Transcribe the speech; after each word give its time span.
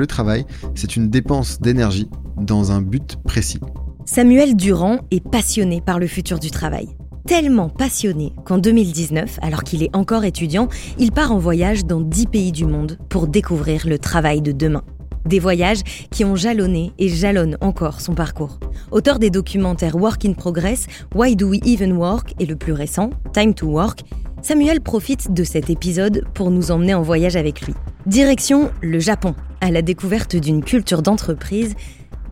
Le 0.00 0.06
travail, 0.06 0.46
c'est 0.74 0.96
une 0.96 1.10
dépense 1.10 1.60
d'énergie 1.60 2.08
dans 2.38 2.72
un 2.72 2.80
but 2.80 3.16
précis. 3.22 3.60
Samuel 4.06 4.56
Durand 4.56 5.00
est 5.10 5.22
passionné 5.22 5.82
par 5.82 5.98
le 5.98 6.06
futur 6.06 6.38
du 6.38 6.50
travail. 6.50 6.88
Tellement 7.26 7.68
passionné 7.68 8.32
qu'en 8.46 8.56
2019, 8.56 9.40
alors 9.42 9.62
qu'il 9.62 9.82
est 9.82 9.94
encore 9.94 10.24
étudiant, 10.24 10.68
il 10.98 11.12
part 11.12 11.32
en 11.32 11.38
voyage 11.38 11.84
dans 11.84 12.00
10 12.00 12.28
pays 12.28 12.50
du 12.50 12.64
monde 12.64 12.96
pour 13.10 13.28
découvrir 13.28 13.86
le 13.86 13.98
travail 13.98 14.40
de 14.40 14.52
demain. 14.52 14.84
Des 15.26 15.38
voyages 15.38 15.82
qui 16.10 16.24
ont 16.24 16.34
jalonné 16.34 16.92
et 16.98 17.10
jalonnent 17.10 17.58
encore 17.60 18.00
son 18.00 18.14
parcours. 18.14 18.58
Auteur 18.92 19.18
des 19.18 19.28
documentaires 19.28 19.96
Work 19.96 20.24
in 20.24 20.32
Progress, 20.32 20.86
Why 21.14 21.36
Do 21.36 21.50
We 21.50 21.60
Even 21.66 21.92
Work 21.92 22.32
et 22.40 22.46
le 22.46 22.56
plus 22.56 22.72
récent, 22.72 23.10
Time 23.34 23.52
to 23.52 23.66
Work, 23.66 24.00
Samuel 24.40 24.80
profite 24.80 25.34
de 25.34 25.44
cet 25.44 25.68
épisode 25.68 26.24
pour 26.32 26.50
nous 26.50 26.70
emmener 26.70 26.94
en 26.94 27.02
voyage 27.02 27.36
avec 27.36 27.60
lui. 27.60 27.74
Direction 28.06 28.70
le 28.80 28.98
Japon, 28.98 29.34
à 29.60 29.70
la 29.70 29.82
découverte 29.82 30.36
d'une 30.36 30.64
culture 30.64 31.02
d'entreprise 31.02 31.74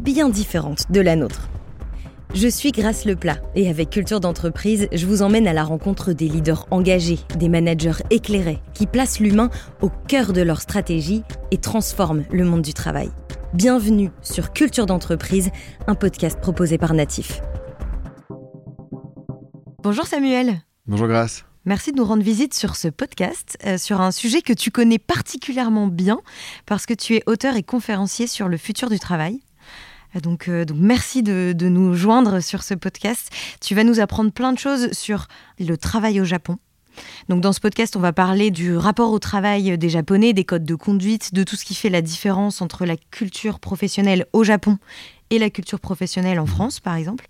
bien 0.00 0.28
différente 0.28 0.90
de 0.90 1.00
la 1.00 1.16
nôtre. 1.16 1.48
Je 2.34 2.46
suis 2.46 2.72
Grâce 2.72 3.06
Leplat 3.06 3.38
et 3.54 3.70
avec 3.70 3.90
Culture 3.90 4.20
d'entreprise, 4.20 4.86
je 4.92 5.06
vous 5.06 5.22
emmène 5.22 5.48
à 5.48 5.54
la 5.54 5.64
rencontre 5.64 6.12
des 6.12 6.28
leaders 6.28 6.66
engagés, 6.70 7.18
des 7.38 7.48
managers 7.48 8.02
éclairés 8.10 8.60
qui 8.74 8.86
placent 8.86 9.18
l'humain 9.18 9.48
au 9.80 9.88
cœur 10.08 10.34
de 10.34 10.42
leur 10.42 10.60
stratégie 10.60 11.22
et 11.50 11.56
transforment 11.56 12.24
le 12.30 12.44
monde 12.44 12.62
du 12.62 12.74
travail. 12.74 13.10
Bienvenue 13.54 14.10
sur 14.20 14.52
Culture 14.52 14.84
d'entreprise, 14.84 15.50
un 15.86 15.94
podcast 15.94 16.38
proposé 16.38 16.76
par 16.76 16.92
Natif. 16.92 17.40
Bonjour 19.82 20.06
Samuel. 20.06 20.60
Bonjour 20.86 21.08
Grâce. 21.08 21.47
Merci 21.68 21.92
de 21.92 21.98
nous 21.98 22.04
rendre 22.06 22.22
visite 22.22 22.54
sur 22.54 22.76
ce 22.76 22.88
podcast, 22.88 23.58
euh, 23.66 23.76
sur 23.76 24.00
un 24.00 24.10
sujet 24.10 24.40
que 24.40 24.54
tu 24.54 24.70
connais 24.70 24.98
particulièrement 24.98 25.86
bien, 25.86 26.18
parce 26.64 26.86
que 26.86 26.94
tu 26.94 27.14
es 27.14 27.22
auteur 27.26 27.56
et 27.56 27.62
conférencier 27.62 28.26
sur 28.26 28.48
le 28.48 28.56
futur 28.56 28.88
du 28.88 28.98
travail. 28.98 29.42
Donc, 30.22 30.48
euh, 30.48 30.64
donc 30.64 30.78
merci 30.80 31.22
de, 31.22 31.54
nous 31.60 31.92
joindre 31.92 32.40
sur 32.40 32.62
ce 32.62 32.72
podcast. 32.72 33.30
Tu 33.60 33.74
vas 33.74 33.84
nous 33.84 34.00
apprendre 34.00 34.32
plein 34.32 34.54
de 34.54 34.58
choses 34.58 34.90
sur 34.92 35.28
le 35.60 35.76
travail 35.76 36.22
au 36.22 36.24
Japon. 36.24 36.56
Donc 37.28 37.42
dans 37.42 37.52
ce 37.52 37.60
podcast, 37.60 37.96
on 37.96 38.00
va 38.00 38.14
parler 38.14 38.50
du 38.50 38.74
rapport 38.74 39.12
au 39.12 39.18
travail 39.18 39.76
des 39.76 39.90
Japonais, 39.90 40.32
des 40.32 40.44
codes 40.44 40.64
de 40.64 40.74
conduite, 40.74 41.34
de 41.34 41.44
tout 41.44 41.56
ce 41.56 41.66
qui 41.66 41.74
fait 41.74 41.90
la 41.90 42.00
différence 42.00 42.62
entre 42.62 42.86
la 42.86 42.96
culture 42.96 43.60
professionnelle 43.60 44.24
au 44.32 44.42
Japon 44.42 44.78
et 45.28 45.38
la 45.38 45.50
culture 45.50 45.80
professionnelle 45.80 46.40
en. 46.40 46.46
France, 46.46 46.80
par 46.80 46.94
exemple. 46.94 47.26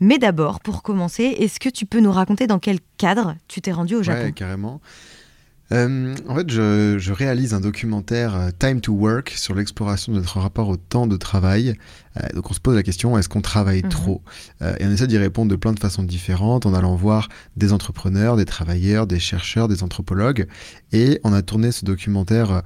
Mais 0.00 0.18
d'abord, 0.18 0.60
pour 0.60 0.82
commencer, 0.82 1.22
est-ce 1.22 1.60
que 1.60 1.68
tu 1.68 1.86
peux 1.86 2.00
nous 2.00 2.12
raconter 2.12 2.46
dans 2.46 2.58
quel 2.58 2.78
cadre 2.98 3.36
tu 3.48 3.60
t'es 3.60 3.72
rendu 3.72 3.94
au 3.94 4.02
Japon? 4.02 4.24
Ouais, 4.24 4.32
carrément. 4.32 4.80
Euh, 5.72 6.14
en 6.28 6.36
fait, 6.36 6.50
je, 6.50 7.12
réalise 7.12 7.54
un 7.54 7.60
documentaire 7.60 8.34
euh, 8.34 8.50
Time 8.58 8.80
to 8.80 8.92
Work 8.92 9.30
sur 9.30 9.54
l'exploration 9.54 10.12
de 10.12 10.18
notre 10.18 10.38
rapport 10.38 10.68
au 10.68 10.76
temps 10.76 11.06
de 11.06 11.16
travail. 11.16 11.74
Euh, 12.16 12.28
donc, 12.34 12.50
on 12.50 12.54
se 12.54 12.60
pose 12.60 12.74
la 12.74 12.82
question 12.82 13.16
est-ce 13.18 13.28
qu'on 13.28 13.40
travaille 13.40 13.82
mhm. 13.82 13.88
trop 13.88 14.22
Et 14.60 14.86
on 14.86 14.90
essaie 14.90 15.06
d'y 15.06 15.18
répondre 15.18 15.50
de 15.50 15.56
plein 15.56 15.72
de 15.72 15.80
façons 15.80 16.02
différentes 16.02 16.66
en 16.66 16.74
allant 16.74 16.94
voir 16.94 17.28
des 17.56 17.72
entrepreneurs, 17.72 18.36
des 18.36 18.44
travailleurs, 18.44 19.06
des 19.06 19.18
chercheurs, 19.18 19.68
des 19.68 19.82
anthropologues. 19.82 20.46
Et 20.92 21.20
on 21.24 21.32
a 21.32 21.42
tourné 21.42 21.72
ce 21.72 21.84
documentaire 21.84 22.62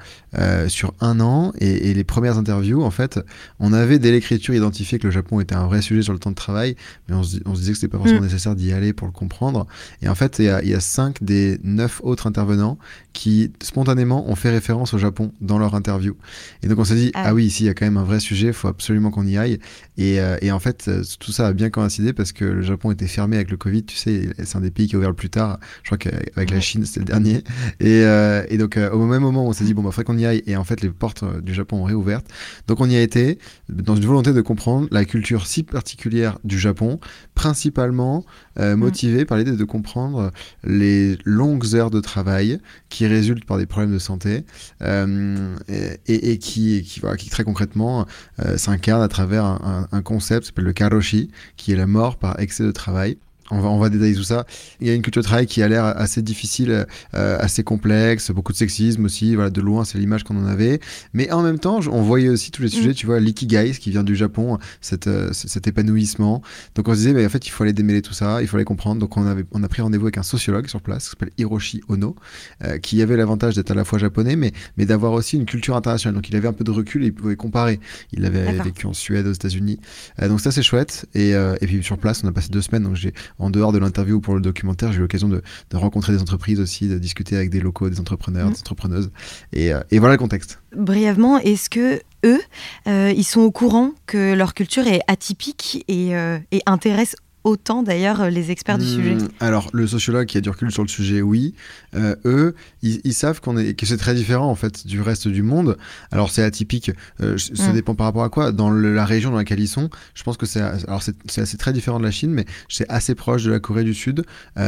sur 0.68 0.92
un 1.00 1.20
an. 1.20 1.52
Et, 1.58 1.94
les 1.94 2.04
premières 2.04 2.38
interviews, 2.38 2.82
en 2.82 2.90
fait, 2.90 3.18
on 3.58 3.72
avait 3.72 3.98
dès 3.98 4.12
l'écriture 4.12 4.54
identifié 4.54 4.98
que 4.98 5.06
le 5.06 5.10
Japon 5.10 5.40
était 5.40 5.54
un 5.54 5.66
vrai 5.66 5.82
sujet 5.82 6.02
sur 6.02 6.12
le 6.12 6.18
temps 6.18 6.30
de 6.30 6.36
travail, 6.36 6.76
mais 7.08 7.14
on 7.14 7.22
se, 7.22 7.38
disait 7.38 7.72
que 7.72 7.78
c'était 7.78 7.88
pas 7.88 7.98
forcément 7.98 8.20
mm. 8.20 8.24
nécessaire 8.24 8.54
d'y 8.54 8.72
aller 8.72 8.92
pour 8.92 9.06
le 9.06 9.12
comprendre. 9.12 9.66
Et 10.02 10.08
en 10.08 10.14
fait, 10.14 10.38
il 10.38 10.44
y, 10.44 10.48
il 10.62 10.70
y 10.70 10.74
a 10.74 10.80
cinq 10.80 11.22
des 11.22 11.58
neuf 11.62 12.00
autres 12.02 12.26
intervenants 12.26 12.78
qui 13.12 13.50
spontanément 13.62 14.28
ont 14.30 14.36
fait 14.36 14.50
référence 14.50 14.94
au 14.94 14.98
Japon 14.98 15.32
dans 15.40 15.58
leur 15.58 15.74
interview. 15.74 16.16
Et 16.62 16.68
donc 16.68 16.78
on 16.78 16.84
s'est 16.84 16.94
dit, 16.94 17.10
ah, 17.14 17.24
ah 17.26 17.34
oui, 17.34 17.46
ici 17.46 17.64
il 17.64 17.66
y 17.66 17.70
a 17.70 17.74
quand 17.74 17.84
même 17.86 17.96
un 17.96 18.04
vrai 18.04 18.20
sujet, 18.20 18.48
il 18.48 18.52
faut 18.52 18.68
absolument 18.68 19.10
qu'on 19.10 19.26
y 19.26 19.37
aille. 19.38 19.58
Et, 19.96 20.20
euh, 20.20 20.36
et, 20.42 20.52
en 20.52 20.58
fait, 20.58 20.86
euh, 20.88 21.02
tout 21.18 21.32
ça 21.32 21.46
a 21.46 21.52
bien 21.52 21.70
coïncidé 21.70 22.12
parce 22.12 22.32
que 22.32 22.44
le 22.44 22.62
Japon 22.62 22.90
était 22.90 23.06
fermé 23.06 23.36
avec 23.36 23.50
le 23.50 23.56
Covid, 23.56 23.84
tu 23.84 23.96
sais, 23.96 24.28
c'est 24.42 24.56
un 24.56 24.60
des 24.60 24.70
pays 24.70 24.86
qui 24.86 24.94
a 24.94 24.98
ouvert 24.98 25.10
le 25.10 25.16
plus 25.16 25.30
tard, 25.30 25.58
je 25.82 25.88
crois 25.88 25.98
qu'avec 25.98 26.50
la 26.50 26.60
Chine 26.60 26.84
c'était 26.84 27.00
le 27.00 27.06
dernier. 27.06 27.44
Et, 27.80 28.02
euh, 28.02 28.44
et 28.48 28.58
donc 28.58 28.78
au 28.92 29.06
même 29.06 29.22
moment 29.22 29.46
on 29.46 29.52
s'est 29.52 29.64
dit, 29.64 29.74
bon, 29.74 29.82
bah, 29.82 29.90
faudrait 29.90 30.04
qu'on 30.04 30.18
y 30.18 30.26
aille. 30.26 30.42
Et 30.46 30.56
en 30.56 30.64
fait, 30.64 30.80
les 30.80 30.90
portes 30.90 31.24
du 31.42 31.54
Japon 31.54 31.78
ont 31.78 31.84
réouvertes. 31.84 32.26
Donc 32.66 32.80
on 32.80 32.90
y 32.90 32.96
a 32.96 33.02
été 33.02 33.38
dans 33.68 33.96
une 33.96 34.06
volonté 34.06 34.32
de 34.32 34.40
comprendre 34.40 34.88
la 34.90 35.04
culture 35.04 35.46
si 35.46 35.62
particulière 35.62 36.38
du 36.44 36.58
Japon, 36.58 37.00
principalement 37.34 38.24
mm. 38.58 38.74
motivé 38.74 39.24
par 39.24 39.38
l'idée 39.38 39.52
de 39.52 39.64
comprendre 39.64 40.32
les 40.64 41.18
longues 41.24 41.74
heures 41.74 41.90
de 41.90 42.00
travail 42.00 42.58
qui 42.88 43.06
résultent 43.06 43.44
par 43.44 43.58
des 43.58 43.66
problèmes 43.66 43.92
de 43.92 43.98
santé 43.98 44.44
euh, 44.82 45.56
et, 45.68 46.32
et, 46.32 46.38
qui, 46.38 46.82
qui, 46.82 47.00
voilà, 47.00 47.16
qui 47.16 47.30
très 47.30 47.44
concrètement 47.44 48.06
euh, 48.44 48.56
s'incarne 48.56 49.02
à 49.02 49.08
travers 49.08 49.27
un, 49.36 50.02
concept 50.02 50.46
s'appelle 50.46 50.64
le 50.64 50.72
karoshi, 50.72 51.30
qui 51.56 51.72
est 51.72 51.76
la 51.76 51.86
mort 51.86 52.16
par 52.16 52.40
excès 52.40 52.64
de 52.64 52.72
travail 52.72 53.18
on 53.50 53.60
va, 53.60 53.68
on 53.68 53.78
va 53.78 53.88
détailler 53.88 54.14
tout 54.14 54.22
ça. 54.22 54.44
Il 54.80 54.86
y 54.86 54.90
a 54.90 54.94
une 54.94 55.02
culture 55.02 55.22
de 55.22 55.26
travail 55.26 55.46
qui 55.46 55.62
a 55.62 55.68
l'air 55.68 55.84
assez 55.84 56.22
difficile, 56.22 56.86
euh, 57.14 57.38
assez 57.40 57.62
complexe, 57.62 58.30
beaucoup 58.30 58.52
de 58.52 58.58
sexisme 58.58 59.04
aussi. 59.04 59.34
Voilà, 59.34 59.50
de 59.50 59.60
loin, 59.60 59.84
c'est 59.84 59.98
l'image 59.98 60.24
qu'on 60.24 60.36
en 60.36 60.46
avait. 60.46 60.80
Mais 61.14 61.30
en 61.30 61.42
même 61.42 61.58
temps, 61.58 61.80
on 61.90 62.02
voyait 62.02 62.28
aussi 62.28 62.50
tous 62.50 62.62
les 62.62 62.68
sujets, 62.68 62.90
mm. 62.90 62.94
tu 62.94 63.06
vois, 63.06 63.20
l'ikigai, 63.20 63.72
qui 63.72 63.90
vient 63.90 64.04
du 64.04 64.16
Japon, 64.16 64.58
cette, 64.80 65.06
euh, 65.06 65.30
cet 65.32 65.66
épanouissement. 65.66 66.42
Donc 66.74 66.88
on 66.88 66.92
se 66.92 66.98
disait, 66.98 67.12
mais 67.12 67.24
en 67.24 67.28
fait, 67.28 67.46
il 67.46 67.50
faut 67.50 67.62
aller 67.62 67.72
démêler 67.72 68.02
tout 68.02 68.12
ça, 68.12 68.42
il 68.42 68.48
faut 68.48 68.56
aller 68.56 68.64
comprendre. 68.64 69.00
Donc 69.00 69.16
on, 69.16 69.26
avait, 69.26 69.44
on 69.52 69.62
a 69.62 69.68
pris 69.68 69.82
rendez-vous 69.82 70.06
avec 70.06 70.18
un 70.18 70.22
sociologue 70.22 70.68
sur 70.68 70.82
place, 70.82 71.04
qui 71.04 71.10
s'appelle 71.10 71.30
Hiroshi 71.38 71.82
Ono, 71.88 72.16
euh, 72.64 72.78
qui 72.78 73.00
avait 73.02 73.16
l'avantage 73.16 73.54
d'être 73.54 73.70
à 73.70 73.74
la 73.74 73.84
fois 73.84 73.98
japonais, 73.98 74.36
mais, 74.36 74.52
mais 74.76 74.84
d'avoir 74.84 75.12
aussi 75.12 75.36
une 75.36 75.46
culture 75.46 75.76
internationale. 75.76 76.14
Donc 76.14 76.28
il 76.28 76.36
avait 76.36 76.48
un 76.48 76.52
peu 76.52 76.64
de 76.64 76.70
recul 76.70 77.02
et 77.02 77.06
il 77.06 77.14
pouvait 77.14 77.36
comparer. 77.36 77.80
Il 78.12 78.24
avait 78.24 78.52
vécu 78.52 78.86
en 78.86 78.92
Suède, 78.92 79.26
aux 79.26 79.32
États-Unis. 79.32 79.80
donc 80.20 80.40
ça, 80.40 80.50
c'est 80.50 80.62
chouette. 80.62 81.06
Et, 81.14 81.30
et 81.30 81.66
puis 81.66 81.82
sur 81.82 81.98
place, 81.98 82.22
on 82.24 82.28
a 82.28 82.32
passé 82.32 82.48
deux 82.50 82.62
semaines. 82.62 82.82
Donc 82.82 82.96
j'ai 82.96 83.12
en 83.38 83.50
dehors 83.50 83.72
de 83.72 83.78
l'interview 83.78 84.20
pour 84.20 84.34
le 84.34 84.40
documentaire, 84.40 84.92
j'ai 84.92 84.98
eu 84.98 85.02
l'occasion 85.02 85.28
de, 85.28 85.42
rencontrer 85.72 86.12
des 86.12 86.20
entreprises 86.20 86.60
aussi, 86.60 86.88
de 86.88 86.98
discuter 86.98 87.36
avec 87.36 87.50
des 87.50 87.60
locaux, 87.60 87.88
des 87.88 88.00
entrepreneurs, 88.00 88.48
mmh. 88.48 88.52
des 88.52 88.60
entrepreneuses. 88.60 89.10
Euh, 89.56 89.82
et, 89.90 89.98
voilà 89.98 90.14
le 90.14 90.18
contexte. 90.18 90.60
Brièvement, 90.76 91.38
est-ce 91.38 91.70
que 91.70 92.00
eux, 92.24 92.40
euh, 92.86 93.12
ils 93.16 93.24
sont 93.24 93.40
au 93.40 93.50
courant 93.50 93.92
que 94.06 94.34
leur 94.34 94.54
culture 94.54 94.86
est 94.86 95.00
atypique 95.06 95.84
et, 95.88 96.16
euh, 96.16 96.38
et 96.50 96.62
intéresse 96.66 97.16
autant 97.48 97.82
d'ailleurs 97.82 98.20
euh, 98.20 98.30
les 98.30 98.50
experts 98.50 98.78
du 98.78 98.84
hmm, 98.84 98.88
sujet 98.88 99.16
Alors, 99.40 99.68
le 99.72 99.86
sociologue 99.86 100.26
qui 100.26 100.38
a 100.38 100.40
du 100.40 100.50
recul 100.50 100.70
sur 100.70 100.82
le 100.82 100.88
sujet, 100.88 101.22
oui. 101.22 101.54
Euh, 101.94 102.14
eux, 102.24 102.54
ils, 102.82 103.14
savent 103.14 103.40
qu'on 103.40 103.56
est, 103.56 103.74
que 103.74 103.86
c'est 103.86 103.96
très 103.96 104.14
différent 104.14 104.48
en 104.48 104.54
fait 104.54 104.86
du 104.86 105.00
reste 105.00 105.26
du 105.28 105.42
monde. 105.42 105.76
Alors, 106.12 106.30
c'est 106.30 106.42
atypique, 106.42 106.92
euh, 107.20 107.36
ça 107.38 107.70
hmm. 107.70 107.72
dépend 107.72 107.94
par 107.94 108.06
rapport 108.06 108.22
à 108.22 108.28
quoi. 108.28 108.52
Dans 108.52 108.70
la 108.70 109.04
région 109.04 109.30
dans 109.30 109.38
laquelle 109.38 109.60
ils 109.60 109.68
sont, 109.68 109.90
je 110.14 110.22
pense 110.22 110.36
que 110.36 110.46
c'est, 110.46 110.60
alors 110.60 111.02
c'est, 111.02 111.40
assez 111.40 111.56
très 111.56 111.72
différent 111.72 111.98
de 111.98 112.04
la 112.04 112.10
Chine, 112.10 112.30
mais 112.30 112.44
c'est 112.68 112.88
assez 112.88 113.14
proche 113.14 113.44
de 113.44 113.50
la 113.50 113.60
Corée 113.60 113.84
du 113.84 113.94
Sud. 113.94 114.24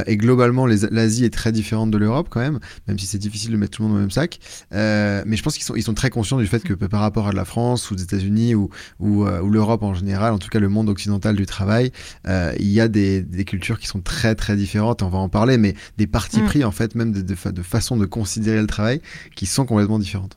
et 0.07 0.17
globalement, 0.17 0.67
l'Asie 0.67 1.25
est 1.25 1.33
très 1.33 1.53
différente 1.53 1.91
de 1.91 1.99
l'Europe 1.99 2.29
quand 2.31 2.41
même, 2.41 2.59
même 2.89 2.99
si 2.99 3.07
c'est 3.07 3.19
difficile 3.19 3.53
de 3.53 3.57
mettre 3.57 3.77
tout 3.77 3.83
le 3.83 3.89
monde 3.89 3.97
dans 3.97 4.01
le 4.01 4.07
même 4.07 4.11
sac. 4.11 4.39
mais 4.73 5.37
je 5.37 5.43
pense 5.43 5.55
qu'ils 5.55 5.65
sont, 5.65 5.77
ils 5.77 5.83
sont 5.83 5.95
très 5.95 6.11
conscients 6.11 6.39
du 6.39 6.47
fait 6.47 6.63
que 6.63 6.75
par 6.75 7.01
rapport 7.01 7.29
à 7.29 7.33
la 7.33 7.45
France 7.45 7.91
ou 7.91 7.95
les 7.95 8.03
États-Unis 8.03 8.55
ou, 8.55 8.71
ou, 8.99 9.27
ou 9.27 9.51
l'Europe 9.51 9.83
en 9.83 9.95
général, 9.95 10.33
en 10.33 10.39
tout 10.39 10.49
cas 10.49 10.61
le 10.61 10.69
monde 10.69 10.89
occidental 10.89 11.37
du 11.37 11.47
travail, 11.47 11.93
il 12.27 12.70
y 12.71 12.81
a 12.81 12.89
des, 12.89 13.25
cultures 13.47 13.79
qui 13.79 13.87
sont 13.87 14.01
très 14.01 14.35
très 14.35 14.57
différentes, 14.57 15.03
on 15.03 15.09
va 15.09 15.19
en 15.19 15.29
parler, 15.29 15.59
mais 15.59 15.75
des 15.99 16.07
partis 16.07 16.41
mm. 16.41 16.45
pris 16.45 16.65
en 16.65 16.71
fait, 16.71 16.95
même 16.95 17.13
de, 17.13 17.23
de, 17.23 17.63
façon 17.63 17.97
de 17.97 18.07
considérer 18.07 18.61
le 18.61 18.67
travail 18.67 19.01
qui 19.35 19.47
sont 19.47 19.65
complètement 19.67 19.99
différentes. 19.99 20.37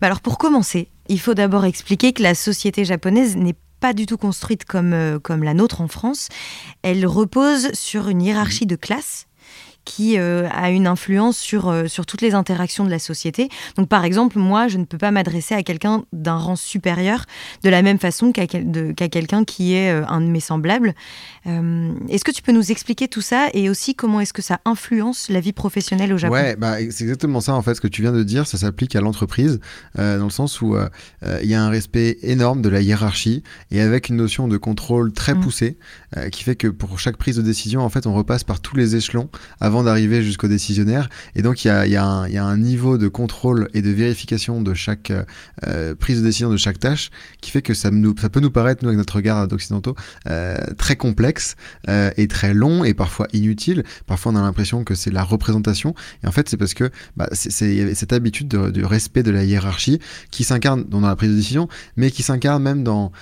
Bah 0.00 0.06
alors 0.06 0.20
pour 0.20 0.38
commencer, 0.38 0.88
il 1.08 1.20
faut 1.20 1.34
d'abord 1.34 1.64
expliquer 1.64 2.12
que 2.12 2.22
la 2.22 2.34
société 2.34 2.84
japonaise 2.84 3.36
n'est 3.36 3.56
pas 3.80 3.92
du 3.92 4.06
tout 4.06 4.16
construite 4.16 4.64
comme, 4.64 4.94
euh, 4.94 5.18
comme 5.18 5.42
la 5.42 5.52
nôtre 5.52 5.80
en 5.80 5.88
France. 5.88 6.28
Elle 6.82 7.06
repose 7.06 7.72
sur 7.74 8.08
une 8.08 8.22
hiérarchie 8.22 8.66
de 8.66 8.76
classes 8.76 9.26
qui 9.84 10.18
euh, 10.18 10.48
a 10.50 10.70
une 10.70 10.86
influence 10.86 11.36
sur, 11.36 11.68
euh, 11.68 11.86
sur 11.86 12.06
toutes 12.06 12.22
les 12.22 12.34
interactions 12.34 12.84
de 12.84 12.90
la 12.90 12.98
société. 12.98 13.48
Donc 13.76 13.88
par 13.88 14.04
exemple, 14.04 14.38
moi, 14.38 14.68
je 14.68 14.78
ne 14.78 14.84
peux 14.84 14.98
pas 14.98 15.10
m'adresser 15.10 15.54
à 15.54 15.62
quelqu'un 15.62 16.04
d'un 16.12 16.36
rang 16.36 16.56
supérieur 16.56 17.24
de 17.62 17.70
la 17.70 17.82
même 17.82 17.98
façon 17.98 18.32
qu'à 18.32 18.46
quelqu'un 18.46 19.44
qui 19.44 19.74
est 19.74 19.90
euh, 19.90 20.06
un 20.08 20.20
de 20.20 20.26
mes 20.26 20.40
semblables. 20.40 20.94
est-ce 21.46 22.24
que 22.24 22.30
tu 22.30 22.42
peux 22.42 22.52
nous 22.52 22.70
expliquer 22.70 23.08
tout 23.08 23.20
ça 23.20 23.48
et 23.52 23.68
aussi 23.68 23.94
comment 23.94 24.20
est-ce 24.20 24.32
que 24.32 24.42
ça 24.42 24.60
influence 24.64 25.28
la 25.28 25.40
vie 25.40 25.52
professionnelle 25.52 26.12
au 26.12 26.18
Japon? 26.18 26.34
Ouais, 26.34 26.56
bah, 26.56 26.76
c'est 26.90 27.04
exactement 27.04 27.40
ça 27.40 27.54
en 27.54 27.62
fait, 27.62 27.74
ce 27.74 27.80
que 27.80 27.88
tu 27.88 28.02
viens 28.02 28.12
de 28.12 28.22
dire, 28.22 28.46
ça 28.46 28.58
s'applique 28.58 28.96
à 28.96 29.00
l'entreprise, 29.00 29.60
dans 29.96 30.24
le 30.24 30.30
sens 30.30 30.60
où 30.60 30.76
il 31.42 31.48
y 31.48 31.54
a 31.54 31.62
un 31.62 31.68
respect 31.68 32.18
énorme 32.22 32.62
de 32.62 32.68
la 32.68 32.80
hiérarchie 32.80 33.42
et 33.70 33.80
avec 33.80 34.08
une 34.08 34.16
notion 34.16 34.48
de 34.48 34.56
contrôle 34.56 35.12
très 35.12 35.34
mmh. 35.34 35.40
poussée, 35.40 35.78
qui 36.32 36.44
fait 36.44 36.56
que 36.56 36.68
pour 36.68 36.98
chaque 36.98 37.16
prise 37.16 37.36
de 37.36 37.42
décision, 37.42 37.82
en 37.82 37.88
fait, 37.88 38.06
on 38.06 38.14
repasse 38.14 38.44
par 38.44 38.60
tous 38.60 38.76
les 38.76 38.96
échelons 38.96 39.28
avant 39.60 39.73
d'arriver 39.82 40.22
jusqu'au 40.22 40.48
décisionnaire. 40.48 41.08
Et 41.34 41.42
donc 41.42 41.64
il 41.64 41.68
y 41.68 41.96
a, 41.96 42.44
un 42.44 42.56
niveau 42.58 42.98
de 42.98 43.08
contrôle 43.08 43.68
et 43.74 43.82
de 43.82 43.90
vérification 43.90 44.60
de 44.60 44.74
chaque 44.74 45.12
euh, 45.66 45.94
prise 45.94 46.20
de 46.20 46.26
décision 46.26 46.50
de 46.50 46.56
chaque 46.56 46.78
tâche 46.78 47.10
qui 47.40 47.50
fait 47.50 47.62
que 47.62 47.74
ça, 47.74 47.90
peut 47.90 48.40
nous 48.40 48.50
paraître, 48.50 48.82
nous 48.82 48.88
avec 48.88 48.98
notre 48.98 49.16
regard 49.16 49.48
d'occidentaux, 49.48 49.94
euh, 50.28 50.56
très 50.76 50.96
complexe 50.96 51.56
euh, 51.88 52.10
et 52.16 52.28
très 52.28 52.54
long 52.54 52.84
et 52.84 52.94
parfois 52.94 53.26
inutile. 53.32 53.84
Parfois 54.06 54.32
on 54.32 54.36
a 54.36 54.42
l'impression 54.42 54.84
que 54.84 54.94
c'est 54.94 55.10
la 55.10 55.22
représentation. 55.22 55.94
Et 56.22 56.26
en 56.26 56.32
fait 56.32 56.48
c'est 56.48 56.56
parce 56.56 56.74
que 56.74 56.90
bah, 57.16 57.28
c'est 57.32 57.94
cette 57.94 58.12
habitude 58.12 58.48
de, 58.48 58.70
du 58.70 58.84
respect 58.84 59.22
de 59.22 59.30
la 59.30 59.44
hiérarchie 59.44 59.98
qui 60.30 60.44
s'incarne 60.44 60.84
dans 60.84 61.00
la 61.00 61.16
prise 61.16 61.30
de 61.30 61.36
décision, 61.36 61.68
mais 61.96 62.10
qui 62.10 62.22
s'incarne 62.22 62.62
même 62.62 62.84
dans 62.84 63.12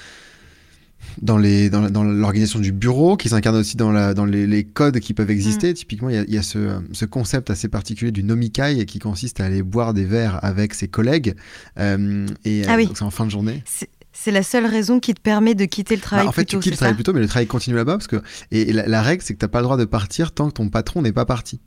dans 1.21 1.39
les 1.39 1.71
dans, 1.71 1.91
dans 1.91 2.05
l'organisation 2.05 2.59
du 2.59 2.73
bureau, 2.73 3.17
qui 3.17 3.29
s'incarne 3.29 3.57
aussi 3.57 3.77
dans, 3.77 3.93
la, 3.93 4.15
dans 4.15 4.25
les, 4.25 4.47
les, 4.47 4.65
codes 4.65 4.99
qui 5.01 5.15
peuvent 5.15 5.31
exister. 5.31 5.71
Mm. 5.71 5.75
Typiquement, 5.75 6.09
il 6.09 6.17
y 6.17 6.19
a, 6.19 6.25
y 6.27 6.39
a 6.39 6.43
ce, 6.43 6.81
ce, 6.93 7.05
concept 7.05 7.51
assez 7.51 7.69
particulier 7.69 8.13
du 8.13 8.23
nomikai 8.23 8.87
qui 8.87 8.99
consiste 8.99 9.41
à 9.41 9.45
aller 9.45 9.63
boire 9.63 9.95
des 9.95 10.05
verres 10.05 10.39
avec 10.43 10.75
ses 10.75 10.89
collègues. 10.89 11.35
Euh, 11.79 12.27
et 12.45 12.63
ah 12.67 12.73
euh, 12.73 12.77
oui. 12.77 12.87
donc 12.87 12.97
c'est 12.97 13.05
en 13.05 13.11
fin 13.11 13.27
de 13.27 13.31
journée. 13.31 13.63
C'est 14.13 14.31
la 14.31 14.43
seule 14.43 14.67
raison 14.67 15.01
qui 15.01 15.15
te 15.15 15.21
permet 15.21 15.55
de 15.55 15.65
quitter 15.65 15.95
le 15.97 16.03
travail 16.03 16.27
bah, 16.27 16.29
en 16.29 16.33
fait, 16.33 16.45
plus 16.45 16.57
tôt. 16.57 16.59
tu 16.59 16.65
quittes 16.65 16.73
le 16.73 16.77
travail 16.77 16.95
plus 16.95 17.05
tôt, 17.05 17.13
mais 17.15 17.21
le 17.21 17.29
travail 17.29 17.47
continue 17.47 17.77
là-bas 17.77 17.95
parce 17.95 18.07
que 18.07 18.21
et, 18.51 18.73
la, 18.73 18.87
la, 18.87 19.03
règle, 19.03 19.23
c'est 19.23 19.33
que 19.33 19.39
t'as 19.39 19.49
pas 19.49 19.61
le 19.61 19.65
droit 19.65 19.79
de 19.79 19.87
partir 19.87 20.33
tant 20.33 20.49
que 20.49 20.55
ton 20.55 20.69
patron 20.69 21.01
n'est 21.01 21.13
pas 21.13 21.25
parti. 21.25 21.61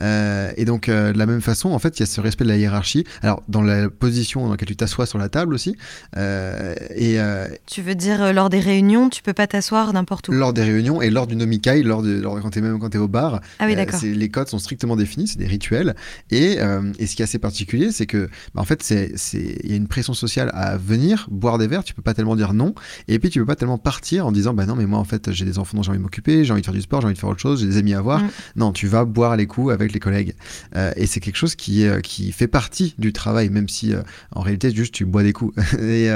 Euh, 0.00 0.50
et 0.56 0.64
donc 0.64 0.88
euh, 0.88 1.12
de 1.12 1.18
la 1.18 1.26
même 1.26 1.40
façon, 1.40 1.70
en 1.70 1.78
fait, 1.78 1.98
il 1.98 2.00
y 2.00 2.02
a 2.02 2.06
ce 2.06 2.20
respect 2.20 2.44
de 2.44 2.48
la 2.48 2.56
hiérarchie. 2.56 3.04
Alors 3.22 3.42
dans 3.48 3.62
la 3.62 3.88
position 3.88 4.44
dans 4.44 4.50
laquelle 4.50 4.68
tu 4.68 4.76
t'assois 4.76 5.06
sur 5.06 5.18
la 5.18 5.28
table 5.28 5.54
aussi. 5.54 5.76
Euh, 6.16 6.74
et 6.90 7.18
tu 7.66 7.82
veux 7.82 7.94
dire 7.94 8.32
lors 8.32 8.50
des 8.50 8.60
réunions, 8.60 9.08
tu 9.08 9.22
peux 9.22 9.32
pas 9.32 9.46
t'asseoir 9.46 9.92
n'importe 9.92 10.28
où? 10.28 10.32
Lors 10.32 10.52
des 10.52 10.64
réunions 10.64 11.00
et 11.02 11.10
lors 11.10 11.26
du 11.26 11.36
nomikai, 11.36 11.82
lors 11.82 12.02
de 12.02 12.20
lors, 12.20 12.40
quand 12.40 12.50
t'es 12.50 12.60
même 12.60 12.78
quand 12.78 12.90
t'es 12.90 12.98
au 12.98 13.08
bar. 13.08 13.40
Ah 13.58 13.66
oui, 13.66 13.76
d'accord. 13.76 14.00
les 14.02 14.28
codes 14.28 14.48
sont 14.48 14.58
strictement 14.58 14.96
définis, 14.96 15.28
c'est 15.28 15.38
des 15.38 15.46
rituels. 15.46 15.94
Et, 16.30 16.58
et 16.98 17.06
ce 17.06 17.14
qui 17.14 17.22
est 17.22 17.24
assez 17.24 17.38
particulier, 17.38 17.92
c'est 17.92 18.06
que 18.06 18.28
bah, 18.54 18.62
en 18.62 18.64
fait, 18.64 18.82
c'est 18.82 19.12
c'est 19.16 19.58
il 19.62 19.70
y 19.70 19.74
a 19.74 19.76
une 19.76 19.88
pression 19.88 20.14
sociale 20.14 20.50
à 20.52 20.76
venir 20.76 21.28
boire 21.30 21.58
des 21.58 21.66
verres. 21.68 21.84
Tu 21.84 21.91
peux 21.94 22.02
pas 22.02 22.14
tellement 22.14 22.36
dire 22.36 22.52
non. 22.54 22.74
Et 23.08 23.18
puis 23.18 23.30
tu 23.30 23.40
peux 23.40 23.46
pas 23.46 23.56
tellement 23.56 23.78
partir 23.78 24.26
en 24.26 24.32
disant 24.32 24.54
bah 24.54 24.66
non 24.66 24.76
mais 24.76 24.86
moi 24.86 24.98
en 24.98 25.04
fait 25.04 25.32
j'ai 25.32 25.44
des 25.44 25.58
enfants 25.58 25.76
dont 25.76 25.82
j'ai 25.82 25.90
envie 25.90 25.98
de 25.98 26.02
m'occuper, 26.02 26.44
j'ai 26.44 26.52
envie 26.52 26.62
de 26.62 26.66
faire 26.66 26.74
du 26.74 26.82
sport, 26.82 27.00
j'ai 27.00 27.06
envie 27.06 27.14
de 27.14 27.18
faire 27.18 27.28
autre 27.28 27.40
chose, 27.40 27.60
j'ai 27.60 27.66
des 27.66 27.76
amis 27.76 27.94
à 27.94 28.00
voir. 28.00 28.20
Mm. 28.20 28.30
Non, 28.56 28.72
tu 28.72 28.86
vas 28.86 29.04
boire 29.04 29.36
les 29.36 29.46
coups 29.46 29.72
avec 29.72 29.92
les 29.92 30.00
collègues. 30.00 30.34
Euh, 30.76 30.92
et 30.96 31.06
c'est 31.06 31.20
quelque 31.20 31.36
chose 31.36 31.54
qui 31.54 31.86
euh, 31.86 32.00
qui 32.00 32.32
fait 32.32 32.48
partie 32.48 32.94
du 32.98 33.12
travail, 33.12 33.50
même 33.50 33.68
si 33.68 33.94
euh, 33.94 34.02
en 34.32 34.40
réalité 34.40 34.70
juste 34.74 34.94
tu 34.94 35.04
bois 35.04 35.22
des 35.22 35.32
coups. 35.32 35.54
et, 35.80 36.08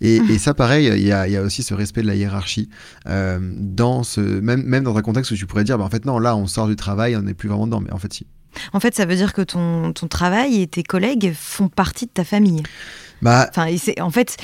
et, 0.00 0.16
et, 0.16 0.38
ça 0.38 0.54
pareil, 0.54 0.86
il 0.86 1.06
y 1.06 1.12
a, 1.12 1.28
y 1.28 1.36
a 1.36 1.42
aussi 1.42 1.62
ce 1.62 1.74
respect 1.74 2.02
de 2.02 2.06
la 2.06 2.14
hiérarchie 2.14 2.68
dans 3.06 4.02
ce 4.02 4.20
même 4.20 4.62
même 4.62 4.84
dans 4.84 4.96
un 4.96 5.02
contexte 5.02 5.30
où 5.32 5.36
tu 5.36 5.46
pourrais 5.46 5.64
dire 5.64 5.78
bah 5.78 5.84
en 5.84 5.90
fait 5.90 6.04
non 6.04 6.18
là 6.18 6.36
on 6.36 6.46
sort 6.46 6.68
du 6.68 6.76
travail, 6.76 7.16
on 7.16 7.22
n'est 7.22 7.34
plus 7.34 7.48
vraiment 7.48 7.66
dedans, 7.66 7.80
mais 7.80 7.92
en 7.92 7.98
fait 7.98 8.12
si. 8.12 8.26
En 8.72 8.80
fait, 8.80 8.94
ça 8.94 9.04
veut 9.04 9.16
dire 9.16 9.32
que 9.32 9.42
ton, 9.42 9.92
ton 9.92 10.08
travail 10.08 10.60
et 10.60 10.66
tes 10.66 10.82
collègues 10.82 11.32
font 11.34 11.68
partie 11.68 12.06
de 12.06 12.10
ta 12.10 12.24
famille. 12.24 12.62
Bah, 13.22 13.48
enfin, 13.48 13.68
en 14.00 14.10
fait, 14.10 14.36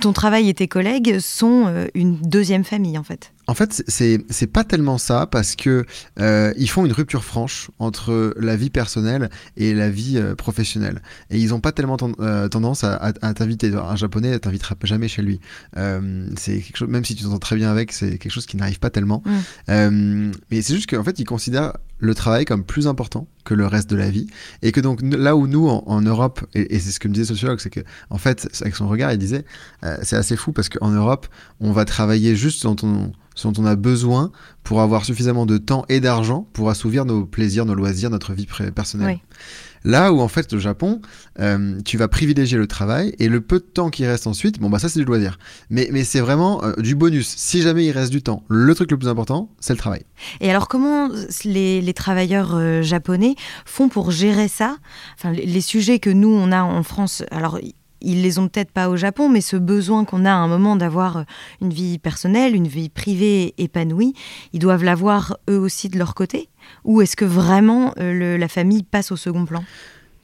ton 0.00 0.12
travail 0.12 0.48
et 0.48 0.54
tes 0.54 0.68
collègues 0.68 1.18
sont 1.18 1.64
euh, 1.66 1.86
une 1.94 2.16
deuxième 2.16 2.64
famille, 2.64 2.98
en 2.98 3.02
fait. 3.02 3.32
En 3.48 3.54
fait, 3.54 3.82
c'est 3.88 4.46
pas 4.46 4.62
tellement 4.62 4.98
ça 4.98 5.26
parce 5.26 5.56
que 5.56 5.86
euh, 6.20 6.52
ils 6.58 6.68
font 6.68 6.84
une 6.84 6.92
rupture 6.92 7.24
franche 7.24 7.70
entre 7.78 8.34
la 8.38 8.56
vie 8.56 8.68
personnelle 8.68 9.30
et 9.56 9.72
la 9.72 9.88
vie 9.88 10.18
euh, 10.18 10.34
professionnelle 10.34 11.00
et 11.30 11.38
ils 11.38 11.54
ont 11.54 11.60
pas 11.60 11.72
tellement 11.72 11.96
ten 11.96 12.12
euh, 12.20 12.48
tendance 12.48 12.84
à, 12.84 12.94
à, 12.96 13.12
à 13.22 13.32
t'inviter. 13.32 13.72
Un 13.74 13.96
japonais 13.96 14.38
t'invitera 14.38 14.74
jamais 14.82 15.08
chez 15.08 15.22
lui. 15.22 15.40
C'est 15.74 16.60
quelque 16.60 16.76
chose, 16.76 16.88
même 16.88 17.06
si 17.06 17.14
tu 17.14 17.24
t'entends 17.24 17.38
très 17.38 17.56
bien 17.56 17.70
avec, 17.70 17.92
c'est 17.92 18.18
quelque 18.18 18.30
chose 18.32 18.44
qui 18.44 18.58
n'arrive 18.58 18.80
pas 18.80 18.90
tellement. 18.90 19.22
Mm. 19.68 20.32
mais 20.50 20.60
c'est 20.60 20.74
juste 20.74 20.90
qu'en 20.90 21.02
fait, 21.02 21.18
ils 21.18 21.24
considèrent 21.24 21.72
le 21.98 22.14
travail 22.14 22.44
comme 22.44 22.64
plus 22.64 22.86
important 22.86 23.28
que 23.44 23.54
le 23.54 23.66
reste 23.66 23.90
de 23.90 23.96
la 23.96 24.10
vie 24.10 24.26
et 24.62 24.72
que 24.72 24.80
donc 24.80 25.00
là 25.02 25.36
où 25.36 25.46
nous 25.46 25.68
en, 25.68 26.00
Europe 26.02 26.44
et, 26.54 26.78
c'est 26.78 26.90
ce 26.90 27.00
que 27.00 27.08
me 27.08 27.14
disait 27.14 27.24
le 27.24 27.36
sociologue 27.36 27.60
c'est 27.60 27.70
que 27.70 27.80
en 28.10 28.18
fait 28.18 28.48
avec 28.60 28.76
son 28.76 28.88
regard 28.88 29.12
il 29.12 29.18
disait 29.18 29.44
euh, 29.84 29.96
c'est 30.02 30.16
assez 30.16 30.36
fou 30.36 30.52
parce 30.52 30.68
qu'en 30.68 30.90
Europe 30.90 31.26
on 31.60 31.72
va 31.72 31.84
travailler 31.84 32.36
juste 32.36 32.60
ce 32.60 32.68
dont 32.68 33.52
on 33.56 33.66
a 33.66 33.76
besoin 33.76 34.30
pour 34.64 34.80
avoir 34.80 35.04
suffisamment 35.04 35.46
de 35.46 35.58
temps 35.58 35.84
et 35.88 36.00
d'argent 36.00 36.48
pour 36.52 36.70
assouvir 36.70 37.04
nos 37.04 37.24
plaisirs, 37.24 37.64
nos 37.64 37.74
loisirs, 37.74 38.10
notre 38.10 38.32
vie 38.32 38.46
personnelle. 38.74 39.18
Là 39.84 40.12
où 40.12 40.20
en 40.20 40.28
fait 40.28 40.52
au 40.52 40.58
Japon, 40.58 41.00
euh, 41.40 41.78
tu 41.84 41.96
vas 41.96 42.08
privilégier 42.08 42.58
le 42.58 42.66
travail 42.66 43.14
et 43.18 43.28
le 43.28 43.40
peu 43.40 43.58
de 43.58 43.64
temps 43.64 43.90
qui 43.90 44.06
reste 44.06 44.26
ensuite, 44.26 44.58
bon 44.58 44.70
bah 44.70 44.78
ça 44.78 44.88
c'est 44.88 44.98
du 44.98 45.04
loisir. 45.04 45.38
Mais, 45.70 45.88
mais 45.92 46.04
c'est 46.04 46.20
vraiment 46.20 46.64
euh, 46.64 46.72
du 46.78 46.94
bonus. 46.94 47.28
Si 47.36 47.62
jamais 47.62 47.86
il 47.86 47.92
reste 47.92 48.10
du 48.10 48.22
temps, 48.22 48.42
le 48.48 48.74
truc 48.74 48.90
le 48.90 48.98
plus 48.98 49.08
important, 49.08 49.50
c'est 49.60 49.72
le 49.72 49.78
travail. 49.78 50.04
Et 50.40 50.50
alors 50.50 50.68
comment 50.68 51.08
les, 51.44 51.80
les 51.80 51.94
travailleurs 51.94 52.54
euh, 52.54 52.82
japonais 52.82 53.34
font 53.64 53.88
pour 53.88 54.10
gérer 54.10 54.48
ça? 54.48 54.76
Enfin 55.16 55.32
les, 55.32 55.46
les 55.46 55.60
sujets 55.60 55.98
que 55.98 56.10
nous 56.10 56.28
on 56.28 56.52
a 56.52 56.62
en 56.62 56.82
France, 56.82 57.22
alors 57.30 57.58
ils 58.00 58.22
les 58.22 58.38
ont 58.38 58.48
peut-être 58.48 58.70
pas 58.70 58.88
au 58.88 58.96
Japon, 58.96 59.28
mais 59.28 59.40
ce 59.40 59.56
besoin 59.56 60.04
qu'on 60.04 60.24
a 60.24 60.30
à 60.30 60.36
un 60.36 60.48
moment 60.48 60.76
d'avoir 60.76 61.24
une 61.60 61.72
vie 61.72 61.98
personnelle, 61.98 62.54
une 62.54 62.68
vie 62.68 62.88
privée 62.88 63.54
épanouie, 63.58 64.14
ils 64.52 64.60
doivent 64.60 64.84
l'avoir 64.84 65.38
eux 65.50 65.58
aussi 65.58 65.88
de 65.88 65.98
leur 65.98 66.14
côté? 66.14 66.48
Ou 66.84 67.00
est-ce 67.00 67.16
que 67.16 67.24
vraiment 67.24 67.94
euh, 67.98 68.36
la 68.38 68.48
famille 68.48 68.82
passe 68.82 69.12
au 69.12 69.16
second 69.16 69.44
plan? 69.44 69.64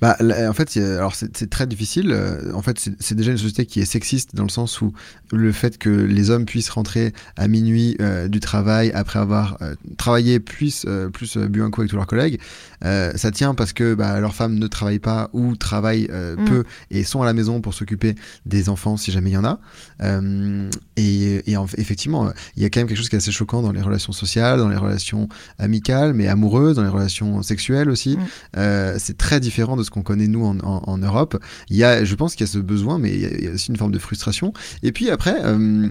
Bah, 0.01 0.17
en 0.21 0.53
fait, 0.53 0.77
alors 0.77 1.15
c'est 1.15 1.49
très 1.51 1.67
difficile. 1.67 2.11
Euh, 2.11 2.53
En 2.53 2.63
fait, 2.63 2.91
c'est 2.99 3.15
déjà 3.15 3.31
une 3.33 3.39
société 3.39 3.65
qui 3.67 3.81
est 3.81 3.85
sexiste 3.85 4.35
dans 4.35 4.43
le 4.43 4.49
sens 4.49 4.81
où 4.81 4.93
le 5.33 5.53
fait 5.53 5.79
que 5.79 5.89
les 5.89 6.31
hommes 6.31 6.45
puissent 6.45 6.71
rentrer 6.71 7.13
à 7.37 7.49
minuit 7.49 7.97
euh, 8.01 8.29
du 8.29 8.41
travail 8.41 8.91
après 8.93 9.19
avoir 9.19 9.57
euh, 9.63 9.75
travaillé 9.97 10.41
plus 10.41 10.87
plus 11.13 11.37
bu 11.37 11.63
un 11.63 11.71
coup 11.71 11.81
avec 11.81 11.91
tous 11.91 11.97
leurs 11.97 12.07
collègues, 12.07 12.39
euh, 12.85 13.13
ça 13.17 13.31
tient 13.31 13.55
parce 13.55 13.73
que 13.73 13.95
bah, 13.95 14.21
leurs 14.21 14.35
femmes 14.35 14.59
ne 14.59 14.67
travaillent 14.67 14.99
pas 14.99 15.31
ou 15.33 15.57
travaillent 15.57 16.09
Mm. 16.37 16.45
peu 16.45 16.65
et 16.91 17.05
sont 17.05 17.23
à 17.23 17.27
la 17.27 17.33
maison 17.33 17.61
pour 17.61 17.75
s'occuper 17.75 18.15
des 18.47 18.69
enfants 18.69 18.97
si 18.97 19.11
jamais 19.13 19.31
il 19.31 19.35
y 19.35 19.37
en 19.37 19.45
a. 19.45 19.59
Euh, 20.03 20.69
et, 20.97 21.51
et 21.51 21.57
en, 21.57 21.67
effectivement, 21.77 22.31
il 22.57 22.63
y 22.63 22.67
a 22.67 22.71
quand 22.71 22.81
même 22.81 22.89
quelque 22.89 22.99
chose 22.99 23.09
qui 23.09 23.17
est 23.17 23.19
assez 23.19 23.33
choquant 23.33 23.63
dans 23.63 23.73
les 23.73 23.81
relations 23.83 24.13
sociales, 24.13 24.59
dans 24.59 24.69
les 24.69 24.77
relations 24.77 25.29
amicales, 25.59 26.15
mais 26.15 26.29
amoureuses, 26.29 26.77
dans 26.77 26.83
les 26.83 26.89
relations 26.89 27.43
sexuelles 27.43 27.91
aussi. 27.91 28.17
Mm. 28.17 28.21
Euh, 28.59 28.97
c'est 28.99 29.17
très 29.19 29.41
différent 29.41 29.77
de 29.77 29.83
ce 29.85 29.91
qu'on 29.91 30.03
connaît 30.03 30.29
nous 30.29 30.45
en, 30.45 30.59
en, 30.61 30.83
en, 30.87 30.99
Europe. 30.99 31.39
Il 31.69 31.77
y 31.77 31.85
a, 31.85 32.05
je 32.05 32.15
pense 32.15 32.35
qu'il 32.35 32.47
y 32.47 32.49
a 32.49 32.53
ce 32.53 32.59
besoin, 32.59 32.99
mais 32.99 33.11
il 33.11 33.21
y, 33.21 33.27
a, 33.27 33.31
il 33.39 33.45
y, 33.45 33.49
a, 33.49 33.53
aussi 33.53 33.71
une 33.71 33.77
forme 33.77 33.93
de 33.93 33.99
frustration. 33.99 34.53
Et 34.83 34.93
puis 34.93 35.11
après. 35.11 35.37
Euh, 35.45 35.89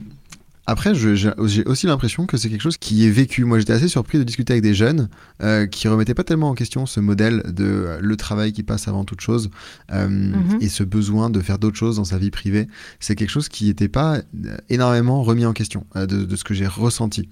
après, 0.66 0.96
j'ai 0.96 1.66
aussi 1.66 1.88
l'impression 1.88 2.26
que 2.26 2.38
c'est 2.38 2.50
quelque 2.50 2.62
chose 2.62 2.78
qui 2.78 3.06
est 3.06 3.10
vécu. 3.10 3.44
Moi, 3.44 3.60
j'étais 3.60 3.74
assez 3.74 3.90
surpris 3.90 4.18
de 4.18 4.24
discuter 4.24 4.54
avec 4.54 4.64
des 4.64 4.74
jeunes 4.74 5.10
euh, 5.42 5.68
qui 5.68 5.90
remettaient 5.90 6.14
pas 6.14 6.24
tellement 6.24 6.50
en 6.50 6.54
question 6.54 6.86
ce 6.86 7.02
modèle 7.02 7.44
de 7.54 7.66
euh, 7.66 7.98
le 8.02 8.16
travail 8.16 8.54
qui 8.54 8.64
passe 8.64 8.88
avant 8.88 9.04
toute 9.04 9.20
chose 9.20 9.50
euh, 9.92 10.08
mm 10.08 10.34
-hmm. 10.34 10.64
et 10.64 10.70
ce 10.70 10.84
besoin 10.84 11.30
de 11.30 11.42
faire 11.42 11.60
d'autres 11.60 11.76
choses 11.76 11.98
dans 11.98 12.06
sa 12.06 12.18
vie 12.18 12.32
privée. 12.32 12.70
C'est 13.02 13.16
quelque 13.16 13.32
chose 13.32 13.50
qui 13.50 13.66
n'était 13.66 13.90
pas 13.90 14.22
énormément 14.70 15.22
remis 15.24 15.46
en 15.46 15.54
question 15.54 15.86
de, 15.96 16.06
de, 16.06 16.36
ce 16.38 16.46
que 16.46 16.54
j'ai 16.54 16.68
ressenti. 16.68 17.28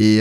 Et, 0.00 0.16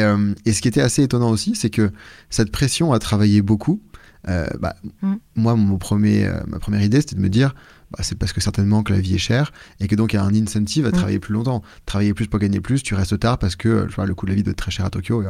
et, 0.45 0.53
ce 0.53 0.61
qui 0.61 0.67
était 0.67 0.81
assez 0.81 1.01
étonnant 1.03 1.31
aussi, 1.31 1.55
c'est 1.55 1.71
que 1.71 1.91
cette 2.29 2.51
pression 2.51 2.93
à 2.93 2.99
travailler 2.99 3.41
beaucoup, 3.41 3.81
euh, 4.29 4.47
bah, 4.59 4.75
mm. 5.01 5.15
moi, 5.35 5.56
mon 5.56 5.77
premier, 5.77 6.27
euh, 6.27 6.39
ma 6.47 6.59
première 6.59 6.81
idée, 6.81 7.01
c'était 7.01 7.15
de 7.15 7.21
me 7.21 7.29
dire, 7.29 7.53
bah, 7.91 8.00
c'est 8.03 8.18
parce 8.18 8.33
que 8.33 8.41
certainement 8.41 8.83
que 8.83 8.94
la 8.94 9.00
vie 9.00 9.15
est 9.15 9.19
chère 9.19 9.51
et 9.79 9.88
que 9.88 9.95
donc 9.95 10.13
il 10.13 10.15
y 10.15 10.19
a 10.19 10.23
un 10.23 10.33
incentive 10.33 10.85
à 10.85 10.91
travailler 10.91 11.17
mmh. 11.17 11.22
plus 11.22 11.34
longtemps. 11.34 11.62
Travailler 11.86 12.13
plus 12.13 12.27
pour 12.27 12.39
gagner 12.39 12.62
plus, 12.62 12.84
tu 12.84 12.95
restes 12.95 13.19
tard 13.19 13.38
parce 13.38 13.55
que 13.55 13.88
le 13.98 14.15
coût 14.15 14.25
de 14.25 14.31
la 14.31 14.36
vie 14.36 14.43
doit 14.43 14.51
être 14.51 14.57
très 14.57 14.72
cher 14.72 14.86
à 14.86 14.89
Tokyo. 14.89 15.22
Et, 15.24 15.25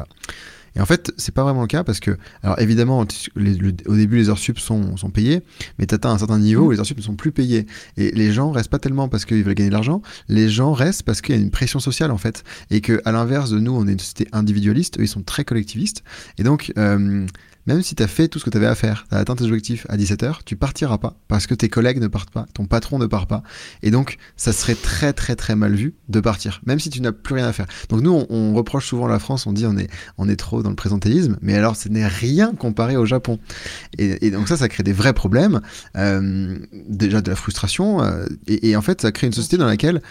et 0.76 0.80
en 0.80 0.86
fait, 0.86 1.12
c'est 1.18 1.34
pas 1.34 1.44
vraiment 1.44 1.62
le 1.62 1.68
cas 1.68 1.84
parce 1.84 2.00
que, 2.00 2.18
alors 2.44 2.60
évidemment, 2.60 3.06
les, 3.36 3.56
le, 3.56 3.74
au 3.88 3.96
début, 3.96 4.18
les 4.18 4.30
heures 4.30 4.38
sup 4.38 4.60
sont, 4.60 4.96
sont 4.96 5.10
payées, 5.10 5.42
mais 5.80 5.86
tu 5.86 5.96
atteins 5.96 6.12
un 6.12 6.18
certain 6.18 6.40
niveau 6.40 6.64
Mmh. 6.64 6.68
où 6.68 6.72
les 6.72 6.80
heures 6.80 6.86
sup 6.86 6.98
ne 6.98 7.04
sont 7.04 7.16
plus 7.16 7.32
payées. 7.32 7.66
Et 7.98 8.12
les 8.12 8.32
gens 8.32 8.52
restent 8.52 8.70
pas 8.70 8.80
tellement 8.80 9.10
parce 9.10 9.26
qu'ils 9.26 9.44
veulent 9.44 9.56
gagner 9.56 9.70
de 9.70 9.74
l'argent, 9.74 10.02
les 10.30 10.48
gens 10.50 10.74
restent 10.74 11.04
parce 11.04 11.22
qu'il 11.22 11.36
y 11.36 11.38
a 11.38 11.42
une 11.42 11.52
pression 11.52 11.80
sociale 11.80 12.12
en 12.12 12.18
fait. 12.18 12.44
Et 12.70 12.82
que, 12.82 13.02
à 13.06 13.12
l'inverse 13.12 13.50
de 13.50 13.60
nous, 13.60 13.74
on 13.74 13.88
est 13.88 13.94
une 13.94 14.00
société 14.00 14.28
individualiste, 14.32 15.00
eux, 15.00 15.04
ils 15.04 15.08
sont 15.08 15.24
très 15.24 15.44
collectivistes. 15.44 16.04
Et 16.38 16.44
donc, 16.44 16.72
euh, 16.78 17.26
même 17.68 17.82
si 17.82 17.96
tu 17.96 18.04
as 18.04 18.08
fait 18.08 18.28
tout 18.28 18.40
ce 18.40 18.46
que 18.46 18.50
tu 18.50 18.58
avais 18.58 18.68
à 18.68 18.76
faire, 18.76 19.06
tu 19.10 19.16
as 19.16 19.20
atteint 19.20 19.36
tes 19.36 19.46
objectifs 19.46 19.86
à 19.90 19.98
17h, 19.98 20.40
tu 20.46 20.56
partiras 20.56 20.98
pas 20.98 21.16
parce 21.28 21.48
que 21.48 21.54
tes 21.54 21.70
collègues 21.70 22.00
ne 22.00 22.08
partent 22.08 22.32
pas, 22.32 22.46
ton 22.54 22.66
patron 22.66 23.00
ne 23.00 23.06
part 23.06 23.28
pas. 23.28 23.44
Et 23.84 23.92
donc, 23.92 24.18
ça 24.36 24.54
serait 24.54 24.76
très 24.76 25.14
très 25.14 25.36
très 25.36 25.56
mal 25.56 25.74
vu 25.74 25.94
de 26.10 26.20
partir, 26.20 26.62
même 26.66 26.80
si 26.80 26.90
tu 26.90 27.02
n'as 27.02 27.12
plus 27.12 27.36
rien 27.36 27.48
à 27.48 27.54
faire. 27.54 27.68
Donc 27.90 28.02
nous, 28.02 28.26
on, 28.30 28.52
reproche 28.52 28.88
souvent 28.88 29.08
la 29.08 29.20
France, 29.20 29.48
on 29.48 29.54
dit 29.54 29.66
on 29.66 29.78
est, 29.78 29.90
on 30.18 30.28
est 30.28 30.36
trop 30.36 30.62
dans 30.62 30.70
le 30.70 30.76
présentéisme, 30.76 31.38
mais 31.42 31.56
alors 31.56 31.76
ce 31.76 31.88
n'est 31.90 32.08
rien 32.08 32.54
comparé 32.54 32.98
au 32.98 33.06
Japon. 33.06 33.40
Et, 33.98 34.28
et, 34.28 34.32
donc 34.32 34.48
ça, 34.48 34.58
ça 34.58 34.68
crée 34.68 34.84
des 34.84 34.94
vrais 34.94 35.14
problèmes, 35.14 35.62
euh, 35.96 36.58
déjà 36.90 37.22
de 37.22 37.30
la 37.30 37.36
frustration, 37.36 38.04
euh, 38.04 38.26
et, 38.48 38.70
et, 38.70 38.76
en 38.76 38.82
fait, 38.82 39.02
ça 39.02 39.12
crée 39.12 39.28
une 39.28 39.34
société 39.34 39.58
dans 39.58 39.66
laquelle 39.66 40.02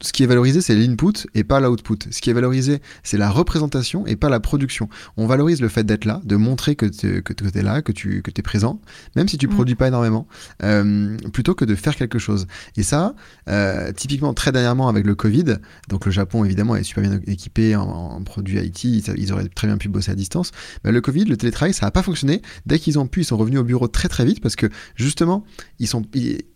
ce 0.00 0.12
qui 0.12 0.22
est 0.22 0.26
valorisé, 0.26 0.60
c'est 0.60 0.74
l'input 0.74 1.26
et 1.34 1.44
pas 1.44 1.60
l'output. 1.60 1.98
Ce 2.10 2.20
qui 2.20 2.30
est 2.30 2.32
valorisé, 2.32 2.80
c'est 3.02 3.18
la 3.18 3.30
représentation 3.30 4.06
et 4.06 4.16
pas 4.16 4.28
la 4.28 4.40
production. 4.40 4.88
On 5.16 5.26
valorise 5.26 5.60
le 5.60 5.68
fait 5.68 5.84
d'être 5.84 6.04
là, 6.04 6.20
de 6.24 6.36
montrer 6.36 6.76
que 6.76 6.86
tu 6.86 7.22
que 7.22 7.58
es 7.58 7.62
là, 7.62 7.82
que 7.82 7.92
tu 7.92 8.22
que 8.22 8.30
es 8.30 8.42
présent, 8.42 8.80
même 9.16 9.28
si 9.28 9.38
tu 9.38 9.48
mm. 9.48 9.50
produis 9.50 9.74
pas 9.74 9.88
énormément, 9.88 10.26
euh, 10.62 11.16
plutôt 11.32 11.54
que 11.54 11.64
de 11.64 11.74
faire 11.74 11.96
quelque 11.96 12.18
chose. 12.18 12.46
Et 12.76 12.82
ça, 12.82 13.14
euh, 13.48 13.92
typiquement, 13.92 14.34
très 14.34 14.52
dernièrement 14.52 14.88
avec 14.88 15.06
le 15.06 15.14
Covid, 15.14 15.56
donc 15.88 16.06
le 16.06 16.12
Japon 16.12 16.44
évidemment 16.44 16.76
est 16.76 16.84
super 16.84 17.02
bien 17.02 17.20
équipé 17.26 17.76
en, 17.76 18.22
produits 18.22 18.58
IT, 18.58 18.84
ils, 18.84 19.32
auraient 19.32 19.48
très 19.48 19.66
bien 19.66 19.78
pu 19.78 19.88
bosser 19.88 20.12
à 20.12 20.14
distance. 20.14 20.52
Mais 20.84 20.92
le 20.92 21.00
Covid, 21.00 21.24
le 21.24 21.36
télétravail, 21.36 21.72
ça 21.72 21.86
n'a 21.86 21.90
pas 21.90 22.02
fonctionné. 22.02 22.42
Dès 22.66 22.78
qu'ils 22.78 22.98
ont 22.98 23.06
pu, 23.06 23.20
ils 23.20 23.24
sont 23.24 23.36
revenus 23.36 23.60
au 23.60 23.64
bureau 23.64 23.88
très 23.88 24.08
très 24.08 24.24
vite 24.24 24.40
parce 24.40 24.56
que 24.56 24.66
justement, 24.96 25.44
ils 25.78 25.86
sont, 25.86 26.02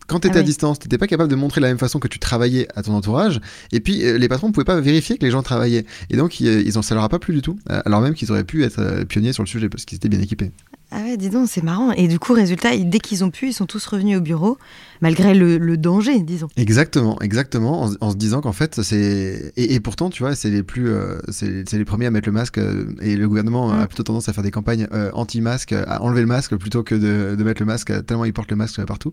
quand 0.06 0.20
tu 0.20 0.28
étais 0.28 0.38
ah 0.38 0.40
à 0.40 0.44
distance, 0.44 0.78
tu 0.78 0.86
n'étais 0.86 0.98
pas 0.98 1.06
capable 1.06 1.30
de 1.30 1.36
montrer 1.36 1.60
de 1.60 1.66
la 1.66 1.70
même 1.70 1.78
façon 1.78 1.98
que 1.98 2.08
tu 2.08 2.18
travaillais 2.18 2.68
à 2.74 2.82
ton 2.82 2.94
entourage. 2.94 3.40
Et 3.72 3.80
puis, 3.80 4.04
euh, 4.04 4.18
les 4.18 4.28
patrons 4.28 4.48
ne 4.48 4.52
pouvaient 4.52 4.64
pas 4.64 4.80
vérifier 4.80 5.16
que 5.18 5.24
les 5.24 5.30
gens 5.30 5.42
travaillaient. 5.42 5.86
Et 6.10 6.16
donc, 6.16 6.40
ils, 6.40 6.78
ont, 6.78 6.82
ça 6.82 6.94
leur 6.94 7.04
a 7.04 7.08
pas 7.08 7.18
plu 7.18 7.34
du 7.34 7.42
tout. 7.42 7.58
Euh, 7.70 7.80
alors 7.84 8.00
même 8.00 8.14
qu'ils 8.14 8.30
auraient 8.30 8.44
pu 8.44 8.64
être 8.64 8.80
euh, 8.80 9.04
pionniers 9.04 9.32
sur 9.32 9.42
le 9.42 9.48
sujet 9.48 9.68
parce 9.68 9.84
qu'ils 9.84 9.96
étaient 9.96 10.08
bien 10.08 10.20
équipés. 10.20 10.52
Ah 10.94 11.00
ouais, 11.02 11.16
dis 11.16 11.30
donc, 11.30 11.48
c'est 11.48 11.62
marrant. 11.62 11.92
Et 11.92 12.06
du 12.06 12.18
coup, 12.18 12.32
résultat, 12.34 12.76
dès 12.76 12.98
qu'ils 12.98 13.24
ont 13.24 13.30
pu, 13.30 13.48
ils 13.48 13.52
sont 13.52 13.66
tous 13.66 13.84
revenus 13.86 14.18
au 14.18 14.20
bureau, 14.20 14.58
malgré 15.00 15.34
le, 15.34 15.76
danger, 15.76 16.20
disons. 16.20 16.48
Exactement, 16.56 17.18
exactement, 17.20 17.88
en, 18.00 18.10
se 18.10 18.16
disant 18.16 18.40
qu'en 18.40 18.52
fait, 18.52 18.82
c'est. 18.82 19.52
Et, 19.56 19.80
pourtant, 19.80 20.10
tu 20.10 20.22
vois, 20.22 20.34
c'est 20.34 20.50
les 20.50 20.62
plus. 20.62 20.92
c'est 21.30 21.72
les 21.72 21.84
premiers 21.84 22.06
à 22.06 22.10
mettre 22.10 22.28
le 22.28 22.32
masque, 22.32 22.60
et 23.00 23.16
le 23.16 23.28
gouvernement 23.28 23.72
a 23.72 23.84
mm. 23.84 23.86
plutôt 23.86 24.02
tendance 24.02 24.28
à 24.28 24.32
faire 24.32 24.44
des 24.44 24.50
campagnes 24.50 24.86
anti-masque, 25.14 25.72
à 25.72 26.02
enlever 26.02 26.20
le 26.20 26.26
masque 26.26 26.56
plutôt 26.56 26.82
que 26.82 26.94
de, 26.94 27.36
de, 27.36 27.44
mettre 27.44 27.62
le 27.62 27.66
masque, 27.66 27.92
tellement 28.06 28.24
ils 28.24 28.32
portent 28.32 28.50
le 28.50 28.56
masque 28.56 28.84
partout. 28.84 29.12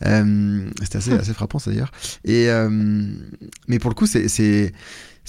C'était 0.00 0.98
assez, 0.98 1.12
assez 1.12 1.34
frappant, 1.34 1.58
ça 1.58 1.70
d'ailleurs. 1.70 1.92
Et, 2.24 2.48
euh, 2.48 2.68
mais 3.66 3.78
pour 3.78 3.90
le 3.90 3.94
coup, 3.94 4.06
c'est 4.06 4.72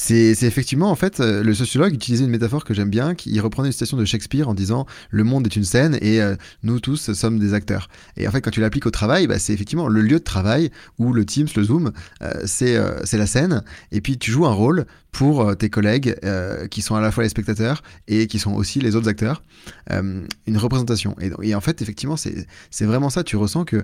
c'est 0.02 0.44
effectivement, 0.44 0.90
en 0.90 0.96
fait, 0.96 1.20
euh, 1.20 1.44
le 1.44 1.54
sociologue 1.54 1.94
utilisait 1.94 2.24
une 2.24 2.30
métaphore 2.30 2.64
que 2.64 2.74
j'aime 2.74 2.90
bien, 2.90 3.16
qui 3.16 3.38
reprenait 3.42 3.68
une 3.68 3.74
citation 3.74 3.98
de 3.98 4.06
Shakespeare 4.06 4.48
en 4.48 4.54
disant 4.54 4.86
Le 5.10 5.26
monde 5.26 5.46
est 5.46 5.58
une 5.58 5.66
scène 5.66 5.98
et 6.02 6.22
euh, 6.22 6.38
nous 6.64 6.80
tous 6.80 7.12
sommes 7.12 7.38
des 7.38 7.54
acteurs. 7.54 7.90
Et 8.16 8.26
en 8.26 8.32
fait, 8.32 8.40
quand 8.40 8.50
tu 8.50 8.62
l'appliques 8.62 8.86
au 8.86 8.92
travail, 8.92 9.28
bah, 9.28 9.40
c'est 9.40 9.52
effectivement 9.52 9.90
le 9.90 10.00
lieu 10.00 10.20
de 10.20 10.24
travail 10.24 10.72
où 11.00 11.12
le 11.12 11.26
Teams, 11.26 11.50
le 11.54 11.64
Zoom, 11.64 11.92
euh, 12.22 12.32
c'est 12.46 13.18
la 13.18 13.28
scène. 13.28 13.62
Et 13.92 14.00
puis 14.00 14.18
tu 14.18 14.32
joues 14.32 14.46
un 14.46 14.54
rôle 14.54 14.86
pour 15.12 15.58
tes 15.58 15.72
collègues 15.72 16.16
qui 16.70 16.84
sont 16.84 16.94
à 16.94 17.02
la 17.02 17.12
fois 17.12 17.24
les 17.24 17.30
spectateurs 17.30 17.82
et 18.08 18.28
qui 18.28 18.38
sont 18.38 18.54
aussi 18.54 18.80
les 18.80 18.96
autres 18.96 19.10
acteurs. 19.10 19.42
une 19.90 20.58
représentation. 20.58 21.16
Et, 21.42 21.56
en 21.56 21.62
fait, 21.62 21.82
effectivement, 21.82 22.16
c'est 22.16 22.86
vraiment 22.86 23.10
ça. 23.10 23.24
Tu 23.24 23.36
ressens 23.36 23.66
que 23.66 23.84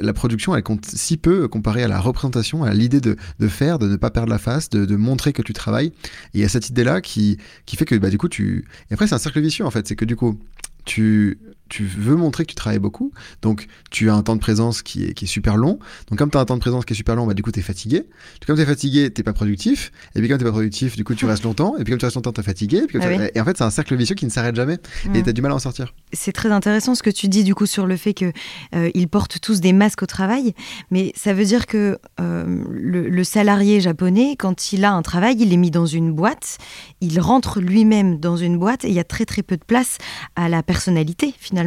la 0.00 0.12
production, 0.12 0.56
elle 0.56 0.64
compte 0.64 0.84
si 0.84 1.16
peu 1.16 1.46
comparée 1.46 1.84
à 1.84 1.88
la 1.88 2.00
représentation, 2.00 2.64
à 2.64 2.74
l'idée 2.74 3.00
de, 3.00 3.16
de, 3.38 3.48
faire, 3.48 3.78
de 3.78 3.86
ne 3.86 3.94
pas 3.94 4.10
perdre 4.10 4.30
la 4.30 4.38
face, 4.38 4.68
de, 4.68 4.84
de 4.84 4.96
montrer 4.96 5.32
tu 5.42 5.52
travailles. 5.52 5.88
Et 5.88 6.38
il 6.38 6.40
y 6.40 6.44
a 6.44 6.48
cette 6.48 6.68
idée-là 6.68 7.00
qui, 7.00 7.38
qui 7.66 7.76
fait 7.76 7.84
que 7.84 7.94
bah, 7.94 8.10
du 8.10 8.18
coup, 8.18 8.28
tu. 8.28 8.66
Et 8.90 8.94
après, 8.94 9.06
c'est 9.06 9.14
un 9.14 9.18
cercle 9.18 9.40
vicieux 9.40 9.64
en 9.64 9.70
fait. 9.70 9.86
C'est 9.86 9.96
que 9.96 10.04
du 10.04 10.16
coup, 10.16 10.38
tu 10.84 11.38
tu 11.68 11.84
veux 11.84 12.16
montrer 12.16 12.44
que 12.44 12.50
tu 12.50 12.54
travailles 12.54 12.78
beaucoup, 12.78 13.12
donc 13.42 13.66
tu 13.90 14.10
as 14.10 14.14
un 14.14 14.22
temps 14.22 14.36
de 14.36 14.40
présence 14.40 14.82
qui 14.82 15.04
est, 15.04 15.14
qui 15.14 15.26
est 15.26 15.28
super 15.28 15.56
long. 15.56 15.78
Donc 16.08 16.18
comme 16.18 16.30
tu 16.30 16.38
as 16.38 16.40
un 16.40 16.44
temps 16.44 16.56
de 16.56 16.60
présence 16.60 16.84
qui 16.84 16.94
est 16.94 16.96
super 16.96 17.14
long, 17.14 17.26
bah, 17.26 17.34
du 17.34 17.42
coup 17.42 17.52
tu 17.52 17.60
es 17.60 17.62
fatigué. 17.62 18.06
Comme 18.46 18.56
tu 18.56 18.62
es 18.62 18.66
fatigué, 18.66 19.12
tu 19.12 19.22
pas 19.22 19.32
productif. 19.32 19.92
Et 20.14 20.20
puis 20.20 20.28
comme 20.28 20.38
tu 20.38 20.44
pas 20.44 20.50
productif, 20.50 20.96
du 20.96 21.04
coup 21.04 21.14
tu 21.14 21.26
restes 21.26 21.44
longtemps. 21.44 21.76
Et 21.76 21.84
puis 21.84 21.92
comme 21.92 21.98
tu 21.98 22.06
restes 22.06 22.16
longtemps, 22.16 22.32
tu 22.32 22.40
es 22.40 22.44
fatigué. 22.44 22.78
Et, 22.78 22.98
ah 23.00 23.28
et, 23.34 23.40
en 23.40 23.44
fait, 23.44 23.58
c'est 23.58 23.64
un 23.64 23.70
cercle 23.70 23.94
vicieux 23.96 24.14
qui 24.14 24.24
ne 24.24 24.30
s'arrête 24.30 24.56
jamais. 24.56 24.78
Et 25.14 25.22
tu 25.22 25.28
as 25.28 25.32
du 25.32 25.42
mal 25.42 25.52
à 25.52 25.56
en 25.56 25.58
sortir. 25.58 25.94
C'est 26.12 26.32
très 26.32 26.50
intéressant 26.50 26.94
ce 26.94 27.02
que 27.02 27.10
tu 27.10 27.28
dis 27.28 27.44
du 27.44 27.54
coup 27.54 27.66
sur 27.66 27.86
le 27.86 27.96
fait 27.96 28.14
qu'ils 28.14 28.32
euh, 28.74 28.90
ils 28.94 29.08
portent 29.08 29.40
tous 29.40 29.60
des 29.60 29.72
masques 29.72 30.02
au 30.02 30.06
travail. 30.06 30.54
Mais 30.90 31.12
ça 31.14 31.34
veut 31.34 31.44
dire 31.44 31.66
que 31.66 31.98
euh, 32.20 32.64
le, 32.70 33.08
le 33.08 33.24
salarié 33.24 33.80
japonais, 33.80 34.36
quand 34.38 34.72
il 34.72 34.84
a 34.84 34.92
un 34.92 35.02
travail, 35.02 35.36
il 35.38 35.52
est 35.52 35.56
mis 35.56 35.70
dans 35.70 35.86
une 35.86 36.12
boîte. 36.12 36.58
Il 37.00 37.20
rentre 37.20 37.60
lui-même 37.60 38.18
dans 38.18 38.36
une 38.36 38.58
boîte 38.58 38.84
et 38.84 38.88
il 38.88 38.94
y 38.94 39.00
a 39.00 39.04
très 39.04 39.26
très 39.26 39.42
peu 39.42 39.56
de 39.56 39.64
place 39.64 39.98
à 40.34 40.48
la 40.48 40.62
personnalité 40.62 41.34
finalement 41.38 41.57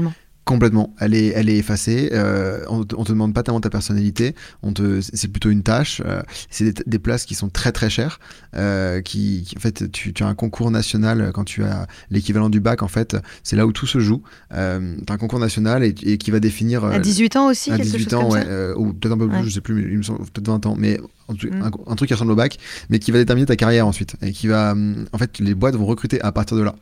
Complètement. 0.43 0.93
Elle 0.99 1.13
est, 1.13 1.27
elle 1.27 1.49
est 1.49 1.57
effacée. 1.57 2.09
Euh, 2.13 2.65
on, 2.67 2.83
te 2.83 3.11
demande 3.11 3.33
pas 3.33 3.43
tellement 3.43 3.61
ta 3.61 3.69
personnalité. 3.69 4.35
On 4.63 4.73
te, 4.73 4.99
c'est 4.99 5.27
plutôt 5.27 5.51
une 5.51 5.61
tâche. 5.61 6.01
Euh, 6.03 6.23
c'est 6.49 6.87
des, 6.87 6.99
places 6.99 7.25
qui 7.25 7.35
sont 7.35 7.49
très 7.49 7.71
très 7.71 7.91
chères. 7.91 8.19
Euh, 8.55 9.01
qui, 9.01 9.47
en 9.55 9.59
fait, 9.59 9.91
tu, 9.91 10.13
as 10.19 10.25
un 10.25 10.33
concours 10.33 10.71
national 10.71 11.31
quand 11.33 11.43
tu 11.43 11.63
as 11.63 11.85
l'équivalent 12.09 12.49
du 12.49 12.59
bac. 12.59 12.81
En 12.81 12.87
fait, 12.87 13.15
c'est 13.43 13.55
là 13.55 13.67
où 13.67 13.71
tout 13.71 13.85
se 13.85 13.99
joue. 13.99 14.23
tu 14.49 14.57
as 14.57 14.79
un 15.13 15.17
concours 15.17 15.39
national 15.39 15.83
et, 15.83 15.93
qui 15.93 16.31
va 16.31 16.39
définir. 16.39 16.85
à 16.85 16.97
18 16.97 17.35
ans 17.35 17.47
aussi. 17.47 17.71
À 17.71 17.77
18 17.77 18.13
ans, 18.15 18.29
ouais, 18.31 18.73
ou 18.75 18.93
peut-être 18.93 19.13
un 19.13 19.19
peu 19.19 19.29
plus. 19.29 19.45
Je 19.45 19.49
sais 19.51 19.61
plus, 19.61 19.75
mais 19.75 19.83
il 19.83 19.99
me 19.99 20.03
semble 20.03 20.25
peut-être 20.25 20.47
20 20.47 20.65
ans. 20.65 20.75
Mais 20.75 20.99
mm. 21.29 21.69
un, 21.87 21.95
truc 21.95 22.07
qui 22.07 22.13
ressemble 22.15 22.31
au 22.31 22.35
bac, 22.35 22.57
mais 22.89 22.97
qui 22.97 23.11
va 23.11 23.19
déterminer 23.19 23.45
ta 23.45 23.55
carrière 23.55 23.85
ensuite 23.85 24.15
et 24.23 24.31
qui 24.31 24.47
va, 24.47 24.73
en 25.13 25.17
fait, 25.19 25.37
les 25.37 25.53
boîtes 25.53 25.75
vont 25.75 25.85
recruter 25.85 26.19
à 26.21 26.31
partir 26.31 26.57
de 26.57 26.63
là. 26.63 26.75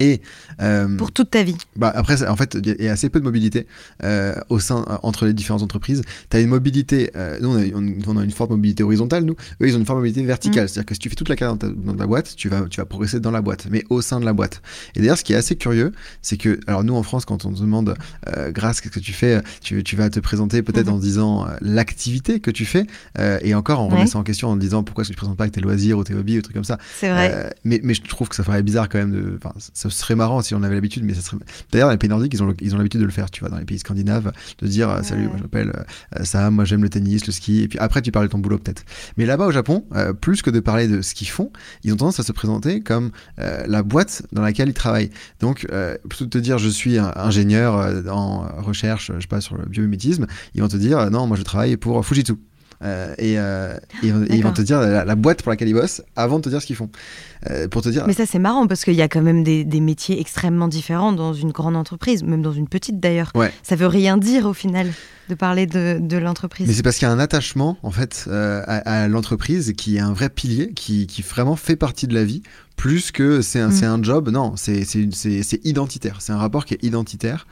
Et, 0.00 0.22
euh, 0.62 0.96
pour 0.96 1.12
toute 1.12 1.30
ta 1.30 1.42
vie. 1.42 1.56
Bah 1.76 1.92
après, 1.94 2.26
en 2.26 2.36
fait, 2.36 2.56
il 2.62 2.84
y 2.84 2.88
a 2.88 2.92
assez 2.92 3.10
peu 3.10 3.20
de 3.20 3.24
mobilité 3.24 3.66
euh, 4.02 4.34
au 4.48 4.58
sein 4.58 4.84
entre 5.02 5.26
les 5.26 5.34
différentes 5.34 5.62
entreprises. 5.62 6.02
Tu 6.30 6.36
as 6.38 6.40
une 6.40 6.48
mobilité, 6.48 7.10
euh, 7.16 7.38
nous 7.40 7.50
on 8.06 8.16
a, 8.16 8.24
une 8.24 8.30
forte 8.30 8.50
mobilité 8.50 8.82
horizontale, 8.82 9.24
nous. 9.24 9.36
Eux, 9.60 9.68
ils 9.68 9.74
ont 9.76 9.78
une 9.78 9.84
forte 9.84 9.98
mobilité 9.98 10.24
verticale. 10.24 10.64
Mm. 10.64 10.68
C'est-à-dire 10.68 10.86
que 10.86 10.94
si 10.94 11.00
tu 11.00 11.10
fais 11.10 11.16
toute 11.16 11.28
la 11.28 11.36
carrière 11.36 11.56
dans, 11.56 11.94
ta, 11.94 12.06
boîte, 12.06 12.34
tu 12.34 12.48
vas, 12.48 12.62
tu 12.62 12.80
vas 12.80 12.86
progresser 12.86 13.20
dans 13.20 13.30
la 13.30 13.42
boîte, 13.42 13.66
mais 13.70 13.84
au 13.90 14.00
sein 14.00 14.20
de 14.20 14.24
la 14.24 14.32
boîte. 14.32 14.62
Et 14.96 15.00
d'ailleurs, 15.00 15.18
ce 15.18 15.24
qui 15.24 15.34
est 15.34 15.36
assez 15.36 15.56
curieux, 15.56 15.92
c'est 16.22 16.38
que, 16.38 16.58
alors 16.66 16.82
nous 16.82 16.94
en 16.94 17.02
France, 17.02 17.26
quand 17.26 17.44
on 17.44 17.52
te 17.52 17.60
demande, 17.60 17.94
grâce, 18.52 18.80
qu'est-ce 18.80 18.94
que 18.94 19.00
tu 19.00 19.12
fais, 19.12 19.42
tu, 19.60 19.84
tu 19.84 19.96
vas 19.96 20.08
te 20.08 20.20
présenter 20.20 20.62
peut-être 20.62 20.88
mm-hmm. 20.88 20.90
en 20.90 20.98
disant 20.98 21.46
l'activité 21.60 22.40
que 22.40 22.50
tu 22.50 22.64
fais, 22.64 22.86
et 23.42 23.54
encore 23.54 23.80
en 23.80 23.88
remettant 23.88 24.20
en 24.20 24.22
question 24.22 24.48
en 24.48 24.56
disant 24.56 24.82
pourquoi 24.82 25.02
est-ce 25.02 25.10
que 25.10 25.14
tu 25.14 25.18
présentes 25.18 25.36
pas 25.36 25.48
tes 25.48 25.60
loisirs 25.60 25.98
ou 25.98 26.04
tes 26.04 26.14
hobbies 26.14 26.38
ou 26.38 26.42
trucs 26.42 26.54
comme 26.54 26.64
ça. 26.64 26.78
C'est 26.98 27.10
vrai. 27.10 27.52
mais, 27.64 27.80
mais 27.82 27.94
je 27.94 28.02
trouve 28.02 28.28
que 28.28 28.36
ça 28.36 28.44
ferait 28.44 28.62
bizarre 28.62 28.88
quand 28.88 28.98
même 28.98 29.12
de. 29.12 29.38
Ça 29.74 29.89
serait 29.90 30.16
marrant 30.16 30.42
si 30.42 30.54
on 30.54 30.62
avait 30.62 30.74
l'habitude, 30.74 31.04
mais 31.04 31.14
ça 31.14 31.20
serait. 31.20 31.38
D'ailleurs, 31.72 31.88
dans 31.88 31.92
les 31.92 31.98
pays 31.98 32.10
nordiques, 32.10 32.34
ils 32.34 32.42
ont, 32.42 32.54
ils 32.60 32.74
ont 32.74 32.78
l'habitude 32.78 33.00
de 33.00 33.06
le 33.06 33.12
faire, 33.12 33.30
tu 33.30 33.40
vois, 33.40 33.48
dans 33.48 33.58
les 33.58 33.64
pays 33.64 33.78
scandinaves, 33.78 34.32
de 34.58 34.66
dire 34.66 35.00
Salut, 35.02 35.28
moi 35.28 35.36
je 35.36 35.42
m'appelle 35.42 35.72
euh, 36.18 36.24
Sam, 36.24 36.54
moi 36.54 36.64
j'aime 36.64 36.82
le 36.82 36.88
tennis, 36.88 37.26
le 37.26 37.32
ski, 37.32 37.62
et 37.62 37.68
puis 37.68 37.78
après 37.78 38.02
tu 38.02 38.12
parles 38.12 38.26
de 38.26 38.32
ton 38.32 38.38
boulot 38.38 38.58
peut-être. 38.58 38.84
Mais 39.16 39.26
là-bas 39.26 39.46
au 39.46 39.52
Japon, 39.52 39.84
euh, 39.94 40.12
plus 40.12 40.42
que 40.42 40.50
de 40.50 40.60
parler 40.60 40.88
de 40.88 41.02
ce 41.02 41.14
qu'ils 41.14 41.28
font, 41.28 41.50
ils 41.84 41.92
ont 41.92 41.96
tendance 41.96 42.20
à 42.20 42.22
se 42.22 42.32
présenter 42.32 42.80
comme 42.80 43.10
euh, 43.38 43.64
la 43.66 43.82
boîte 43.82 44.22
dans 44.32 44.42
laquelle 44.42 44.68
ils 44.68 44.74
travaillent. 44.74 45.10
Donc, 45.40 45.66
plutôt 46.08 46.24
de 46.24 46.30
te 46.30 46.38
dire 46.38 46.58
je 46.58 46.68
suis 46.68 46.98
ingénieur 46.98 47.92
en 48.10 48.62
recherche, 48.62 49.12
je 49.14 49.20
sais 49.20 49.26
pas, 49.26 49.40
sur 49.40 49.56
le 49.56 49.66
biomimétisme, 49.66 50.26
ils 50.54 50.62
vont 50.62 50.68
te 50.68 50.76
dire 50.76 51.10
non, 51.10 51.26
moi 51.26 51.36
je 51.36 51.42
travaille 51.42 51.76
pour 51.76 52.04
Fujitsu. 52.04 52.34
Euh, 52.82 53.14
et, 53.18 53.38
euh, 53.38 53.74
ils 54.02 54.42
vont 54.42 54.52
te 54.52 54.62
dire 54.62 54.80
la, 54.80 55.14
boîte 55.14 55.42
pour 55.42 55.50
laquelle 55.50 55.68
ils 55.68 55.74
bossent 55.74 56.02
avant 56.16 56.38
de 56.38 56.44
te 56.44 56.48
dire 56.48 56.62
ce 56.62 56.66
qu'ils 56.66 56.76
font. 56.76 56.88
Euh, 57.50 57.68
pour 57.68 57.82
te 57.82 57.88
dire. 57.88 58.06
Mais 58.06 58.12
ça 58.12 58.26
c'est 58.26 58.38
marrant 58.38 58.66
parce 58.66 58.84
qu'il 58.84 58.94
y 58.94 59.02
a 59.02 59.08
quand 59.08 59.22
même 59.22 59.44
des, 59.44 59.80
métiers 59.80 60.20
extrêmement 60.20 60.68
différents 60.68 61.12
dans 61.12 61.32
une 61.34 61.52
grande 61.52 61.76
entreprise, 61.76 62.22
même 62.22 62.42
dans 62.42 62.52
une 62.52 62.68
petite 62.68 63.00
d'ailleurs. 63.00 63.32
Ouais. 63.34 63.52
Ça 63.62 63.76
veut 63.76 63.86
rien 63.86 64.16
dire 64.16 64.46
au 64.46 64.54
final 64.54 64.90
de 65.28 65.34
parler 65.34 65.66
de, 65.66 65.98
de 66.00 66.16
l'entreprise. 66.16 66.66
Mais 66.66 66.74
c'est 66.74 66.82
parce 66.82 66.96
qu'il 66.96 67.06
y 67.06 67.10
a 67.10 67.12
un 67.12 67.18
attachement 67.18 67.76
en 67.82 67.90
fait 67.90 68.28
à, 68.30 69.08
l'entreprise 69.08 69.74
qui 69.76 69.96
est 69.96 70.00
un 70.00 70.12
vrai 70.12 70.30
pilier 70.30 70.72
qui, 70.72 71.06
qui, 71.06 71.22
vraiment 71.22 71.56
fait 71.56 71.76
partie 71.76 72.06
de 72.06 72.14
la 72.14 72.24
vie 72.24 72.42
plus 72.76 73.12
que 73.12 73.42
c'est 73.42 73.60
un, 73.60 73.68
mm. 73.68 73.84
un, 73.84 74.02
job. 74.02 74.30
Non, 74.30 74.54
c'est 74.56 74.84
identitaire. 75.64 76.16
C'est 76.20 76.32
un 76.32 76.38
rapport 76.38 76.64
qui 76.64 76.74
est 76.74 76.82
identitaire 76.82 77.46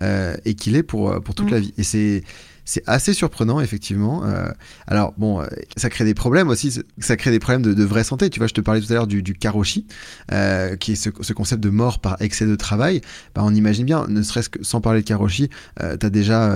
et 0.00 0.54
qui 0.54 0.70
l'est 0.70 0.82
pour, 0.82 1.20
pour 1.22 1.34
toute 1.34 1.48
mm. 1.48 1.54
la 1.54 1.60
vie. 1.60 1.74
Et 1.78 1.82
c'est 1.82 2.22
c'est 2.64 2.82
assez 2.86 3.12
surprenant, 3.12 3.60
effectivement. 3.60 4.24
Euh, 4.24 4.48
alors, 4.86 5.12
bon, 5.18 5.40
euh, 5.40 5.46
ça 5.76 5.90
crée 5.90 6.04
des 6.04 6.14
problèmes 6.14 6.48
aussi, 6.48 6.80
ça 6.98 7.16
crée 7.16 7.30
des 7.30 7.38
problèmes 7.38 7.62
de, 7.62 7.84
vraie 7.84 8.04
santé. 8.04 8.30
Tu 8.30 8.40
vois, 8.40 8.46
je 8.46 8.54
te 8.54 8.60
parlais 8.60 8.80
tout 8.80 8.90
à 8.90 8.94
l'heure 8.94 9.06
du, 9.06 9.22
du 9.22 9.34
karoshi, 9.34 9.86
euh, 10.32 10.76
qui 10.76 10.92
est 10.92 10.94
ce, 10.94 11.32
concept 11.32 11.62
de 11.62 11.70
mort 11.70 11.98
par 11.98 12.16
excès 12.20 12.46
de 12.46 12.56
travail. 12.56 13.02
Bah, 13.34 13.42
on 13.44 13.54
imagine 13.54 13.84
bien, 13.84 14.06
ne 14.08 14.22
serait-ce 14.22 14.48
que 14.48 14.64
sans 14.64 14.80
parler 14.80 15.02
de 15.02 15.06
karoshi, 15.06 15.50
tu 15.78 16.06
as 16.06 16.10
déjà 16.10 16.54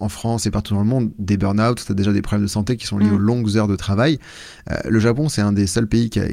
en 0.00 0.08
France 0.08 0.46
et 0.46 0.50
partout 0.50 0.74
dans 0.74 0.80
le 0.80 0.86
monde 0.86 1.10
des 1.18 1.36
burn-out, 1.36 1.82
tu 1.84 1.92
as 1.92 1.94
déjà 1.94 2.12
des 2.12 2.22
problèmes 2.22 2.44
de 2.44 2.50
santé 2.50 2.76
qui 2.76 2.86
sont 2.86 2.98
liés 2.98 3.10
mm. 3.10 3.14
aux 3.14 3.18
longues 3.18 3.56
heures 3.56 3.68
de 3.68 3.76
travail. 3.76 4.18
le 4.84 4.98
Japon, 4.98 5.28
c'est 5.28 5.42
un 5.42 5.52
des 5.52 5.66
seuls 5.66 5.86
pays 5.86 6.10
qui 6.10 6.20
a 6.20 6.26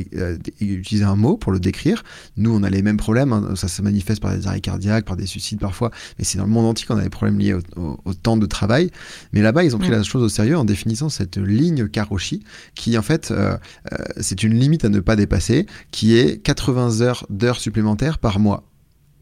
utilisé 0.61 1.03
un 1.03 1.15
mot 1.15 1.37
pour 1.37 1.51
le 1.51 1.59
décrire. 1.59 2.03
Nous, 2.37 2.53
on 2.53 2.63
a 2.63 2.69
les 2.69 2.81
mêmes 2.81 2.97
problèmes. 2.97 3.33
Hein. 3.33 3.53
Ça 3.55 3.67
se 3.67 3.81
manifeste 3.81 4.21
par 4.21 4.35
des 4.35 4.47
arrêts 4.47 4.61
cardiaques, 4.61 5.05
par 5.05 5.17
des 5.17 5.25
suicides 5.25 5.59
parfois, 5.59 5.91
mais 6.17 6.25
c'est 6.25 6.37
dans 6.37 6.45
le 6.45 6.51
monde 6.51 6.65
entier 6.65 6.87
qu'on 6.87 6.97
a 6.97 7.03
des 7.03 7.09
problèmes 7.09 7.39
liés 7.39 7.55
au 7.75 8.13
temps 8.13 8.37
de 8.37 8.45
travail. 8.45 8.91
Mais 9.31 9.41
là-bas, 9.41 9.63
ils 9.63 9.75
ont 9.75 9.79
pris 9.79 9.89
la 9.89 10.03
chose 10.03 10.23
au 10.23 10.29
sérieux 10.29 10.57
en 10.57 10.65
définissant 10.65 11.09
cette 11.09 11.37
ligne 11.37 11.87
Karoshi, 11.87 12.43
qui 12.75 12.97
en 12.97 13.01
fait, 13.01 13.31
euh, 13.31 13.57
euh, 13.91 13.97
c'est 14.19 14.43
une 14.43 14.53
limite 14.53 14.85
à 14.85 14.89
ne 14.89 14.99
pas 14.99 15.15
dépasser, 15.15 15.65
qui 15.91 16.17
est 16.17 16.41
80 16.41 17.01
heures 17.01 17.25
d'heures 17.29 17.59
supplémentaires 17.59 18.19
par 18.19 18.39
mois. 18.39 18.63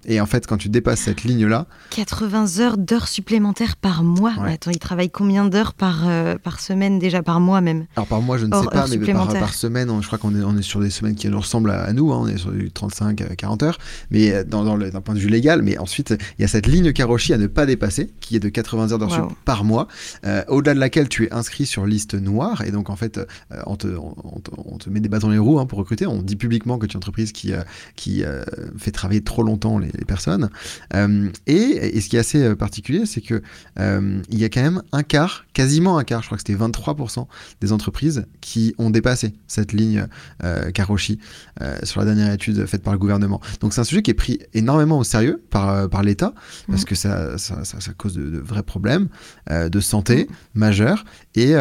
Et 0.05 0.19
en 0.19 0.25
fait, 0.25 0.47
quand 0.47 0.57
tu 0.57 0.69
dépasses 0.69 1.01
cette 1.01 1.23
ligne-là. 1.23 1.67
80 1.91 2.59
heures 2.59 2.77
d'heures 2.77 3.07
supplémentaires 3.07 3.75
par 3.75 4.03
mois. 4.03 4.33
Attends, 4.45 4.71
il 4.71 4.79
travaille 4.79 5.09
combien 5.09 5.45
d'heures 5.45 5.73
par, 5.73 6.07
euh, 6.07 6.37
par 6.37 6.59
semaine, 6.59 6.99
déjà 6.99 7.21
par 7.21 7.39
mois 7.39 7.61
même 7.61 7.85
Alors 7.95 8.07
par 8.07 8.21
mois, 8.21 8.37
je 8.37 8.45
ne 8.45 8.53
sais 8.53 8.67
pas, 8.71 8.85
mais 8.87 8.97
par, 9.13 9.27
par, 9.27 9.53
semaine, 9.53 9.89
je 10.01 10.07
crois 10.07 10.17
qu'on 10.17 10.35
est, 10.35 10.43
on 10.43 10.57
est 10.57 10.61
sur 10.61 10.79
des 10.79 10.89
semaines 10.89 11.15
qui 11.15 11.27
nous 11.27 11.39
ressemblent 11.39 11.71
à, 11.71 11.91
nous, 11.93 12.11
hein, 12.11 12.19
on 12.21 12.27
est 12.27 12.37
sur 12.37 12.51
du 12.51 12.69
35-40 12.69 13.63
heures, 13.63 13.77
mais 14.09 14.31
euh, 14.31 14.43
dans, 14.43 14.63
dans 14.63 14.77
d'un 14.77 15.01
point 15.01 15.13
de 15.13 15.19
vue 15.19 15.29
légal. 15.29 15.61
Mais 15.61 15.77
ensuite, 15.77 16.15
il 16.37 16.41
y 16.41 16.45
a 16.45 16.47
cette 16.47 16.67
ligne 16.67 16.93
Karoshi 16.93 17.33
à 17.33 17.37
ne 17.37 17.47
pas 17.47 17.65
dépasser, 17.65 18.11
qui 18.19 18.35
est 18.35 18.39
de 18.39 18.49
80 18.49 18.91
heures 18.91 18.99
d'heures 18.99 19.27
par 19.45 19.63
mois, 19.63 19.87
euh, 20.25 20.43
au-delà 20.47 20.73
de 20.73 20.79
laquelle 20.79 21.09
tu 21.09 21.25
es 21.25 21.33
inscrit 21.33 21.65
sur 21.65 21.85
liste 21.85 22.15
noire. 22.15 22.63
Et 22.63 22.71
donc, 22.71 22.89
en 22.89 22.95
fait, 22.95 23.19
on, 23.65 23.75
te, 23.75 23.87
on, 23.87 24.77
te, 24.77 24.89
met 24.89 24.99
des 24.99 25.09
bâtons 25.09 25.27
dans 25.27 25.33
les 25.33 25.39
roues 25.39 25.59
hein, 25.59 25.65
pour 25.65 25.79
recruter. 25.79 26.07
On 26.07 26.21
dit 26.21 26.35
publiquement 26.35 26.77
que 26.77 26.85
tu 26.85 26.91
es 26.91 26.95
une 26.95 26.97
entreprise 26.97 27.31
qui, 27.31 27.51
qui 27.95 28.23
fait 28.77 28.91
travailler 28.91 29.21
trop 29.21 29.43
longtemps 29.43 29.77
les 29.77 29.90
les, 29.97 30.05
personnes. 30.05 30.49
Euh, 30.93 31.29
et, 31.47 31.99
ce 32.01 32.09
qui 32.09 32.15
est 32.15 32.19
assez 32.19 32.43
euh, 32.43 32.55
particulier, 32.55 33.05
c'est 33.05 33.21
que 33.21 33.41
euh, 33.79 34.21
il 34.29 34.39
y 34.39 34.43
a 34.43 34.49
quand 34.49 34.61
même 34.61 34.81
un 34.91 35.03
quart, 35.03 35.45
quasiment 35.53 35.97
un 35.97 36.03
quart, 36.03 36.21
je 36.21 36.27
crois 36.27 36.37
que 36.37 36.43
c'était 36.45 36.61
23% 36.61 37.27
des 37.61 37.71
entreprises 37.71 38.25
qui 38.41 38.73
ont 38.77 38.89
dépassé 38.89 39.33
cette 39.47 39.73
ligne 39.73 40.07
Karoshi 40.73 41.19
sur 41.83 41.99
la 41.99 42.05
dernière 42.05 42.31
étude 42.31 42.65
faite 42.65 42.83
par 42.83 42.93
le 42.93 42.99
gouvernement. 42.99 43.41
Donc 43.59 43.73
c'est 43.73 43.81
un 43.81 43.85
sujet 43.85 44.01
qui 44.01 44.11
est 44.11 44.15
pris 44.15 44.39
énormément 44.53 44.99
au 44.99 45.03
sérieux 45.03 45.43
par, 45.49 45.89
par 45.89 46.03
l'État, 46.03 46.33
parce 46.67 46.83
mmh. 46.83 46.85
que 46.85 46.95
ça, 46.95 47.37
ça, 47.37 47.63
ça, 47.63 47.93
cause 47.97 48.13
de, 48.13 48.39
vrais 48.39 48.63
problèmes 48.63 49.07
de 49.49 49.79
santé 49.79 50.27
majeurs. 50.55 51.05
Et, 51.35 51.51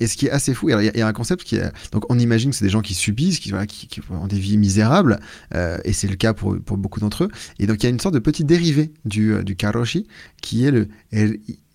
et, 0.00 0.06
ce 0.06 0.16
qui 0.16 0.26
est 0.26 0.30
assez 0.30 0.54
fou, 0.54 0.70
il 0.70 0.92
y, 0.94 1.02
a 1.02 1.06
un 1.06 1.12
concept 1.12 1.44
qui 1.44 1.56
est... 1.56 1.70
Donc 1.92 2.04
on 2.10 2.18
imagine 2.18 2.50
que 2.50 2.56
c'est 2.56 2.64
des 2.64 2.70
gens 2.70 2.82
qui 2.82 2.94
subissent, 2.94 3.38
qui, 3.38 3.50
voilà, 3.50 3.66
qui, 3.66 4.00
ont 4.10 4.26
des 4.26 4.38
vies 4.38 4.58
misérables, 4.58 5.20
et 5.84 5.92
c'est 5.92 6.08
le 6.08 6.16
cas 6.16 6.32
pour, 6.32 6.58
pour 6.58 6.76
beaucoup 6.76 7.00
d'entre 7.00 7.24
eux. 7.24 7.28
Et 7.58 7.65
donc 7.66 7.82
il 7.82 7.84
y 7.84 7.86
a 7.86 7.90
une 7.90 8.00
sorte 8.00 8.14
de 8.14 8.20
petit 8.20 8.44
dérivé 8.44 8.92
du, 9.04 9.32
euh, 9.32 9.42
karoshi 9.42 10.06
qui 10.40 10.64
est 10.64 10.70
le 10.70 10.88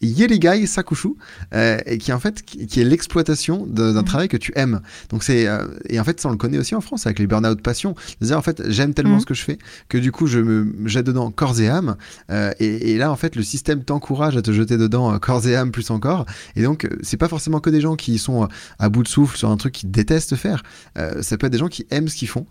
Yerigai 0.01 0.65
Sakushu, 0.65 1.10
euh, 1.53 1.77
et 1.86 1.98
qui 1.98 2.12
en 2.13 2.20
fait 2.20 2.41
qui, 2.43 2.81
est 2.81 2.84
l'exploitation 2.84 3.65
d'un 3.65 3.93
mhm. 3.93 4.03
travail 4.03 4.27
que 4.27 4.38
tu 4.38 4.51
aimes. 4.55 4.81
Donc 5.10 5.24
c'est 5.24 5.48
euh, 5.48 5.65
et 5.89 6.00
en 6.00 6.03
fait 6.03 6.20
ça 6.20 6.29
on 6.29 6.31
le 6.31 6.38
connaît 6.38 6.58
aussi 6.58 6.75
en 6.75 6.81
France 6.81 7.05
avec 7.05 7.20
les 7.20 7.27
burn-out 7.27 7.62
passion. 7.62 7.96
C'est-à-dire 8.20 8.38
en 8.38 8.41
fait 8.41 8.63
j'aime 8.70 8.93
tellement 8.93 9.15
mhm. 9.15 9.22
ce 9.22 9.25
que 9.25 9.34
je 9.34 9.43
fais 9.43 9.58
que 9.89 9.98
du 9.98 10.12
coup 10.12 10.27
je 10.27 10.39
me 10.39 10.88
jette 10.88 11.05
dedans 11.05 11.31
corps 11.31 11.60
et 11.60 11.70
âme. 11.70 11.96
Euh, 12.31 12.51
et, 12.60 12.98
là 12.98 13.12
en 13.12 13.15
fait 13.15 13.36
le 13.36 13.43
système 13.43 13.84
t'encourage 13.84 14.38
à 14.38 14.41
te 14.41 14.51
jeter 14.51 14.77
dedans 14.77 15.17
corps 15.20 15.48
et 15.48 15.55
âme 15.55 15.72
plus 15.72 15.89
encore. 15.91 16.25
Et 16.55 16.63
donc 16.63 16.88
c'est 17.01 17.17
pas 17.17 17.27
forcément 17.27 17.60
que 17.60 17.70
des 17.70 17.81
gens 17.81 17.96
qui 17.96 18.17
sont 18.17 18.48
à 18.79 18.89
bout 18.89 19.03
de 19.03 19.08
souffle 19.08 19.38
sur 19.38 19.50
un 19.50 19.58
truc 19.58 19.74
qu'ils 19.74 19.91
détestent 19.91 20.36
faire. 20.36 20.63
ça 20.96 21.38
peut 21.38 21.48
être 21.48 21.53
des 21.53 21.58
gens 21.58 21.67
qui 21.67 21.86
aiment 21.91 22.08
ce 22.08 22.15
qu'ils 22.15 22.27
font, 22.27 22.46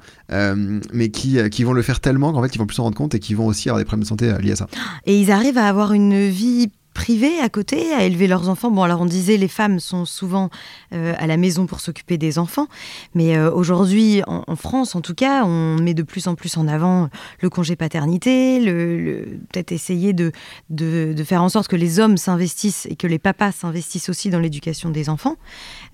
mais 0.93 1.11
qui 1.11 1.39
qui 1.51 1.65
vont 1.65 1.73
le 1.73 1.83
faire 1.83 2.01
tellement 2.01 2.33
qu'en 2.33 2.43
fait 2.43 2.55
ils 2.55 2.59
vont 2.59 2.67
plus 2.67 2.77
s'en 2.77 2.85
rendre 2.85 2.97
compte 2.97 3.15
et 3.15 3.21
qui 3.21 3.35
vont 3.35 3.47
aussi 3.47 3.69
avoir 3.69 3.79
des 3.79 3.85
problèmes 3.85 4.03
de 4.03 4.09
santé 4.09 4.33
liés 4.41 4.53
à 4.53 4.57
ça. 4.57 4.69
Et 5.07 5.21
ils 5.21 5.31
arrivent 5.31 5.59
à 5.59 5.69
avoir 5.69 5.93
une 5.93 6.29
vie 6.29 6.71
privés 7.01 7.41
à 7.41 7.49
côté, 7.49 7.95
à 7.95 8.05
élever 8.05 8.27
leurs 8.27 8.51
enfants. 8.51 8.71
Bon, 8.71 8.83
alors 8.83 9.01
on 9.01 9.07
disait 9.07 9.39
les 9.39 9.49
femmes 9.49 9.81
sont 9.81 10.05
souvent 10.05 10.51
euh, 10.93 11.15
à 11.17 11.27
la 11.27 11.39
maison 11.39 11.65
pour 11.65 11.81
s'occuper 11.81 12.19
des 12.19 12.39
enfants, 12.39 12.67
mais 13.15 13.39
euh, 13.39 13.51
aujourd'hui, 13.51 14.21
en, 14.27 14.55
France 14.55 14.95
en 14.95 15.01
tout 15.01 15.15
cas, 15.15 15.47
on 15.47 15.77
met 15.77 15.95
de 15.95 16.03
plus 16.03 16.29
en 16.29 16.35
plus 16.35 16.59
en 16.59 16.69
avant 16.69 17.09
le 17.41 17.49
congé 17.49 17.75
paternité, 17.75 18.61
le, 18.61 19.41
peut-être 19.51 19.73
essayer 19.73 20.13
de, 20.13 20.31
de, 20.69 21.25
faire 21.25 21.43
en 21.43 21.49
sorte 21.49 21.69
que 21.69 21.77
les 21.77 22.01
hommes 22.01 22.19
s'investissent 22.19 22.87
et 22.91 22.97
que 22.97 23.07
les 23.07 23.19
papas 23.19 23.53
s'investissent 23.53 24.11
aussi 24.11 24.29
dans 24.29 24.39
l'éducation 24.39 24.91
des 24.91 25.09
enfants. 25.09 25.37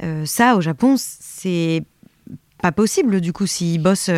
Euh, 0.03 0.27
ça, 0.27 0.57
au 0.57 0.61
Japon, 0.61 0.97
c'est 0.99 1.85
pas 2.67 2.73
possible 2.73 3.21
du 3.21 3.33
coup 3.33 3.47
s'ils 3.47 3.81
bossent 3.81 4.11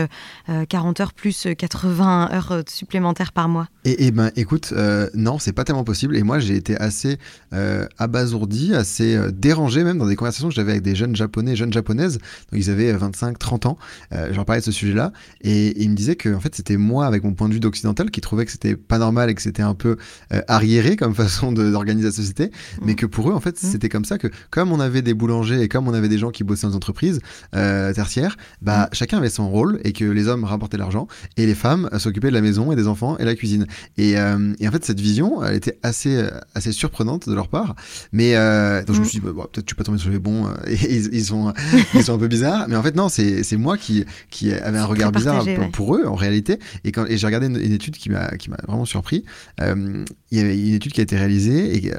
40 0.69 1.00
heures 1.00 1.12
plus 1.12 1.47
80 1.59 2.31
heures 2.33 2.62
supplémentaires 2.67 3.33
par 3.33 3.49
mois. 3.49 3.69
Et, 3.85 4.11
ben 4.11 4.31
écoute, 4.37 4.73
euh, 4.76 5.09
non, 5.14 5.38
c'est 5.38 5.52
pas 5.52 5.64
tellement 5.64 5.85
possible. 5.85 6.17
Et 6.17 6.23
moi, 6.23 6.38
j'ai 6.38 6.57
été 6.57 6.76
assez 6.76 7.19
euh, 7.52 7.87
abasourdi, 7.99 8.75
assez 8.75 9.14
euh, 9.14 9.31
dérangé 9.31 9.85
même 9.85 9.99
dans 9.99 10.07
des 10.07 10.17
conversations 10.17 10.49
que 10.49 10.55
j'avais 10.55 10.73
avec 10.73 10.83
des 10.83 10.95
jeunes 10.95 11.17
japonais, 11.17 11.57
jeunes 11.57 11.73
japonaises. 11.73 12.19
Donc 12.52 12.61
ils 12.61 12.71
avaient 12.71 12.93
25, 12.93 13.38
30 13.38 13.67
ans. 13.67 13.78
J'en 14.31 14.45
parlais 14.45 14.61
de 14.61 14.64
ce 14.64 14.73
sujet-là. 14.73 15.12
Et, 15.43 15.83
ils 15.83 15.90
me 15.90 15.95
disaient 15.95 16.17
que 16.17 16.35
en 16.35 16.40
fait, 16.40 16.55
c'était 16.55 16.76
moi, 16.76 17.07
avec 17.07 17.25
mon 17.25 17.35
point 17.35 17.49
de 17.49 17.55
vue 17.55 17.61
d'occidental, 17.61 18.11
qui 18.11 18.21
trouvait 18.21 18.45
que 18.45 18.52
c'était 18.52 18.76
pas 18.76 18.99
normal 18.99 19.31
et 19.31 19.35
que 19.35 19.43
c'était 19.43 19.62
un 19.62 19.75
peu 19.75 19.97
arriéré 20.49 20.97
comme 20.97 21.14
façon 21.19 21.52
d'organiser 21.52 22.09
la 22.09 22.12
société. 22.12 22.47
Mmh. 22.47 22.85
Mais 22.85 22.95
que 22.95 23.07
pour 23.07 23.31
eux, 23.31 23.35
en 23.35 23.40
fait, 23.40 23.62
mmh. 23.62 23.67
c'était 23.67 23.88
comme 23.88 24.05
ça 24.05 24.19
que, 24.19 24.28
comme 24.50 24.73
on 24.73 24.81
avait 24.81 25.02
des 25.02 25.14
boulangers 25.14 25.61
et 25.61 25.69
comme 25.69 25.88
on 25.88 25.95
avait 25.95 26.09
des 26.09 26.19
gens 26.19 26.31
qui 26.31 26.45
bossaient 26.45 26.67
dans 26.67 26.71
des 26.71 26.76
entreprises 26.76 27.21
tertiaires, 27.52 28.37
bah, 28.62 28.87
mmh. 28.87 28.95
chacun 28.95 29.18
avait 29.18 29.30
son 29.30 29.50
rôle 29.50 29.80
et 29.85 29.92
que 29.92 30.04
les 30.04 30.28
hommes 30.28 30.45
rapportaient 30.45 30.76
l'argent 30.76 31.09
et 31.37 31.47
les 31.47 31.54
femmes 31.54 31.88
s'occupaient 31.99 32.28
de 32.28 32.35
la 32.35 32.40
maison 32.40 32.73
et 32.73 32.76
des 32.76 32.87
enfants 32.87 33.16
et 33.18 33.25
la 33.25 33.35
cuisine. 33.35 33.66
Euh, 33.99 34.54
et, 34.59 34.68
en 34.68 34.71
fait, 34.71 34.85
cette 34.85 35.00
vision, 35.00 35.42
elle 35.45 35.57
était 35.57 35.78
assez, 35.83 36.16
euh, 36.16 36.30
assez 36.54 36.73
surprenante 36.73 37.28
de 37.28 37.35
leur 37.35 37.49
part. 37.49 37.75
Mais 38.12 38.35
euh, 38.35 38.83
donc 38.85 38.97
je 38.97 39.00
me 39.00 39.07
mm. 39.07 39.09
suis 39.09 39.21
dit, 39.21 39.26
bah, 39.26 39.33
peut-être 39.35 39.52
que 39.52 39.61
je 39.61 39.66
suis 39.68 39.76
pas 39.76 39.85
tombé 39.85 39.99
sur 39.99 40.11
les 40.11 40.18
bons. 40.18 40.49
et 40.66 40.97
ils, 40.97 41.25
sont, 41.25 41.52
ils 41.95 42.04
sont 42.04 42.14
un 42.14 42.18
peu 42.18 42.28
bizarres. 42.28 42.66
Mais 42.68 42.76
en 42.76 42.83
fait, 42.83 42.95
non, 42.95 43.09
c'est 43.09 43.57
moi 43.57 43.76
qui, 43.76 44.04
qui 44.30 44.52
avait 44.52 44.78
un 44.78 44.87
regard 44.87 45.12
bizarre 45.12 45.45
pour, 45.73 45.97
eux, 45.97 46.07
en 46.07 46.14
réalité. 46.14 46.59
Et, 46.85 46.92
quand, 46.92 47.07
et 47.07 47.16
j'ai 47.16 47.26
regardé 47.26 47.47
une, 47.47 47.73
étude 47.73 47.97
qui 47.97 48.11
m'a 48.11 48.30
vraiment 48.66 48.85
surpris. 48.85 49.25
il 49.61 50.04
y 50.30 50.40
avait 50.40 50.59
une 50.59 50.75
étude 50.75 50.92
qui 50.92 51.00
a 51.00 51.02
été 51.02 51.16
réalisée 51.16 51.76
et 51.76 51.92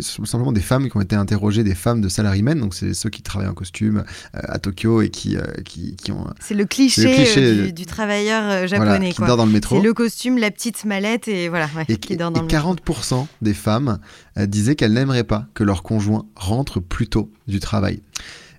simplement 0.00 0.52
des 0.52 0.60
femmes 0.60 0.88
qui 0.88 0.96
ont 0.96 1.00
été 1.00 1.16
interrogées, 1.16 1.64
des 1.64 1.74
femmes 1.74 2.00
de 2.00 2.08
salarymen, 2.08 2.58
donc 2.58 2.74
c'est 2.74 2.94
ceux 2.94 3.10
qui 3.10 3.22
travaillent 3.22 3.48
en 3.48 3.54
costume 3.54 4.04
à 4.32 4.58
Tokyo 4.58 5.02
et 5.02 5.10
qui, 5.10 5.36
qui, 5.64 5.96
qui 5.96 6.12
ont. 6.12 6.26
C'est 6.40 6.54
le 6.54 6.64
cliché, 6.64 7.72
du, 7.72 7.86
travailleur 7.86 8.66
japonais. 8.66 9.12
qui 9.12 9.20
dort 9.22 9.36
dans 9.36 9.46
le 9.46 9.52
métro. 9.52 9.76
C'est 9.76 9.82
le 9.82 9.94
costume, 9.94 10.38
la 10.38 10.50
petite 10.50 10.84
mallette 10.84 11.28
et 11.28 11.48
voilà. 11.48 11.68
et, 11.88 11.96
qui 11.96 12.16
dans 12.16 12.30
40% 12.30 13.26
des 13.42 13.54
femmes 13.54 13.98
euh, 14.38 14.46
disaient 14.46 14.74
qu'elles 14.74 14.92
n'aimeraient 14.92 15.24
pas 15.24 15.46
que 15.54 15.64
leur 15.64 15.82
conjoint 15.82 16.26
rentre 16.36 16.80
plus 16.80 17.08
tôt 17.08 17.30
du 17.46 17.60
travail. 17.60 18.02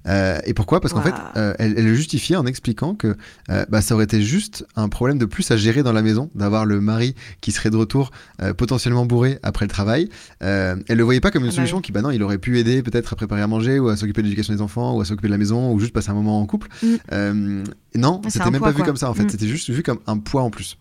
Euh, 0.07 0.39
et 0.45 0.53
pourquoi? 0.53 0.81
Parce 0.81 0.93
qu'en 0.93 1.01
fait, 1.01 1.13
euh, 1.35 1.53
elle, 1.59 1.73
elle, 1.77 1.85
le 1.85 1.95
justifiait 1.95 2.35
en 2.35 2.45
expliquant 2.45 2.95
que 2.95 3.15
bah, 3.69 3.81
ça 3.81 3.95
aurait 3.95 4.03
été 4.05 4.21
juste 4.21 4.65
un 4.75 4.89
problème 4.89 5.17
de 5.17 5.25
plus 5.25 5.49
à 5.51 5.57
gérer 5.57 5.83
dans 5.83 5.93
la 5.93 6.01
maison, 6.01 6.29
d'avoir 6.35 6.65
le 6.65 6.81
mari 6.81 7.15
qui 7.41 7.51
serait 7.51 7.69
de 7.69 7.77
retour 7.77 8.11
potentiellement 8.57 9.05
bourré 9.05 9.39
après 9.43 9.65
le 9.65 9.69
travail. 9.69 10.09
elle 10.39 10.83
le 10.87 11.03
voyait 11.03 11.21
pas 11.21 11.31
comme 11.31 11.43
une 11.43 11.49
ah 11.49 11.51
bah 11.51 11.55
solution 11.55 11.81
qui, 11.81 11.91
bah 11.91 12.01
non, 12.01 12.11
il 12.11 12.21
aurait 12.23 12.37
pu 12.37 12.59
aider 12.59 12.83
peut-être 12.83 13.13
à 13.13 13.15
préparer 13.15 13.41
à 13.41 13.47
manger 13.47 13.79
ou 13.79 13.89
à 13.89 13.97
s'occuper 13.97 14.21
de 14.21 14.27
l'éducation 14.27 14.53
des 14.53 14.61
enfants 14.61 14.95
ou 14.95 15.01
à 15.01 15.05
s'occuper 15.05 15.27
de 15.27 15.33
la 15.33 15.37
maison 15.37 15.71
ou 15.71 15.79
juste 15.79 15.93
passer 15.93 16.09
un 16.09 16.15
moment 16.15 16.39
en 16.39 16.45
couple. 16.45 16.67
Mm. 16.83 17.63
non, 17.95 18.21
c'était 18.27 18.51
même 18.51 18.61
pas 18.61 18.71
vu 18.71 18.83
comme 18.83 18.97
ça 18.97 19.09
en 19.09 19.13
fait. 19.13 19.23
Mm. 19.23 19.29
C'était 19.29 19.47
juste 19.47 19.69
vu 19.69 19.83
comme 19.83 19.99
un 20.07 20.17
poids 20.17 20.43
en 20.43 20.49
plus. 20.49 20.77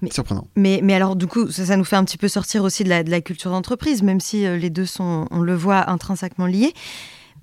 Mais, 0.00 0.10
Surprenant. 0.10 0.48
Mais, 0.56 0.80
mais 0.82 0.94
alors, 0.94 1.16
du 1.16 1.26
coup, 1.26 1.50
ça, 1.50 1.66
ça, 1.66 1.76
nous 1.76 1.84
fait 1.84 1.96
un 1.96 2.04
petit 2.04 2.18
peu 2.18 2.28
sortir 2.28 2.64
aussi 2.64 2.84
de 2.84 2.88
la, 2.88 3.02
de 3.02 3.10
la 3.10 3.20
culture 3.20 3.50
d'entreprise, 3.50 4.02
même 4.02 4.20
si 4.20 4.46
euh, 4.46 4.56
les 4.56 4.70
deux 4.70 4.86
sont, 4.86 5.26
on 5.30 5.40
le 5.40 5.54
voit, 5.54 5.90
intrinsèquement 5.90 6.46
liés. 6.46 6.72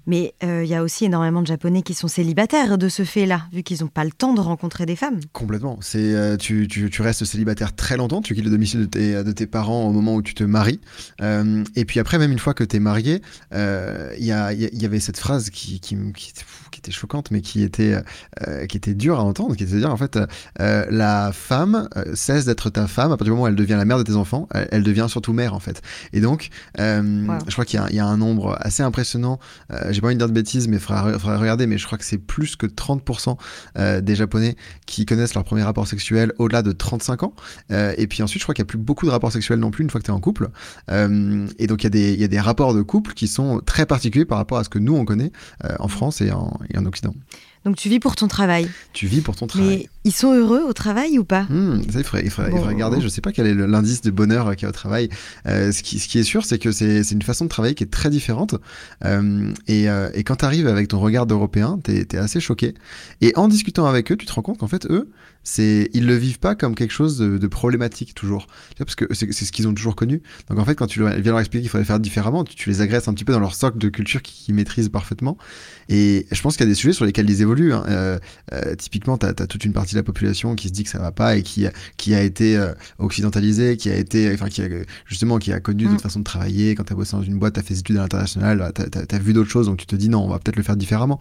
Mais 0.05 0.33
euh, 0.43 0.63
il 0.63 0.69
y 0.69 0.75
a 0.75 0.83
aussi 0.83 1.05
énormément 1.05 1.41
de 1.41 1.47
Japonais 1.47 1.81
qui 1.81 1.93
sont 1.93 2.07
célibataires 2.07 2.77
de 2.77 2.89
ce 2.89 3.03
fait-là, 3.03 3.43
vu 3.53 3.63
qu'ils 3.63 3.81
n'ont 3.81 3.87
pas 3.87 4.03
le 4.03 4.11
temps 4.11 4.33
de 4.33 4.41
rencontrer 4.41 4.85
des 4.85 4.95
femmes. 4.95 5.19
Complètement. 5.31 5.77
C'est 5.81 6.13
euh, 6.13 6.37
tu, 6.37 6.67
tu, 6.67 7.01
restes 7.01 7.25
célibataire 7.25 7.75
très 7.75 7.97
longtemps, 7.97 8.21
tu 8.21 8.35
quittes 8.35 8.45
le 8.45 8.51
domicile 8.51 8.87
de 8.89 9.31
tes, 9.31 9.47
parents 9.47 9.87
au 9.87 9.91
moment 9.91 10.15
où 10.15 10.21
tu 10.21 10.33
te 10.33 10.43
maries. 10.43 10.81
Euh, 11.21 11.63
et 11.75 11.85
puis 11.85 11.99
après, 11.99 12.17
même 12.17 12.31
une 12.31 12.39
fois 12.39 12.53
que 12.53 12.63
tu 12.63 12.77
es 12.77 12.79
marié, 12.79 13.21
il 13.51 14.25
y, 14.25 14.31
avait 14.31 14.99
cette 14.99 15.17
phrase 15.17 15.49
qui, 15.49 15.79
qui, 15.79 15.97
qui, 16.13 16.33
qui 16.73 16.79
était 16.79 16.91
choquante, 16.91 17.31
mais 17.31 17.41
qui 17.41 17.63
était, 17.63 17.97
qui 18.67 18.77
était 18.77 18.93
dure 18.93 19.19
à 19.19 19.23
entendre, 19.23 19.55
qui 19.55 19.63
était 19.63 19.73
de 19.73 19.79
dire 19.79 19.91
en 19.91 19.97
fait, 19.97 20.19
la 20.59 21.31
femme 21.33 21.87
cesse 22.13 22.45
d'être 22.45 22.69
ta 22.69 22.87
femme 22.87 23.11
à 23.11 23.17
partir 23.17 23.25
du 23.25 23.31
moment 23.31 23.43
où 23.43 23.47
elle 23.47 23.55
devient 23.55 23.75
la 23.77 23.85
mère 23.85 23.97
de 23.97 24.03
tes 24.03 24.15
enfants, 24.15 24.47
elle, 24.71 24.83
devient 24.83 25.07
surtout 25.09 25.33
mère 25.33 25.53
en 25.53 25.59
fait. 25.59 25.81
Et 26.11 26.21
donc, 26.21 26.49
je 26.77 27.51
crois 27.51 27.65
qu'il 27.65 27.81
y, 27.91 27.95
y, 27.95 27.99
a 27.99 28.05
un 28.05 28.17
nombre 28.17 28.57
assez 28.59 28.83
impressionnant 28.83 29.39
j'ai 29.89 30.01
pas 30.01 30.07
envie 30.07 30.15
de 30.15 30.19
dire 30.19 30.27
de 30.27 30.33
bêtises, 30.33 30.67
mais 30.67 30.77
il 30.77 30.79
faudra, 30.79 31.37
regarder, 31.37 31.67
mais 31.67 31.77
je 31.77 31.85
crois 31.85 31.97
que 31.97 32.05
c'est 32.05 32.17
plus 32.17 32.55
que 32.55 32.65
30% 32.65 33.37
euh, 33.77 34.01
des 34.01 34.15
Japonais 34.15 34.55
qui 34.85 35.05
connaissent 35.05 35.33
leur 35.33 35.43
premier 35.43 35.63
rapport 35.63 35.87
sexuel 35.87 36.33
au-delà 36.37 36.61
de 36.61 36.71
35 36.71 37.23
ans. 37.23 37.33
Euh, 37.71 37.93
et 37.97 38.07
puis 38.07 38.23
ensuite, 38.23 38.41
je 38.41 38.45
crois 38.45 38.55
qu'il 38.55 38.63
n'y 38.63 38.67
a 38.67 38.71
plus 38.71 38.77
beaucoup 38.77 39.05
de 39.05 39.11
rapports 39.11 39.31
sexuels 39.31 39.59
non 39.59 39.71
plus 39.71 39.83
une 39.83 39.89
fois 39.89 39.99
que 39.99 40.05
tu 40.05 40.11
es 40.11 40.13
en 40.13 40.19
couple. 40.19 40.49
Euh, 40.91 41.47
et 41.59 41.67
donc, 41.67 41.83
il 41.83 41.95
y, 41.95 42.15
y, 42.15 42.23
a 42.23 42.27
des 42.27 42.39
rapports 42.39 42.73
de 42.73 42.81
couple 42.81 43.13
qui 43.13 43.27
sont 43.27 43.61
très 43.65 43.85
particuliers 43.85 44.25
par 44.25 44.37
rapport 44.37 44.57
à 44.57 44.63
ce 44.63 44.69
que 44.69 44.79
nous, 44.79 44.95
on 44.95 45.05
connaît 45.05 45.31
en 45.79 45.87
France 45.87 46.21
et 46.21 46.31
en, 46.31 46.59
et 46.69 46.77
en 46.77 46.85
Occident. 46.85 47.13
Donc 47.65 47.77
tu 47.77 47.87
vis 47.87 47.99
pour 47.99 48.15
ton 48.15 48.27
travail. 48.27 48.69
Tu 48.91 49.07
vis 49.07 49.21
pour 49.21 49.35
ton 49.35 49.47
travail. 49.47 49.67
Mais 49.67 49.89
ils 50.03 50.11
sont 50.11 50.33
heureux 50.33 50.63
au 50.67 50.73
travail 50.73 51.17
ou 51.17 51.23
pas? 51.23 51.43
Hmm, 51.43 51.81
il 51.85 51.91
faudrait, 52.03 52.23
il 52.25 52.29
faudrait, 52.29 52.51
regarder. 52.51 52.99
Je 52.99 53.05
ne 53.05 53.09
sais 53.09 53.21
pas 53.21 53.31
quel 53.31 53.47
est 53.47 53.53
l'indice 53.53 54.01
de 54.01 54.11
bonheur 54.11 54.53
qu'il 54.55 54.63
y 54.63 54.65
a 54.65 54.69
au 54.69 54.73
travail. 54.73 55.09
Euh, 55.47 55.71
ce, 55.71 55.81
qui, 55.81 55.99
ce, 55.99 56.09
qui, 56.09 56.19
est 56.19 56.23
sûr, 56.23 56.43
c'est 56.43 56.59
que 56.59 56.71
c'est 56.71 57.09
une 57.11 57.21
façon 57.21 57.45
de 57.45 57.49
travailler 57.49 57.73
qui 57.73 57.83
est 57.83 57.91
très 57.91 58.09
différente. 58.09 58.55
Euh, 59.05 59.53
et, 59.67 59.89
euh, 59.89 60.09
et, 60.13 60.23
quand 60.23 60.37
tu 60.37 60.45
arrives 60.45 60.67
avec 60.67 60.89
ton 60.89 60.99
regard 60.99 61.25
d'Européen, 61.25 61.79
tu 61.83 61.91
es, 61.93 62.17
assez 62.17 62.41
choqué. 62.41 62.73
Et 63.21 63.31
en 63.37 63.47
discutant 63.47 63.85
avec 63.85 64.11
eux, 64.11 64.17
tu 64.17 64.25
te 64.25 64.33
rends 64.33 64.41
compte 64.41 64.57
qu'en 64.57 64.67
fait, 64.67 64.85
eux, 64.87 65.09
c'est 65.43 65.89
ils 65.93 66.05
le 66.05 66.15
vivent 66.15 66.39
pas 66.39 66.55
comme 66.55 66.75
quelque 66.75 66.91
chose 66.91 67.17
de, 67.17 67.47
problématique 67.47 68.15
toujours. 68.15 68.47
Parce 68.77 68.95
que 68.95 69.05
c'est 69.13 69.29
ce 69.31 69.51
qu'ils 69.51 69.67
ont 69.67 69.73
toujours 69.73 69.95
connu. 69.95 70.21
Donc 70.49 70.59
en 70.59 70.65
fait, 70.65 70.75
quand 70.75 70.87
tu 70.87 70.99
viens 70.99 71.17
leur 71.17 71.39
expliquer 71.39 71.61
qu'il 71.61 71.69
faudrait 71.69 71.85
faire 71.85 71.99
différemment, 71.99 72.43
tu, 72.43 72.69
les 72.69 72.81
agresses 72.81 73.07
un 73.07 73.13
petit 73.13 73.25
peu 73.25 73.33
dans 73.33 73.39
leur 73.39 73.53
socle 73.53 73.77
de 73.77 73.89
culture 73.89 74.21
qu'ils 74.21 74.55
maîtrisent 74.55 74.89
parfaitement. 74.89 75.37
Et 75.89 76.25
je 76.31 76.41
pense 76.41 76.55
qu'il 76.55 76.65
y 76.65 76.69
a 76.69 76.71
des 76.71 76.75
sujets 76.75 76.93
sur 76.93 77.05
lesquels 77.05 77.29
ils 77.29 77.41
évoluent. 77.41 77.73
Hein. 77.73 77.83
Euh, 77.87 78.19
euh, 78.53 78.75
typiquement, 78.75 79.17
tu 79.17 79.25
as, 79.25 79.33
toute 79.33 79.65
une 79.65 79.73
partie 79.73 79.93
de 79.93 79.99
la 79.99 80.03
population 80.03 80.55
qui 80.55 80.69
se 80.69 80.73
dit 80.73 80.83
que 80.83 80.89
ça 80.89 80.99
va 80.99 81.11
pas 81.11 81.35
et 81.35 81.43
qui, 81.43 81.65
qui 81.97 82.15
a 82.15 82.21
été 82.21 82.57
euh, 82.57 82.73
occidentalisée, 82.99 83.77
qui 83.77 83.89
a 83.89 83.95
été, 83.95 84.31
enfin, 84.33 84.47
qui 84.47 84.61
a, 84.61 84.67
justement, 85.05 85.37
qui 85.37 85.51
a 85.51 85.59
connu 85.59 85.83
d'autres 85.83 85.95
mm. 85.95 85.99
façons 85.99 86.19
de 86.19 86.23
travailler. 86.23 86.75
Quand 86.75 86.85
tu 86.85 86.93
as 86.93 86.95
bossé 86.95 87.17
dans 87.17 87.23
une 87.23 87.37
boîte, 87.37 87.55
tu 87.55 87.59
as 87.59 87.63
fait 87.63 87.73
des 87.73 87.79
études 87.81 87.97
à 87.97 88.01
l'international, 88.01 88.71
tu 88.75 89.15
as, 89.15 89.19
vu 89.19 89.33
d'autres 89.33 89.51
choses, 89.51 89.67
donc 89.67 89.77
tu 89.77 89.85
te 89.85 89.95
dis 89.95 90.09
non, 90.09 90.23
on 90.23 90.29
va 90.29 90.39
peut-être 90.39 90.55
le 90.55 90.63
faire 90.63 90.77
différemment. 90.77 91.19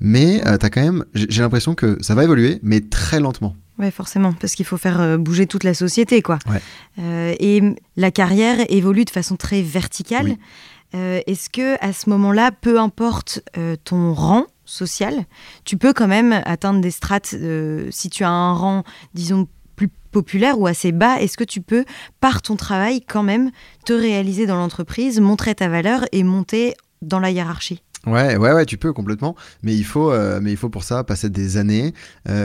Mais 0.00 0.40
tu 0.40 0.66
as 0.66 0.70
quand 0.70 0.82
même, 0.82 1.04
j'ai 1.14 1.42
l'impression 1.42 1.74
que 1.74 1.96
ça 2.00 2.14
va 2.14 2.24
évoluer, 2.24 2.58
mais 2.62 2.80
très 2.80 3.20
lentement. 3.20 3.56
Oui, 3.78 3.90
forcément, 3.90 4.32
parce 4.34 4.54
qu'il 4.54 4.66
faut 4.66 4.76
faire 4.76 5.18
bouger 5.18 5.46
toute 5.46 5.64
la 5.64 5.74
société, 5.74 6.22
quoi. 6.22 6.38
et 6.98 7.62
la 7.96 8.10
carrière 8.10 8.58
évolue 8.68 9.04
de 9.04 9.10
façon 9.10 9.36
très 9.36 9.62
verticale. 9.62 10.36
Euh, 10.94 11.20
est-ce 11.26 11.48
que 11.48 11.82
à 11.84 11.92
ce 11.92 12.10
moment-là, 12.10 12.50
peu 12.52 12.78
importe 12.78 13.40
euh, 13.56 13.76
ton 13.82 14.12
rang 14.12 14.46
social, 14.64 15.24
tu 15.64 15.76
peux 15.76 15.92
quand 15.92 16.08
même 16.08 16.42
atteindre 16.44 16.80
des 16.80 16.90
strates 16.90 17.34
euh, 17.34 17.88
si 17.90 18.10
tu 18.10 18.24
as 18.24 18.30
un 18.30 18.54
rang, 18.54 18.84
disons, 19.14 19.48
plus 19.74 19.88
populaire 20.10 20.58
ou 20.58 20.66
assez 20.66 20.92
bas, 20.92 21.20
est-ce 21.20 21.38
que 21.38 21.44
tu 21.44 21.62
peux, 21.62 21.84
par 22.20 22.42
ton 22.42 22.56
travail, 22.56 23.00
quand 23.00 23.22
même 23.22 23.50
te 23.86 23.92
réaliser 23.92 24.46
dans 24.46 24.56
l'entreprise, 24.56 25.20
montrer 25.20 25.54
ta 25.54 25.68
valeur 25.68 26.04
et 26.12 26.22
monter 26.24 26.74
dans 27.00 27.20
la 27.20 27.30
hiérarchie? 27.30 27.82
Ouais, 28.06 28.36
ouais, 28.36 28.52
ouais, 28.52 28.66
tu 28.66 28.78
peux 28.78 28.92
complètement, 28.92 29.36
mais 29.62 29.76
il 29.76 29.84
faut, 29.84 30.12
mais 30.40 30.50
il 30.50 30.56
faut 30.56 30.68
pour 30.68 30.82
ça 30.82 31.04
passer 31.04 31.30
des 31.30 31.56
années, 31.56 31.94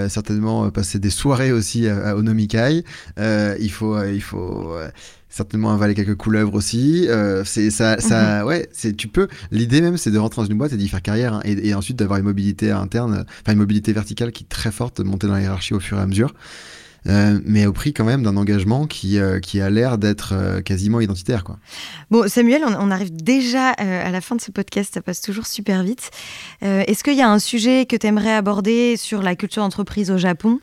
certainement 0.08 0.70
passer 0.70 1.00
des 1.00 1.10
soirées 1.10 1.52
aussi 1.52 1.88
à, 1.88 2.16
au 2.16 2.22
Nomikai. 2.22 2.84
il 3.18 3.72
faut, 3.72 4.04
il 4.04 4.22
faut 4.22 4.78
certainement 5.38 5.74
avaler 5.74 5.94
quelques 5.94 6.16
couleuvres 6.16 6.56
aussi. 6.56 7.08
Euh, 7.08 7.44
c'est 7.46 7.70
ça, 7.70 8.00
ça, 8.00 8.42
mhm. 8.42 8.48
ouais, 8.48 8.70
c'est 8.72 8.96
tu 8.96 9.08
peux. 9.08 9.28
L'idée 9.52 9.82
même, 9.82 9.98
c'est 9.98 10.12
de 10.12 10.18
rentrer 10.18 10.42
dans 10.42 10.48
une 10.48 10.58
boîte 10.58 10.74
et 10.74 10.78
d'y 10.78 10.88
faire 10.88 11.02
carrière 11.02 11.36
hein, 11.36 11.42
et, 11.46 11.70
et, 11.70 11.74
ensuite 11.74 11.98
d'avoir 11.98 12.20
une 12.20 12.26
mobilité 12.26 12.72
interne, 12.72 13.26
enfin 13.42 13.54
une 13.54 13.60
mobilité 13.60 13.94
verticale 13.94 14.32
qui 14.32 14.44
est 14.44 14.48
très 14.48 14.72
forte, 14.72 15.02
de 15.02 15.08
monter 15.08 15.28
dans 15.28 15.34
la 15.34 15.42
hiérarchie 15.42 15.74
au 15.74 15.80
fur 15.80 15.98
et 15.98 16.02
à 16.02 16.08
mesure. 16.08 16.34
Euh, 17.08 17.40
mais 17.46 17.66
au 17.66 17.74
prix 17.74 17.94
quand 17.94 18.04
même 18.04 18.24
d'un 18.24 18.36
engagement 18.38 18.86
qui, 18.86 19.18
euh, 19.18 19.40
qui 19.40 19.62
a 19.62 19.70
l'air 19.70 19.98
d'être 19.98 20.34
euh, 20.34 20.62
quasiment 20.62 21.00
identitaire. 21.00 21.44
Quoi. 21.44 21.58
Bon, 22.12 22.28
Samuel, 22.28 22.64
on, 22.66 22.92
arrive 22.92 23.16
déjà 23.16 23.70
à 23.70 24.12
la 24.12 24.22
fin 24.22 24.36
de 24.36 24.42
ce 24.42 24.52
podcast, 24.52 24.94
ça 24.94 25.02
passe 25.02 25.22
toujours 25.22 25.46
super 25.46 25.84
vite. 25.84 26.10
Est-ce 26.62 27.04
qu'il 27.04 27.16
y 27.16 27.22
a 27.22 27.30
un 27.30 27.40
sujet 27.40 27.86
que 27.86 27.96
tu 27.96 28.08
aimerais 28.08 28.34
aborder 28.34 28.96
sur 28.98 29.22
la 29.22 29.36
culture 29.36 29.62
d'entreprise 29.62 30.10
au 30.10 30.18
Japon, 30.18 30.60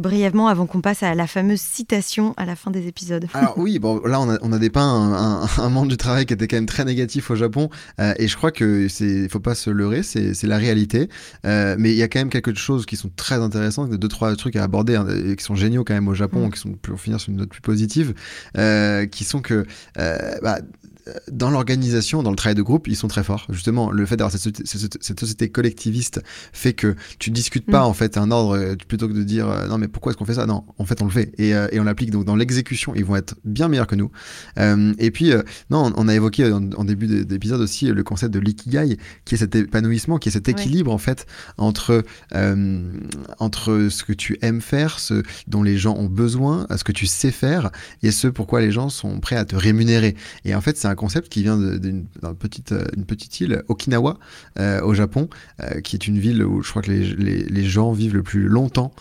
brièvement, 0.00 0.48
avant 0.48 0.66
qu'on 0.66 0.82
passe 0.82 1.02
à 1.02 1.14
la 1.14 1.26
fameuse 1.26 1.60
citation 1.60 2.34
à 2.36 2.44
la 2.44 2.56
fin 2.56 2.70
des 2.70 2.86
épisodes? 2.86 3.26
Alors 3.34 3.54
oui, 3.56 3.78
bon, 3.78 4.00
là 4.04 4.20
on 4.20 4.30
a, 4.30 4.38
on 4.42 4.52
a 4.52 4.58
dépeint 4.58 4.82
un, 4.82 5.46
un, 5.62 5.68
monde 5.70 5.88
du 5.88 5.96
travail 5.96 6.26
qui 6.26 6.34
était 6.34 6.46
quand 6.46 6.56
même 6.56 6.66
très 6.66 6.84
négatif 6.84 7.30
au 7.30 7.36
Japon, 7.36 7.70
et 7.98 8.28
je 8.28 8.36
crois 8.36 8.52
que 8.52 8.86
c'est, 8.88 9.28
faut 9.30 9.40
pas 9.40 9.54
se 9.54 9.70
leurrer, 9.70 10.02
c'est, 10.02 10.42
la 10.44 10.58
réalité. 10.58 11.08
mais 11.44 11.90
il 11.90 11.96
y 11.96 12.02
a 12.02 12.08
quand 12.08 12.20
même 12.20 12.30
quelques 12.30 12.54
choses 12.54 12.84
qui 12.84 12.96
sont 12.96 13.10
très 13.16 13.36
intéressantes, 13.36 13.90
deux 13.90 14.08
trois 14.08 14.36
trucs 14.36 14.56
à 14.56 14.64
aborder 14.64 14.96
hein, 14.96 15.06
qui 15.36 15.42
sont 15.42 15.56
géniaux 15.56 15.81
quand 15.84 15.94
même 15.94 16.08
au 16.08 16.14
Japon, 16.14 16.46
mm. 16.46 16.50
qui 16.50 16.60
sont 16.60 16.72
pour 16.72 17.00
finir 17.00 17.20
sur 17.20 17.30
une 17.30 17.38
note 17.38 17.50
plus 17.50 17.60
positive, 17.60 18.14
euh, 18.56 19.06
qui 19.06 19.24
sont 19.24 19.40
que 19.40 19.64
euh, 19.98 20.38
bah, 20.42 20.58
dans 21.30 21.50
l'organisation, 21.50 22.22
dans 22.22 22.30
le 22.30 22.36
travail 22.36 22.54
de 22.54 22.62
groupe, 22.62 22.86
ils 22.88 22.96
sont 22.96 23.08
très 23.08 23.24
forts. 23.24 23.46
Justement, 23.50 23.90
le 23.90 24.06
fait 24.06 24.16
d'avoir 24.16 24.32
cette, 24.32 24.66
cette, 24.66 25.20
société 25.20 25.48
collectiviste 25.50 26.22
fait 26.52 26.72
que 26.72 26.94
tu 27.18 27.30
discutes 27.30 27.66
pas 27.66 27.82
mm. 27.82 27.86
en 27.86 27.92
fait 27.92 28.16
un 28.16 28.30
ordre 28.30 28.56
euh, 28.56 28.74
plutôt 28.88 29.08
que 29.08 29.12
de 29.12 29.22
dire 29.22 29.48
euh, 29.48 29.66
non 29.66 29.78
mais 29.78 29.88
pourquoi 29.88 30.10
est-ce 30.10 30.18
qu'on 30.18 30.24
fait 30.24 30.34
ça? 30.34 30.46
Non, 30.46 30.64
en 30.78 30.84
fait 30.84 31.00
on 31.02 31.06
le 31.06 31.10
fait 31.10 31.32
et, 31.38 31.54
euh, 31.54 31.68
et 31.72 31.80
on 31.80 31.84
l'applique. 31.84 32.10
Donc 32.10 32.24
dans 32.24 32.36
l'exécution, 32.36 32.94
ils 32.94 33.04
vont 33.04 33.16
être 33.16 33.34
bien 33.44 33.68
meilleurs 33.68 33.86
que 33.86 33.94
nous. 33.94 34.10
Euh, 34.58 34.92
et 34.98 35.10
puis 35.10 35.32
non, 35.70 35.92
on 35.96 36.08
a 36.08 36.14
évoqué 36.14 36.52
en, 36.52 36.70
en 36.72 36.84
début 36.84 37.24
d'épisode 37.24 37.60
aussi 37.60 37.86
le 37.86 38.02
concept 38.02 38.32
de 38.32 38.38
l'ikigai, 38.38 38.96
qui 39.24 39.34
est 39.34 39.38
cet 39.38 39.54
épanouissement, 39.54 40.18
qui 40.18 40.28
est 40.28 40.32
cet 40.32 40.48
équilibre 40.48 40.92
en 40.92 40.98
fait 40.98 41.26
entre 41.58 42.04
entre 43.38 43.88
ce 43.90 44.04
que 44.04 44.12
tu 44.12 44.38
aimes 44.42 44.60
faire, 44.60 44.98
ce 44.98 45.22
dont 45.46 45.62
les 45.62 45.76
gens 45.76 45.96
ont 45.96 46.08
besoin, 46.08 46.66
ce 46.76 46.84
que 46.84 46.92
tu 46.92 47.06
sais 47.06 47.30
faire 47.30 47.70
et 48.02 48.10
ce 48.10 48.28
pourquoi 48.28 48.60
les 48.60 48.70
gens 48.70 48.88
sont 48.88 49.20
prêts 49.20 49.36
à 49.36 49.44
te 49.44 49.56
rémunérer. 49.56 50.16
Et 50.44 50.54
en 50.54 50.60
fait 50.60 50.76
c'est 50.76 50.88
un 50.92 50.94
concept 50.94 51.28
qui 51.28 51.42
vient 51.42 51.58
d'une 51.58 52.04
petite, 52.38 52.72
euh, 52.72 52.84
une 52.96 53.04
petite 53.04 53.40
île, 53.40 53.62
Okinawa, 53.68 54.18
euh, 54.58 54.80
au 54.82 54.94
Japon, 54.94 55.28
euh, 55.60 55.80
qui 55.80 55.96
est 55.96 56.06
une 56.06 56.18
ville 56.18 56.44
où 56.44 56.62
je 56.62 56.70
crois 56.70 56.82
que 56.82 56.90
les, 56.90 57.14
les, 57.14 57.44
les 57.44 57.64
gens 57.64 57.92
vivent 57.92 58.14
le 58.14 58.22
plus 58.22 58.48
longtemps 58.48 58.92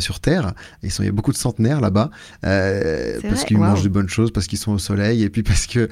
sur 0.00 0.18
Terre. 0.20 0.54
Ils 0.82 0.90
sont, 0.90 1.02
il 1.02 1.06
y 1.06 1.08
a 1.10 1.12
beaucoup 1.12 1.32
de 1.32 1.36
centenaires 1.36 1.80
là-bas, 1.80 2.10
parce 2.42 3.44
qu'ils 3.44 3.58
mangent 3.58 3.82
de 3.82 3.88
bonnes 3.88 4.08
choses, 4.08 4.32
parce 4.32 4.46
qu'ils 4.46 4.58
sont 4.58 4.72
au 4.72 4.78
soleil, 4.78 5.22
et 5.22 5.30
puis 5.30 5.42
parce 5.42 5.66
que 5.66 5.88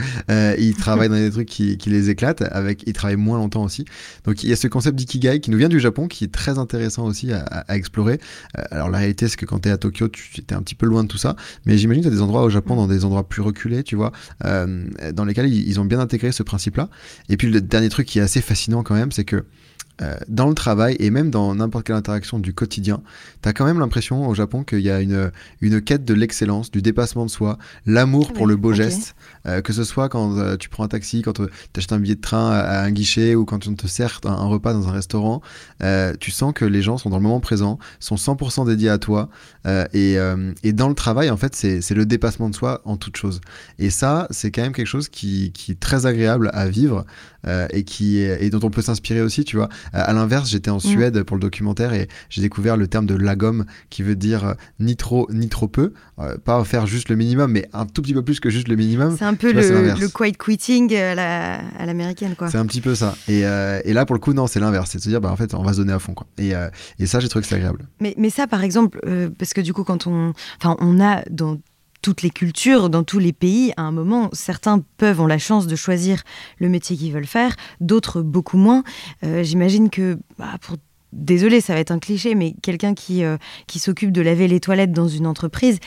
ils 0.59 0.75
travaillent 0.75 1.11
dans 1.11 1.15
des 1.15 1.31
trucs 1.31 1.49
qui, 1.49 1.77
qui, 1.77 1.91
les 1.91 2.11
éclatent. 2.11 2.43
Avec, 2.43 2.85
ils 2.87 2.95
travaillent 2.95 3.17
moins 3.17 3.39
longtemps 3.39 3.63
aussi. 3.63 3.85
Donc 4.25 4.43
il 4.43 4.51
y 4.51 4.53
a 4.53 4.57
ce 4.57 4.67
concept 4.67 4.97
d'ikigai 4.97 5.41
qui 5.41 5.51
nous 5.51 5.59
vient 5.59 5.69
du 5.69 5.79
Japon, 5.79 6.09
qui 6.09 6.25
est 6.25 6.33
très 6.33 6.59
intéressant 6.59 7.05
aussi 7.05 7.33
à, 7.33 7.41
à 7.43 7.77
explorer. 7.77 8.19
alors 8.71 8.89
la 8.89 8.99
réalité, 8.99 9.29
c'est 9.29 9.37
que 9.37 9.47
quand 9.47 9.61
tu 9.61 9.69
es 9.69 9.73
à 9.73 9.77
Tokyo, 9.77 10.09
tu 10.09 10.41
étais 10.41 10.55
un 10.55 10.63
petit 10.63 10.75
peu 10.75 10.87
loin 10.87 11.05
de 11.05 11.09
tout 11.09 11.19
ça, 11.19 11.37
mais 11.67 11.77
j'imagine 11.77 12.03
que 12.03 12.09
tu 12.09 12.15
as 12.15 12.17
des 12.17 12.23
endroits 12.23 12.45
au 12.45 12.51
Japon, 12.51 12.77
dans 12.77 12.89
des 12.89 13.05
endroits 13.05 13.29
plus 13.29 13.43
reculés, 13.43 13.83
tu 13.83 13.95
vois, 13.95 14.13
dans 14.43 15.25
les 15.25 15.35
ils 15.45 15.81
ont 15.81 15.85
bien 15.85 16.01
intégré 16.01 16.33
ce 16.33 16.43
principe-là. 16.43 16.89
Et 17.29 17.37
puis 17.37 17.49
le 17.51 17.61
dernier 17.61 17.89
truc 17.89 18.07
qui 18.07 18.19
est 18.19 18.23
assez 18.23 18.41
fascinant 18.41 18.83
quand 18.83 18.95
même, 18.95 19.13
c'est 19.13 19.25
que 19.25 19.45
euh, 20.03 20.15
dans 20.29 20.49
le 20.49 20.55
travail 20.55 20.97
et 20.99 21.11
même 21.11 21.31
dans 21.31 21.55
n'importe 21.55 21.87
quelle 21.87 21.97
interaction 21.97 22.39
du 22.39 22.53
quotidien, 22.53 23.01
tu 23.43 23.49
as 23.49 23.53
quand 23.53 23.65
même 23.65 23.79
l'impression 23.79 24.29
au 24.29 24.35
Japon 24.35 24.63
qu'il 24.63 24.81
y 24.81 24.91
a 24.91 25.01
une, 25.01 25.31
une 25.61 25.81
quête 25.81 26.05
de 26.05 26.13
l'excellence, 26.13 26.71
du 26.71 26.83
dépassement 26.83 27.25
de 27.25 27.31
soi, 27.31 27.59
l'amour 27.87 28.33
pour 28.33 28.47
le 28.47 28.57
beau 28.57 28.73
geste, 28.73 29.15
euh, 29.47 29.63
que 29.63 29.73
ce 29.73 29.85
soit 29.85 30.09
quand 30.09 30.37
euh, 30.37 30.57
tu 30.57 30.69
prends 30.69 30.85
un 30.85 30.89
taxi, 30.89 31.23
quand 31.23 31.33
tu 31.33 31.43
achètes 31.77 31.93
un 31.93 31.99
billet 31.99 32.15
de 32.15 32.21
train 32.21 32.51
à, 32.51 32.83
un 32.83 32.91
guichet 32.91 33.35
ou 33.35 33.45
quand 33.47 33.67
on 33.67 33.75
te 33.75 33.87
sert 33.87 34.21
un, 34.25 34.47
repas 34.47 34.75
dans 34.75 34.89
un 34.89 34.93
restaurant, 34.93 35.41
tu 36.21 36.31
sens 36.31 36.53
que 36.53 36.65
les 36.65 36.83
gens 36.83 36.99
sont 36.99 37.11
dans 37.11 37.17
le 37.17 37.23
moment 37.23 37.41
présent, 37.41 37.79
sont 38.01 38.17
100% 38.17 38.67
dédiés 38.67 38.91
à 38.91 38.99
toi 38.99 39.29
et, 39.93 40.17
et, 40.63 40.73
dans 40.73 40.89
le 40.89 40.95
travail, 40.95 41.31
en 41.31 41.37
fait, 41.37 41.55
c'est 41.55 41.91
le 41.95 42.07
dépassement 42.07 42.51
de 42.51 42.55
soi 42.55 42.83
en 42.85 42.97
toute 42.97 43.17
chose. 43.17 43.41
Et 43.79 43.91
ça, 43.91 44.27
c'est 44.31 44.51
quand 44.51 44.63
même 44.63 44.73
quelque 44.73 44.87
chose 44.87 45.09
qui, 45.09 45.53
qui, 45.53 45.73
est 45.73 45.81
très 45.81 46.07
agréable 46.07 46.51
à 46.53 46.69
vivre 46.69 47.05
et, 47.47 47.85
qui, 47.85 48.19
et 48.19 48.51
dont 48.51 48.61
on 48.63 48.71
peut 48.71 48.83
s'inspirer 48.83 49.21
aussi, 49.21 49.45
tu 49.45 49.57
vois. 49.57 49.69
Euh, 49.95 50.03
à 50.05 50.13
l'inverse, 50.13 50.51
j'étais 50.51 50.71
en 50.71 50.77
mm. 50.77 50.81
Suède 50.81 51.23
pour 51.23 51.37
le 51.37 51.41
documentaire 51.41 51.93
et 51.93 52.09
j'ai 52.31 52.43
découvert 52.43 52.77
le 52.77 52.87
terme 52.87 53.07
de 53.07 53.15
lagom 53.15 53.65
qui 53.91 54.03
veut 54.03 54.17
dire 54.17 54.45
euh, 54.45 54.55
ni 54.81 54.97
trop 54.97 55.29
ni 55.31 55.49
trop 55.49 55.69
peu. 55.69 55.93
Euh, 56.19 56.37
pas 56.39 56.63
faire 56.65 56.87
juste 56.87 57.09
le 57.09 57.17
minimum, 57.17 57.53
mais 57.53 57.69
un 57.73 57.87
tout 57.87 58.03
petit 58.03 58.15
peu 58.15 58.23
plus 58.23 58.41
que 58.41 58.51
juste 58.51 58.69
le 58.69 58.77
minimum. 58.77 59.17
C'est 59.19 59.25
un 59.25 59.35
peu 59.35 59.53
le, 59.53 59.95
le, 59.99 60.09
quiet 60.09 60.33
quitting 60.33 60.95
à 60.95 61.87
l'américaine, 61.87 62.35
quoi. 62.37 62.51
C'est 62.51 62.59
un 62.59 62.67
petit 62.67 62.81
peu 62.81 62.95
ça. 62.95 63.15
Et, 63.29 63.41
et 63.41 63.93
là, 63.93 64.07
pour 64.07 64.15
le 64.15 64.21
coup, 64.21 64.33
non, 64.33 64.47
c'est 64.47 64.61
l'inverse. 64.61 64.91
C'est 64.91 64.99
de 64.99 65.03
se 65.03 65.09
dire, 65.09 65.21
bah, 65.21 65.31
en 65.31 65.37
fait, 65.37 65.55
on 65.55 65.63
va 65.63 65.73
se 65.73 65.79
donner 65.79 65.93
à 65.93 65.99
fond, 65.99 66.15
quoi. 66.15 66.27
Et, 66.39 66.53
et 66.99 67.07
ça, 67.07 67.21
j'ai 67.21 67.29
trouvé 67.29 67.43
que 67.43 67.49
c'est 67.49 67.57
agréable. 67.57 67.87
Mais, 68.01 68.15
mais 68.17 68.31
ça, 68.31 68.47
par 68.47 68.63
exemple, 68.63 69.01
parce 69.39 69.53
que 69.53 69.61
du 69.61 69.73
coup, 69.73 69.85
quand 69.85 70.07
on. 70.07 70.33
Enfin, 70.59 70.77
on 70.81 71.01
a 71.01 71.23
dans 71.31 71.59
toutes 72.03 72.23
les 72.23 72.31
cultures, 72.31 72.91
dans 72.91 73.03
tous 73.03 73.19
les 73.19 73.33
pays, 73.33 73.73
à 73.77 73.83
un 73.83 73.93
moment, 73.93 74.31
certains 74.33 74.83
peuvent 74.97 75.21
ont 75.21 75.27
la 75.27 75.39
chance 75.39 75.67
de 75.67 75.77
choisir 75.77 76.23
le 76.59 76.69
métier 76.69 76.97
qu'ils 76.97 77.13
veulent 77.13 77.27
faire, 77.27 77.57
d'autres 77.81 78.23
beaucoup 78.23 78.59
moins. 78.59 78.85
Euh, 79.25 79.43
j'imagine 79.43 79.91
que, 79.91 80.19
bah, 80.39 80.55
pour 80.61 80.77
désolé, 81.13 81.61
ça 81.61 81.75
va 81.75 81.81
être 81.81 81.93
un 81.93 81.99
cliché, 81.99 82.35
mais 82.35 82.55
quelqu'un 82.63 82.95
qui, 82.95 83.25
euh, 83.25 83.37
qui 83.67 83.79
s'occupe 83.79 84.13
de 84.13 84.21
laver 84.21 84.49
les 84.49 84.61
toilettes 84.61 84.93
dans 84.93 85.09
une 85.09 85.27
entreprise, 85.27 85.79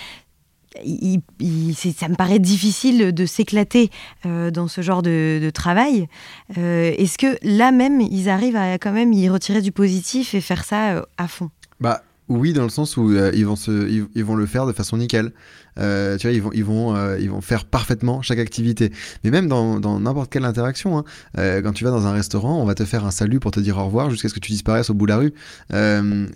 ça 0.75 2.07
me 2.07 2.15
paraît 2.15 2.39
difficile 2.39 3.11
de 3.11 3.25
s'éclater 3.25 3.89
euh, 4.25 4.51
dans 4.51 4.67
ce 4.67 4.81
genre 4.81 5.01
de, 5.01 5.51
travail. 5.53 6.07
Est-ce 6.55 7.17
que 7.17 7.37
là 7.41 7.71
même, 7.71 8.01
ils 8.01 8.29
arrivent 8.29 8.55
à 8.55 8.77
quand 8.77 8.91
même 8.91 9.13
y 9.13 9.27
retirer 9.29 9.61
du 9.61 9.71
positif 9.71 10.33
et 10.35 10.41
faire 10.41 10.63
ça 10.63 11.05
à 11.17 11.27
fond? 11.27 11.49
Bah 11.79 12.03
oui, 12.29 12.53
dans 12.53 12.63
le 12.63 12.69
sens 12.69 12.95
où 12.95 13.11
ils, 13.11 13.45
vont 13.45 13.55
ils, 13.55 14.23
vont 14.23 14.35
le 14.35 14.45
faire 14.45 14.67
de 14.67 14.73
façon 14.73 14.97
nickel. 14.97 15.33
Euh, 15.77 16.17
tu 16.17 16.27
vois, 16.27 16.33
ils 16.35 16.41
vont, 16.41 16.51
ils, 16.53 16.63
vont, 16.63 16.95
euh, 16.95 17.17
ils 17.19 17.29
vont 17.29 17.41
faire 17.41 17.65
parfaitement 17.65 18.21
chaque 18.21 18.39
activité. 18.39 18.91
Mais 19.23 19.31
même 19.31 19.47
dans 19.47 19.99
n'importe 19.99 20.31
quelle 20.31 20.45
interaction, 20.45 20.97
hein, 20.97 21.03
euh, 21.37 21.61
quand 21.61 21.73
tu 21.73 21.83
vas 21.83 21.91
dans 21.91 22.07
un 22.07 22.11
restaurant, 22.11 22.61
on 22.61 22.65
va 22.65 22.75
te 22.75 22.85
faire 22.85 23.05
un 23.05 23.11
salut 23.11 23.39
pour 23.39 23.51
te 23.51 23.59
dire 23.59 23.77
au 23.77 23.85
revoir 23.85 24.09
jusqu'à 24.09 24.29
ce 24.29 24.33
que 24.33 24.39
tu 24.39 24.51
disparaisses 24.51 24.89
au 24.89 24.93
bout 24.93 25.05
de 25.05 25.11
la 25.11 25.17
rue. 25.17 25.33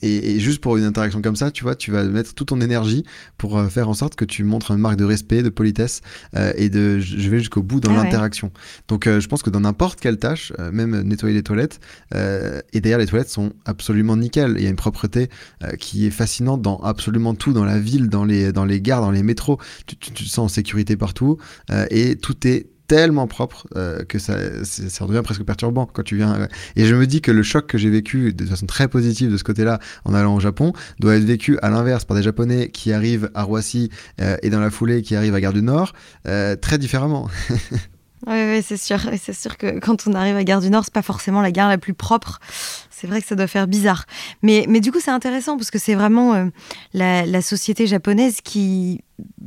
Et, 0.02 0.36
et, 0.36 0.40
juste 0.40 0.62
pour 0.62 0.78
une 0.78 0.84
interaction 0.84 1.22
comme 1.22 1.36
ça, 1.36 1.52
tu 1.52 1.64
vois, 1.64 1.76
tu 1.76 1.92
vas 1.92 2.04
mettre 2.04 2.34
toute 2.34 2.50
ton 2.50 2.62
énergie 2.62 3.04
pour 3.38 3.62
faire 3.70 3.90
en 3.90 3.94
sorte 3.94 4.16
que 4.16 4.26
tu 4.26 4.44
montres 4.44 4.72
une 4.72 4.78
marque 4.78 4.98
de 4.98 5.06
respect, 5.06 5.44
de 5.44 5.50
politesse 5.50 6.02
et 6.56 6.70
de 6.70 7.00
je 7.00 7.30
vais 7.30 7.40
jusqu'au 7.40 7.64
bout 7.64 7.80
dans 7.80 7.92
ah 7.92 8.04
l'interaction. 8.04 8.52
Donc 8.88 9.06
je 9.06 9.28
pense 9.28 9.44
que 9.44 9.50
dans 9.50 9.62
n'importe 9.62 10.00
quelle 10.00 10.18
tâche, 10.18 10.54
même 10.72 11.02
nettoyer 11.02 11.34
les 11.34 11.44
toilettes, 11.44 11.80
et 12.14 12.82
d'ailleurs 12.82 13.00
les 13.00 13.06
toilettes 13.06 13.30
sont 13.30 13.54
absolument 13.66 14.18
nickel. 14.18 14.56
Il 14.58 14.64
y 14.64 14.68
a 14.68 14.70
une 14.70 14.76
propreté 14.76 15.30
qui 15.80 16.06
est 16.06 16.12
fascinante 16.12 16.62
dans 16.62 16.78
absolument 16.80 17.34
tout, 17.34 17.54
dans 17.54 17.66
la 17.66 17.80
ville, 17.80 18.10
dans 18.10 18.26
les, 18.26 18.52
dans 18.52 18.66
les 18.66 18.82
gares, 18.82 19.02
dans 19.02 19.12
les 19.12 19.23
métros, 19.24 19.60
tu, 19.86 19.96
te 19.98 20.24
sens 20.24 20.40
en 20.40 20.48
sécurité 20.48 20.98
partout 20.98 21.38
euh, 21.72 21.86
et 21.90 22.16
tout 22.16 22.48
est 22.48 22.68
tellement 22.88 23.28
propre 23.28 23.66
euh, 23.76 24.04
que 24.04 24.20
ça, 24.20 24.36
ça 24.64 25.08
devient 25.08 25.22
presque 25.24 25.44
perturbant 25.44 25.86
quand 25.86 26.04
tu 26.04 26.18
viens. 26.18 26.48
Et 26.76 26.86
je 26.86 26.94
me 26.96 27.08
dis 27.08 27.22
que 27.22 27.32
le 27.32 27.42
choc 27.42 27.66
que 27.66 27.78
j'ai 27.78 27.90
vécu 27.90 28.34
de 28.34 28.46
façon 28.46 28.66
très 28.66 28.88
positive 28.88 29.32
de 29.32 29.38
ce 29.38 29.44
côté-là 29.44 29.80
en 30.04 30.14
allant 30.14 30.36
au 30.36 30.40
Japon 30.40 30.74
doit 31.00 31.16
être 31.16 31.24
vécu 31.24 31.58
à 31.62 31.70
l'inverse 31.70 32.06
par 32.06 32.18
des 32.18 32.24
Japonais 32.24 32.70
qui 32.70 32.92
arrivent 32.92 33.32
à 33.34 33.44
Roissy 33.44 33.90
euh, 34.22 34.36
et 34.44 34.50
dans 34.50 34.60
la 34.60 34.70
foulée 34.70 35.02
qui 35.02 35.16
arrivent 35.16 35.36
à 35.36 35.42
Gare 35.42 35.54
du 35.54 35.62
Nord 35.62 35.94
très 36.62 36.78
différemment. 36.78 37.30
Oui, 38.26 38.62
c'est 38.62 38.78
sûr. 38.78 39.00
C'est 39.20 39.34
sûr 39.34 39.58
que 39.58 39.80
quand 39.80 40.08
on 40.08 40.14
arrive 40.14 40.38
à 40.38 40.44
Gare 40.44 40.62
du 40.62 40.70
Nord, 40.70 40.86
c'est 40.86 40.94
pas 40.94 41.02
forcément 41.02 41.42
la 41.42 41.52
gare 41.52 41.68
la 41.68 41.78
plus 41.78 41.94
propre. 41.94 42.40
C'est 43.04 43.08
vrai 43.10 43.22
que 43.22 43.28
ça 43.28 43.36
doit 43.36 43.48
faire 43.48 43.68
bizarre. 43.68 44.06
Mais, 44.44 44.66
mais 44.70 44.80
du 44.80 44.94
coup, 44.94 45.02
c'est 45.02 45.12
intéressant 45.12 45.58
parce 45.58 45.72
que 45.72 45.78
c'est 45.78 45.94
vraiment 45.94 46.50
la, 46.94 47.26
la, 47.26 47.42
société 47.42 47.86
japonaise 47.86 48.38
qui 48.42 49.02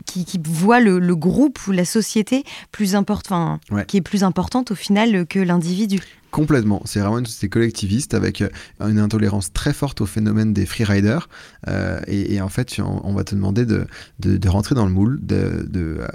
qui, 0.04 0.38
voit 0.44 0.80
le, 0.80 1.16
groupe 1.16 1.58
ou 1.66 1.72
la 1.72 1.86
société 1.86 2.44
plus 2.70 2.94
important, 2.94 3.58
qui 3.88 3.96
est 3.96 4.02
plus 4.02 4.24
importante 4.24 4.70
au 4.70 4.74
final 4.74 5.26
que 5.26 5.38
l'individu. 5.38 6.02
Complètement. 6.32 6.82
C'est 6.84 7.00
vraiment 7.00 7.18
une 7.18 7.24
société 7.24 7.48
collectiviste 7.48 8.12
avec 8.12 8.42
euh, 8.42 8.48
une 8.80 8.98
intolérance 8.98 9.54
très 9.54 9.72
forte 9.72 10.02
au 10.02 10.06
phénomène 10.06 10.52
des 10.52 10.66
freeriders. 10.66 11.30
Euh, 11.66 11.98
et, 12.08 12.42
en 12.42 12.50
fait, 12.50 12.78
on, 12.78 13.14
va 13.14 13.24
te 13.24 13.34
demander 13.34 13.64
de, 13.64 13.86
de, 14.18 14.48
rentrer 14.48 14.74
dans 14.74 14.84
le 14.84 14.92
moule. 14.92 15.18
De, 15.22 15.66
euh, 15.76 16.06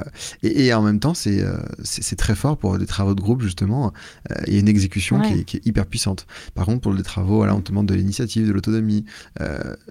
et, 0.44 0.72
en 0.76 0.84
même 0.84 1.00
temps, 1.00 1.16
c'est 1.16 1.44
c'est 1.84 2.18
très 2.18 2.36
fort 2.36 2.58
pour 2.58 2.78
des 2.78 2.86
travaux 2.86 3.16
de 3.16 3.22
groupe, 3.22 3.42
justement. 3.42 3.94
Il 4.46 4.54
y 4.54 4.58
a 4.58 4.60
une 4.60 4.68
exécution 4.68 5.22
qui, 5.22 5.58
est, 5.58 5.66
hyper 5.66 5.88
puissante. 5.88 6.28
Par 6.54 6.68
contre, 6.68 6.82
pour 6.82 6.94
les 6.94 7.04
travaux, 7.04 7.31
voilà, 7.38 7.56
on 7.56 7.62
te 7.62 7.70
demande 7.70 7.88
de 7.88 7.94
l'initiative, 7.94 8.48
de 8.48 8.52
l'autonomie. 8.52 9.06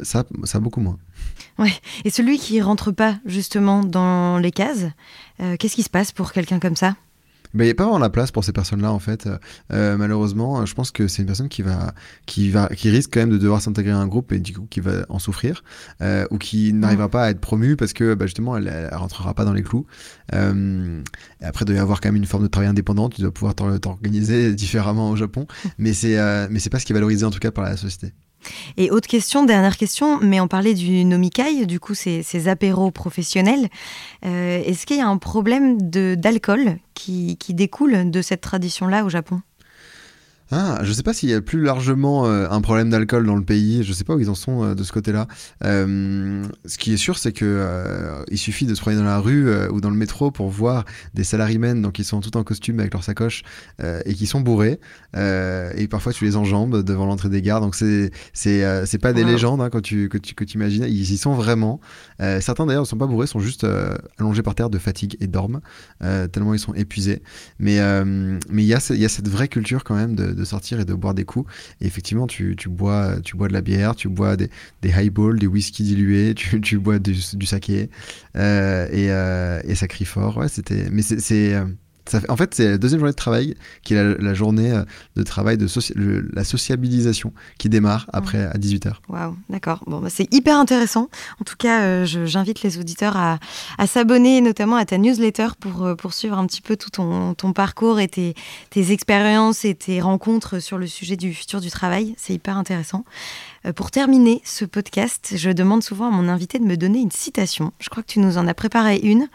ça, 0.02 0.24
ça, 0.44 0.60
beaucoup 0.60 0.80
moins. 0.80 0.98
Ouais. 1.58 1.72
Et 2.04 2.10
celui 2.10 2.38
qui 2.38 2.60
rentre 2.60 2.92
pas, 2.92 3.18
justement, 3.26 3.84
dans 3.84 4.38
les 4.38 4.50
cases, 4.50 4.86
qu'est-ce 5.38 5.74
qui 5.74 5.82
se 5.82 5.90
passe 5.90 6.12
pour 6.12 6.32
quelqu'un 6.32 6.58
comme 6.58 6.76
ça? 6.76 6.96
Il 7.54 7.60
n'y 7.62 7.70
a 7.70 7.74
pas 7.74 7.84
vraiment 7.84 7.98
la 7.98 8.10
place 8.10 8.30
pour 8.30 8.44
ces 8.44 8.52
personnes-là, 8.52 8.92
en 8.92 8.98
fait. 8.98 9.28
Euh, 9.72 9.96
malheureusement, 9.96 10.64
je 10.66 10.74
pense 10.74 10.90
que 10.90 11.08
c'est 11.08 11.22
une 11.22 11.26
personne 11.26 11.48
qui 11.48 11.62
va, 11.62 11.92
qui 12.26 12.50
va, 12.50 12.68
qui 12.68 12.90
risque 12.90 13.10
quand 13.12 13.20
même 13.20 13.30
de 13.30 13.38
devoir 13.38 13.60
s'intégrer 13.60 13.92
à 13.92 13.98
un 13.98 14.06
groupe 14.06 14.32
et 14.32 14.38
du 14.38 14.52
coup 14.52 14.66
qui 14.70 14.80
va 14.80 15.04
en 15.08 15.18
souffrir, 15.18 15.64
euh, 16.00 16.26
ou 16.30 16.38
qui 16.38 16.72
n'arrivera 16.72 17.08
pas 17.08 17.24
à 17.24 17.30
être 17.30 17.40
promue 17.40 17.76
parce 17.76 17.92
que 17.92 18.14
bah, 18.14 18.26
justement 18.26 18.56
elle, 18.56 18.68
elle, 18.68 18.94
rentrera 18.96 19.34
pas 19.34 19.44
dans 19.44 19.52
les 19.52 19.62
clous. 19.62 19.86
Euh, 20.32 21.02
après, 21.40 21.64
il 21.64 21.66
doit 21.66 21.76
y 21.76 21.78
avoir 21.78 22.00
quand 22.00 22.08
même 22.08 22.16
une 22.16 22.26
forme 22.26 22.44
de 22.44 22.48
travail 22.48 22.68
indépendant. 22.68 23.08
Tu 23.08 23.20
dois 23.20 23.32
pouvoir 23.32 23.54
t'organiser 23.54 24.54
différemment 24.54 25.10
au 25.10 25.16
Japon, 25.16 25.46
mais 25.78 25.92
c'est, 25.92 26.16
mais 26.50 26.58
c'est 26.58 26.70
pas 26.70 26.78
ce 26.78 26.86
qui 26.86 26.92
est 26.92 26.94
valorisé 26.94 27.24
en 27.24 27.30
tout 27.30 27.40
cas 27.40 27.50
par 27.50 27.64
la 27.64 27.76
société. 27.76 28.14
Et 28.76 28.90
autre 28.90 29.08
question, 29.08 29.44
dernière 29.44 29.76
question, 29.76 30.18
mais 30.20 30.40
on 30.40 30.48
parlait 30.48 30.74
du 30.74 31.04
nomikai, 31.04 31.66
du 31.66 31.80
coup 31.80 31.94
ces, 31.94 32.48
apéros 32.48 32.90
professionnels. 32.90 33.68
Euh, 34.24 34.62
est-ce 34.64 34.86
qu'il 34.86 34.96
y 34.96 35.00
a 35.00 35.08
un 35.08 35.18
problème 35.18 35.78
d'alcool 35.80 36.78
qui 36.94 37.36
découle 37.48 38.10
de 38.10 38.22
cette 38.22 38.42
tradition-là 38.42 39.04
au 39.04 39.08
Japon? 39.08 39.40
Ah, 40.52 40.80
je 40.82 40.92
sais 40.92 41.04
pas 41.04 41.12
s'il 41.12 41.28
y 41.30 41.34
a 41.34 41.40
plus 41.40 41.62
largement 41.62 42.26
euh, 42.26 42.48
un 42.50 42.60
problème 42.60 42.90
d'alcool 42.90 43.24
dans 43.24 43.36
le 43.36 43.44
pays. 43.44 43.84
Je 43.84 43.92
sais 43.92 44.02
pas 44.02 44.14
où 44.14 44.20
ils 44.20 44.30
en 44.30 44.34
sont 44.34 44.64
euh, 44.64 44.74
de 44.74 44.82
ce 44.82 44.90
côté-là. 44.90 45.28
Euh, 45.62 46.44
ce 46.66 46.76
qui 46.76 46.92
est 46.92 46.96
sûr, 46.96 47.18
c'est 47.18 47.32
que 47.32 48.24
il 48.30 48.38
suffit 48.38 48.66
de 48.66 48.74
se 48.74 48.80
promener 48.80 49.00
dans 49.00 49.06
la 49.06 49.18
rue 49.18 49.48
ou 49.68 49.80
dans 49.80 49.90
le 49.90 49.96
métro 49.96 50.30
pour 50.30 50.48
voir 50.48 50.84
des 51.14 51.24
salarymen, 51.24 51.82
donc 51.82 51.98
ils 51.98 52.04
sont 52.04 52.20
tout 52.20 52.36
en 52.36 52.44
costume 52.44 52.80
avec 52.80 52.92
leur 52.92 53.04
sacoche 53.04 53.42
et 53.82 54.14
qui 54.14 54.26
sont 54.26 54.40
bourrés. 54.40 54.80
et 55.14 55.88
parfois, 55.88 56.12
tu 56.12 56.24
les 56.24 56.36
enjambes 56.36 56.82
devant 56.82 57.06
l'entrée 57.06 57.28
des 57.28 57.42
gares. 57.42 57.60
Donc 57.60 57.74
c'est 57.74 58.10
c'est 58.32 58.86
c'est 58.86 58.98
pas 58.98 59.12
des 59.12 59.24
légendes 59.24 59.60
hein, 59.60 59.70
quand 59.70 59.80
tu 59.80 60.08
que 60.08 60.18
tu 60.18 60.34
que 60.34 60.44
tu 60.44 60.56
imagines. 60.56 60.84
Ils 60.84 61.12
y 61.12 61.18
sont 61.18 61.34
vraiment. 61.34 61.80
certains 62.18 62.66
d'ailleurs 62.66 62.82
ne 62.82 62.88
sont 62.88 62.98
pas 62.98 63.06
bourrés, 63.06 63.26
sont 63.26 63.40
juste 63.40 63.66
allongés 64.18 64.42
par 64.42 64.54
terre 64.54 64.70
de 64.70 64.78
fatigue 64.78 65.16
et 65.20 65.26
dorment 65.26 65.60
tellement 66.00 66.54
ils 66.54 66.60
sont 66.60 66.74
épuisés. 66.74 67.22
Mais 67.58 67.78
mais 68.04 68.62
il 68.62 68.68
y 68.68 68.74
a 68.74 68.90
il 68.90 69.00
y 69.00 69.04
a 69.04 69.08
cette 69.08 69.28
vraie 69.28 69.48
culture 69.48 69.84
quand 69.84 69.96
même 69.96 70.14
de 70.14 70.32
de 70.39 70.39
sortir 70.44 70.80
et 70.80 70.84
de 70.84 70.94
boire 70.94 71.14
des 71.14 71.24
coups. 71.24 71.50
Et 71.80 71.86
effectivement, 71.86 72.26
tu, 72.26 72.56
tu, 72.56 72.68
bois, 72.68 73.20
tu 73.22 73.36
bois 73.36 73.48
de 73.48 73.52
la 73.52 73.60
bière, 73.60 73.94
tu 73.94 74.08
bois 74.08 74.36
des, 74.36 74.50
des 74.82 74.90
highballs, 74.92 75.38
des 75.38 75.46
whisky 75.46 75.82
dilués, 75.82 76.34
tu, 76.36 76.60
tu 76.60 76.78
bois 76.78 76.98
du, 76.98 77.14
du 77.34 77.46
saké. 77.46 77.90
Euh, 78.36 78.86
et, 78.90 79.10
euh, 79.10 79.60
et 79.64 79.74
ça 79.74 79.88
crie 79.88 80.04
fort. 80.04 80.36
Ouais, 80.38 80.48
c'était. 80.48 80.88
Mais 80.90 81.02
c'est. 81.02 81.54
En 82.28 82.36
fait, 82.36 82.54
c'est 82.54 82.70
la 82.70 82.78
deuxième 82.78 83.00
journée 83.00 83.12
de 83.12 83.16
travail 83.16 83.54
qui 83.82 83.94
est 83.94 84.18
la, 84.18 84.34
journée 84.34 84.72
euh, 84.72 84.84
de 85.16 85.22
travail 85.22 85.56
de 85.56 85.66
la 86.32 86.44
sociabilisation 86.44 87.32
qui 87.58 87.68
démarre 87.68 88.06
après 88.12 88.44
à 88.44 88.54
18h. 88.54 88.92
Waouh, 89.08 89.36
d'accord. 89.48 89.82
Bon, 89.86 90.00
bah, 90.00 90.08
c'est 90.10 90.32
hyper 90.32 90.56
intéressant. 90.56 91.08
En 91.40 91.44
tout 91.44 91.56
cas, 91.56 91.82
euh, 91.82 92.04
j'invite 92.06 92.62
les 92.62 92.78
auditeurs 92.78 93.16
à, 93.16 93.38
à 93.78 93.86
s'abonner 93.86 94.40
notamment 94.40 94.76
à 94.76 94.84
ta 94.84 94.98
newsletter 94.98 95.48
pour 95.58 95.84
euh, 95.84 95.94
poursuivre 95.94 96.38
un 96.38 96.46
petit 96.46 96.62
peu 96.62 96.76
tout 96.76 96.90
ton, 96.90 97.34
ton 97.34 97.52
parcours 97.52 98.00
et 98.00 98.08
tes, 98.08 98.34
tes, 98.70 98.92
expériences 98.92 99.64
et 99.64 99.74
tes 99.74 100.00
rencontres 100.00 100.58
sur 100.60 100.78
le 100.78 100.86
sujet 100.86 101.16
du 101.16 101.32
futur 101.34 101.60
du 101.60 101.70
travail. 101.70 102.14
C'est 102.16 102.34
hyper 102.34 102.56
intéressant. 102.56 103.04
Pour 103.76 103.90
terminer 103.90 104.40
ce 104.44 104.64
podcast, 104.64 105.34
je 105.36 105.50
demande 105.50 105.82
souvent 105.82 106.08
à 106.08 106.10
mon 106.10 106.28
invité 106.28 106.58
de 106.58 106.64
me 106.64 106.76
donner 106.76 107.00
une 107.00 107.10
citation. 107.10 107.72
Je 107.78 107.90
crois 107.90 108.02
que 108.02 108.08
tu 108.08 108.18
nous 108.18 108.38
en 108.38 108.48
as 108.48 108.54
préparé 108.54 108.96
une. 108.96 109.28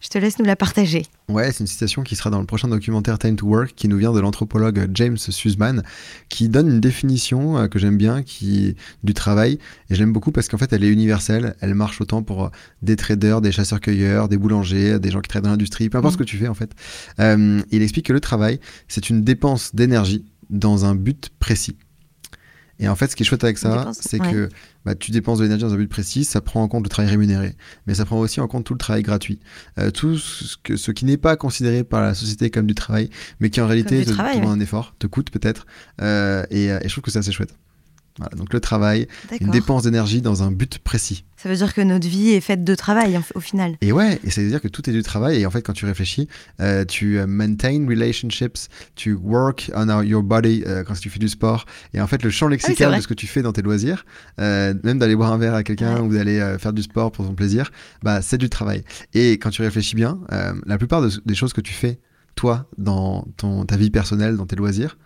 Je 0.00 0.08
te 0.08 0.18
laisse 0.18 0.38
nous 0.38 0.44
la 0.44 0.56
partager. 0.56 1.04
Ouais, 1.28 1.50
c'est 1.52 1.60
une 1.60 1.66
citation 1.66 2.02
qui 2.02 2.16
sera 2.16 2.30
dans 2.30 2.38
le 2.38 2.46
prochain 2.46 2.68
documentaire 2.68 3.18
Time 3.18 3.36
to 3.36 3.46
Work, 3.46 3.74
qui 3.74 3.88
nous 3.88 3.96
vient 3.96 4.12
de 4.12 4.20
l'anthropologue 4.20 4.88
James 4.94 5.16
Sussman, 5.16 5.82
qui 6.28 6.48
donne 6.48 6.68
une 6.68 6.80
définition 6.80 7.58
euh, 7.58 7.66
que 7.66 7.78
j'aime 7.78 7.96
bien, 7.96 8.22
qui 8.22 8.76
du 9.02 9.12
travail, 9.12 9.58
et 9.90 9.94
j'aime 9.94 10.12
beaucoup 10.12 10.32
parce 10.32 10.48
qu'en 10.48 10.58
fait 10.58 10.72
elle 10.72 10.84
est 10.84 10.90
universelle, 10.90 11.56
elle 11.60 11.74
marche 11.74 12.00
autant 12.00 12.22
pour 12.22 12.44
euh, 12.44 12.48
des 12.82 12.96
traders, 12.96 13.40
des 13.40 13.52
chasseurs-cueilleurs, 13.52 14.28
des 14.28 14.36
boulangers, 14.36 14.98
des 15.00 15.10
gens 15.10 15.20
qui 15.20 15.28
travaillent 15.28 15.44
dans 15.44 15.50
l'industrie, 15.50 15.88
peu 15.88 15.98
importe 15.98 16.14
mm. 16.14 16.18
ce 16.18 16.18
que 16.18 16.28
tu 16.28 16.36
fais 16.36 16.48
en 16.48 16.54
fait. 16.54 16.70
Euh, 17.18 17.60
il 17.72 17.82
explique 17.82 18.06
que 18.06 18.12
le 18.12 18.20
travail, 18.20 18.60
c'est 18.88 19.10
une 19.10 19.22
dépense 19.22 19.74
d'énergie 19.74 20.24
dans 20.50 20.84
un 20.84 20.94
but 20.94 21.30
précis. 21.40 21.76
Et 22.78 22.88
en 22.88 22.96
fait, 22.96 23.08
ce 23.08 23.16
qui 23.16 23.22
est 23.22 23.26
chouette 23.26 23.44
avec 23.44 23.58
ça, 23.58 23.90
c'est 23.92 24.18
que 24.18 24.48
bah, 24.84 24.94
tu 24.94 25.10
dépenses 25.10 25.38
de 25.38 25.44
l'énergie 25.44 25.64
dans 25.64 25.72
un 25.72 25.76
but 25.76 25.88
précis, 25.88 26.24
ça 26.24 26.40
prend 26.40 26.62
en 26.62 26.68
compte 26.68 26.84
le 26.84 26.88
travail 26.88 27.10
rémunéré, 27.10 27.56
mais 27.86 27.94
ça 27.94 28.04
prend 28.04 28.18
aussi 28.18 28.40
en 28.40 28.48
compte 28.48 28.64
tout 28.64 28.74
le 28.74 28.78
travail 28.78 29.02
gratuit. 29.02 29.40
Euh, 29.78 29.90
tout 29.90 30.18
ce, 30.18 30.56
que, 30.62 30.76
ce 30.76 30.90
qui 30.90 31.04
n'est 31.04 31.16
pas 31.16 31.36
considéré 31.36 31.84
par 31.84 32.02
la 32.02 32.14
société 32.14 32.50
comme 32.50 32.66
du 32.66 32.74
travail, 32.74 33.10
mais 33.40 33.50
qui 33.50 33.60
en 33.60 33.66
réalité 33.66 34.04
te 34.04 34.10
demande 34.10 34.58
un 34.58 34.60
effort, 34.60 34.94
te 34.98 35.06
coûte 35.06 35.30
peut-être, 35.30 35.66
euh, 36.02 36.44
et, 36.50 36.66
et 36.66 36.80
je 36.84 36.88
trouve 36.88 37.02
que 37.02 37.10
c'est 37.10 37.18
assez 37.18 37.32
chouette 37.32 37.54
donc 38.36 38.52
le 38.52 38.60
travail, 38.60 39.08
une 39.40 39.50
dépense 39.50 39.82
d'énergie 39.82 40.22
dans 40.22 40.42
un 40.42 40.50
but 40.50 40.78
précis. 40.78 41.24
Ça 41.36 41.50
veut 41.50 41.56
dire 41.56 41.74
que 41.74 41.82
notre 41.82 42.08
vie 42.08 42.30
est 42.30 42.40
faite 42.40 42.64
de 42.64 42.74
travail 42.74 43.20
au 43.34 43.40
final. 43.40 43.76
Et 43.82 43.92
ouais, 43.92 44.18
et 44.24 44.30
ça 44.30 44.40
veut 44.40 44.48
dire 44.48 44.60
que 44.60 44.68
tout 44.68 44.88
est 44.88 44.92
du 44.92 45.02
travail. 45.02 45.40
Et 45.40 45.46
en 45.46 45.50
fait, 45.50 45.60
quand 45.60 45.74
tu 45.74 45.84
réfléchis, 45.84 46.28
euh, 46.60 46.84
tu 46.86 47.18
euh, 47.18 47.26
maintain 47.26 47.86
relationships, 47.86 48.68
tu 48.94 49.12
work 49.12 49.70
on 49.74 50.02
your 50.02 50.22
body 50.22 50.64
euh, 50.66 50.82
quand 50.82 50.94
tu 50.94 51.10
fais 51.10 51.18
du 51.18 51.28
sport. 51.28 51.66
Et 51.92 52.00
en 52.00 52.06
fait, 52.06 52.22
le 52.22 52.30
champ 52.30 52.46
ah 52.46 52.50
lexical 52.50 52.96
de 52.96 53.00
ce 53.02 53.06
que 53.06 53.14
tu 53.14 53.26
fais 53.26 53.42
dans 53.42 53.52
tes 53.52 53.62
loisirs, 53.62 54.06
même 54.38 54.98
d'aller 54.98 55.14
boire 55.14 55.32
un 55.32 55.38
verre 55.38 55.54
à 55.54 55.62
quelqu'un 55.62 56.00
ou 56.00 56.12
d'aller 56.12 56.56
faire 56.58 56.72
du 56.72 56.82
sport 56.82 57.12
pour 57.12 57.26
ton 57.26 57.34
plaisir, 57.34 57.70
bah 58.02 58.22
c'est 58.22 58.38
du 58.38 58.48
travail. 58.48 58.82
Et 59.12 59.32
quand 59.32 59.50
tu 59.50 59.62
réfléchis 59.62 59.94
bien, 59.94 60.18
la 60.66 60.78
plupart 60.78 61.02
des 61.02 61.34
choses 61.34 61.52
que 61.52 61.60
tu 61.60 61.72
fais 61.72 61.98
toi 62.34 62.68
dans 62.78 63.26
ton, 63.36 63.64
ta 63.64 63.76
vie 63.76 63.90
personnelle, 63.90 64.36
dans 64.36 64.46
tes 64.46 64.56
loisirs, 64.56 64.96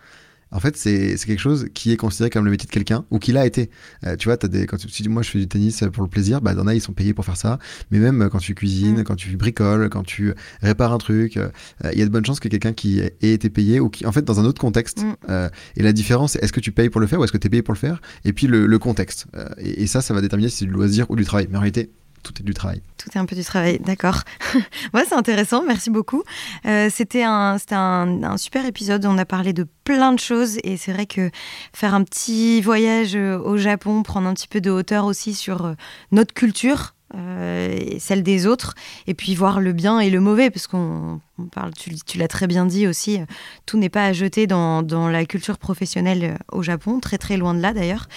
en 0.53 0.61
fait, 0.61 0.77
c'est 0.77 1.17
quelque 1.17 1.39
chose 1.39 1.69
qui 1.75 1.93
est 1.93 1.97
considéré 1.97 2.31
comme 2.31 2.45
le 2.45 2.51
métier 2.51 2.67
de 2.67 2.73
quelqu'un 2.73 3.05
ou 3.11 3.19
qui 3.19 3.33
l'a 3.33 3.47
été. 3.47 3.71
Euh, 4.07 4.17
tu 4.17 4.29
vois, 4.29 4.37
as 4.43 4.49
des, 4.49 4.67
quand 4.67 4.77
tu, 4.77 4.89
si 4.89 5.09
moi 5.09 5.23
je 5.23 5.31
fais 5.31 5.39
du 5.39 5.49
tennis 5.49 5.85
pour 5.93 6.03
le 6.03 6.09
plaisir, 6.09 6.41
bah, 6.41 6.53
a, 6.53 6.75
ils 6.75 6.81
sont 6.81 6.93
payés 6.93 7.15
pour 7.15 7.25
faire 7.25 7.37
ça. 7.37 7.59
Mais 7.91 7.99
même 7.99 8.29
quand 8.31 8.39
tu 8.39 8.55
cuisines, 8.55 9.01
mm. 9.01 9.05
quand 9.05 9.17
tu 9.17 9.37
bricoles, 9.37 9.89
quand 9.91 10.03
tu 10.03 10.35
répares 10.61 10.93
un 10.93 10.99
truc, 10.99 11.37
euh, 11.37 11.51
il 11.93 11.99
y 11.99 12.03
a 12.03 12.05
de 12.05 12.11
bonnes 12.11 12.25
chances 12.25 12.41
que 12.41 12.49
quelqu'un 12.49 12.73
qui 12.73 13.01
ait 13.01 13.15
été 13.21 13.51
payé 13.51 13.81
ou 13.81 13.89
qui, 13.91 14.07
en 14.07 14.13
fait, 14.13 14.23
dans 14.23 14.41
un 14.41 14.45
autre 14.45 14.61
contexte. 14.61 15.03
Mm. 15.03 15.15
Euh, 15.29 15.49
et 15.77 15.83
la 15.83 15.93
différence, 15.93 16.37
est-ce 16.37 16.53
que 16.53 16.61
tu 16.61 16.73
payes 16.73 16.91
pour 16.91 17.01
le 17.01 17.07
faire 17.07 17.21
ou 17.21 17.25
est-ce 17.25 17.33
que 17.33 17.39
tu 17.39 17.47
es 17.47 17.51
payé 17.51 17.63
pour 17.63 17.75
le 17.75 17.79
faire? 17.79 18.01
Et 18.25 18.33
puis 18.33 18.47
le, 18.47 18.79
contexte. 18.81 19.27
Et, 19.59 19.83
et, 19.83 19.87
ça, 19.87 20.01
ça 20.01 20.15
va 20.15 20.23
déterminer 20.23 20.49
si 20.49 20.59
c'est 20.59 20.65
du 20.65 20.71
loisir 20.71 21.11
ou 21.11 21.17
du 21.17 21.25
travail. 21.25 21.49
Mais 21.51 21.59
en 21.59 21.61
réalité, 21.61 21.91
tout 22.23 22.35
est 22.39 22.43
du 22.43 22.55
travail. 22.55 22.83
Tout 22.97 23.09
est 23.15 23.19
un 23.19 23.27
peu 23.27 23.37
du 23.37 23.45
travail, 23.45 23.79
d'accord. 23.79 24.21
ouais, 24.95 25.05
c'est 25.09 25.15
intéressant, 25.15 25.65
merci 25.65 25.91
beaucoup. 25.91 26.23
Euh, 26.67 26.89
c'était 26.91 27.23
un, 27.23 27.57
un, 27.71 28.37
super 28.37 28.67
épisode, 28.67 29.05
on 29.07 29.19
a 29.19 29.25
parlé 29.25 29.53
de 29.53 29.67
plein 29.85 30.13
de 30.13 30.19
choses 30.19 30.59
et 30.65 30.77
c'est 30.77 30.93
vrai 30.93 31.07
que 31.07 31.31
faire 31.73 31.95
un 31.95 32.05
petit 32.05 32.61
voyage 32.61 33.17
euh, 33.17 33.39
au 33.39 33.57
Japon, 33.57 34.03
prendre 34.03 34.29
un 34.29 34.35
petit 34.35 34.49
peu 34.49 34.61
de 34.61 34.71
hauteur 34.71 35.05
aussi 35.07 35.35
sur 35.35 35.65
euh, 35.65 35.75
notre 36.13 36.35
culture, 36.35 36.95
euh, 37.17 37.77
et 37.77 37.99
celle 37.99 38.23
des 38.23 38.47
autres, 38.47 38.75
et 39.07 39.15
puis 39.15 39.35
voir 39.35 39.61
le 39.61 39.73
bien 39.73 39.99
et 39.99 40.11
le 40.11 40.21
mauvais, 40.21 40.51
parce 40.51 40.67
qu'on 40.67 41.21
parle, 41.51 41.73
tu, 41.75 42.19
l'as 42.19 42.29
très 42.29 42.47
bien 42.47 42.67
dit 42.67 42.87
aussi, 42.87 43.21
euh, 43.21 43.25
tout 43.67 43.79
n'est 43.79 43.89
pas 43.89 44.05
à 44.05 44.13
jeter 44.13 44.47
dans, 44.47 44.83
dans, 44.83 45.09
la 45.09 45.25
culture 45.25 45.59
professionnelle 45.59 46.23
euh, 46.25 46.37
au 46.57 46.63
Japon, 46.63 47.01
très 47.01 47.19
très 47.19 47.37
loin 47.37 47.55
de 47.55 47.61
là 47.61 47.73
d'ailleurs. 47.73 48.09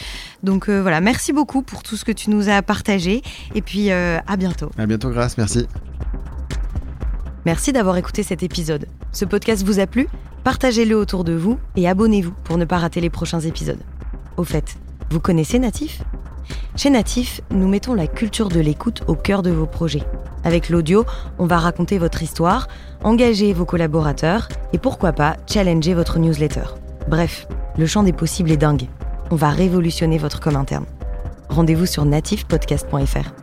Donc 0.44 0.70
voilà, 0.70 1.02
merci 1.02 1.34
beaucoup 1.34 1.62
pour 1.62 1.84
tout 1.84 1.96
ce 1.96 2.06
que 2.06 2.12
tu 2.12 2.30
nous 2.30 2.50
as 2.50 2.62
partagé, 2.62 3.22
et 3.56 3.62
puis 3.62 3.92
à 3.92 4.38
bientôt. 4.38 4.70
À 4.78 4.86
bientôt, 4.86 5.10
grâce, 5.10 5.38
merci. 5.38 5.68
Merci 7.46 7.74
d'avoir 7.74 7.98
écouté 7.98 8.24
cet 8.24 8.44
épisode. 8.44 8.88
Ce 9.12 9.26
podcast 9.26 9.66
vous 9.66 9.80
a 9.80 9.88
plu? 9.88 10.08
Partagez-le 10.44 10.96
autour 10.98 11.24
de 11.24 11.34
vous 11.34 11.58
et 11.76 11.88
abonnez-vous 11.88 12.34
pour 12.44 12.58
ne 12.58 12.66
pas 12.66 12.78
rater 12.78 13.02
les 13.02 13.10
prochains 13.10 13.40
épisodes. 13.40 13.80
Au 14.38 14.44
fait, 14.44 14.78
vous 15.14 15.20
connaissez 15.20 15.60
Natif? 15.60 16.02
Chez 16.76 16.90
Natif, 16.90 17.42
nous 17.52 17.68
mettons 17.68 17.94
la 17.94 18.08
culture 18.08 18.50
de 18.50 18.60
l'écoute 18.60 19.04
au 19.06 19.14
cœur 19.14 19.44
de 19.44 19.52
vos 19.52 19.68
projets. 19.68 20.02
Avec 20.44 20.70
l'audio, 20.70 21.06
on 21.38 21.46
va 21.46 21.60
raconter 21.60 22.00
votre 22.00 22.24
histoire, 22.24 22.68
engager 23.04 23.54
vos 23.54 23.64
collaborateurs 23.64 24.50
et 24.74 24.80
pourquoi 24.80 25.14
pas 25.14 25.38
challenger 25.48 25.94
votre 25.94 26.18
newsletter. 26.18 26.64
Bref, 27.08 27.48
le 27.78 27.86
champ 27.86 28.02
des 28.02 28.12
possibles 28.12 28.50
est 28.50 28.58
dingue. 28.58 28.88
On 29.30 29.36
va 29.36 29.52
révolutionner 29.52 30.18
votre 30.18 30.40
com 30.40 30.56
interne. 30.56 30.86
Rendez-vous 31.48 31.86
sur 31.86 32.06
nativepodcast.fr. 32.06 33.43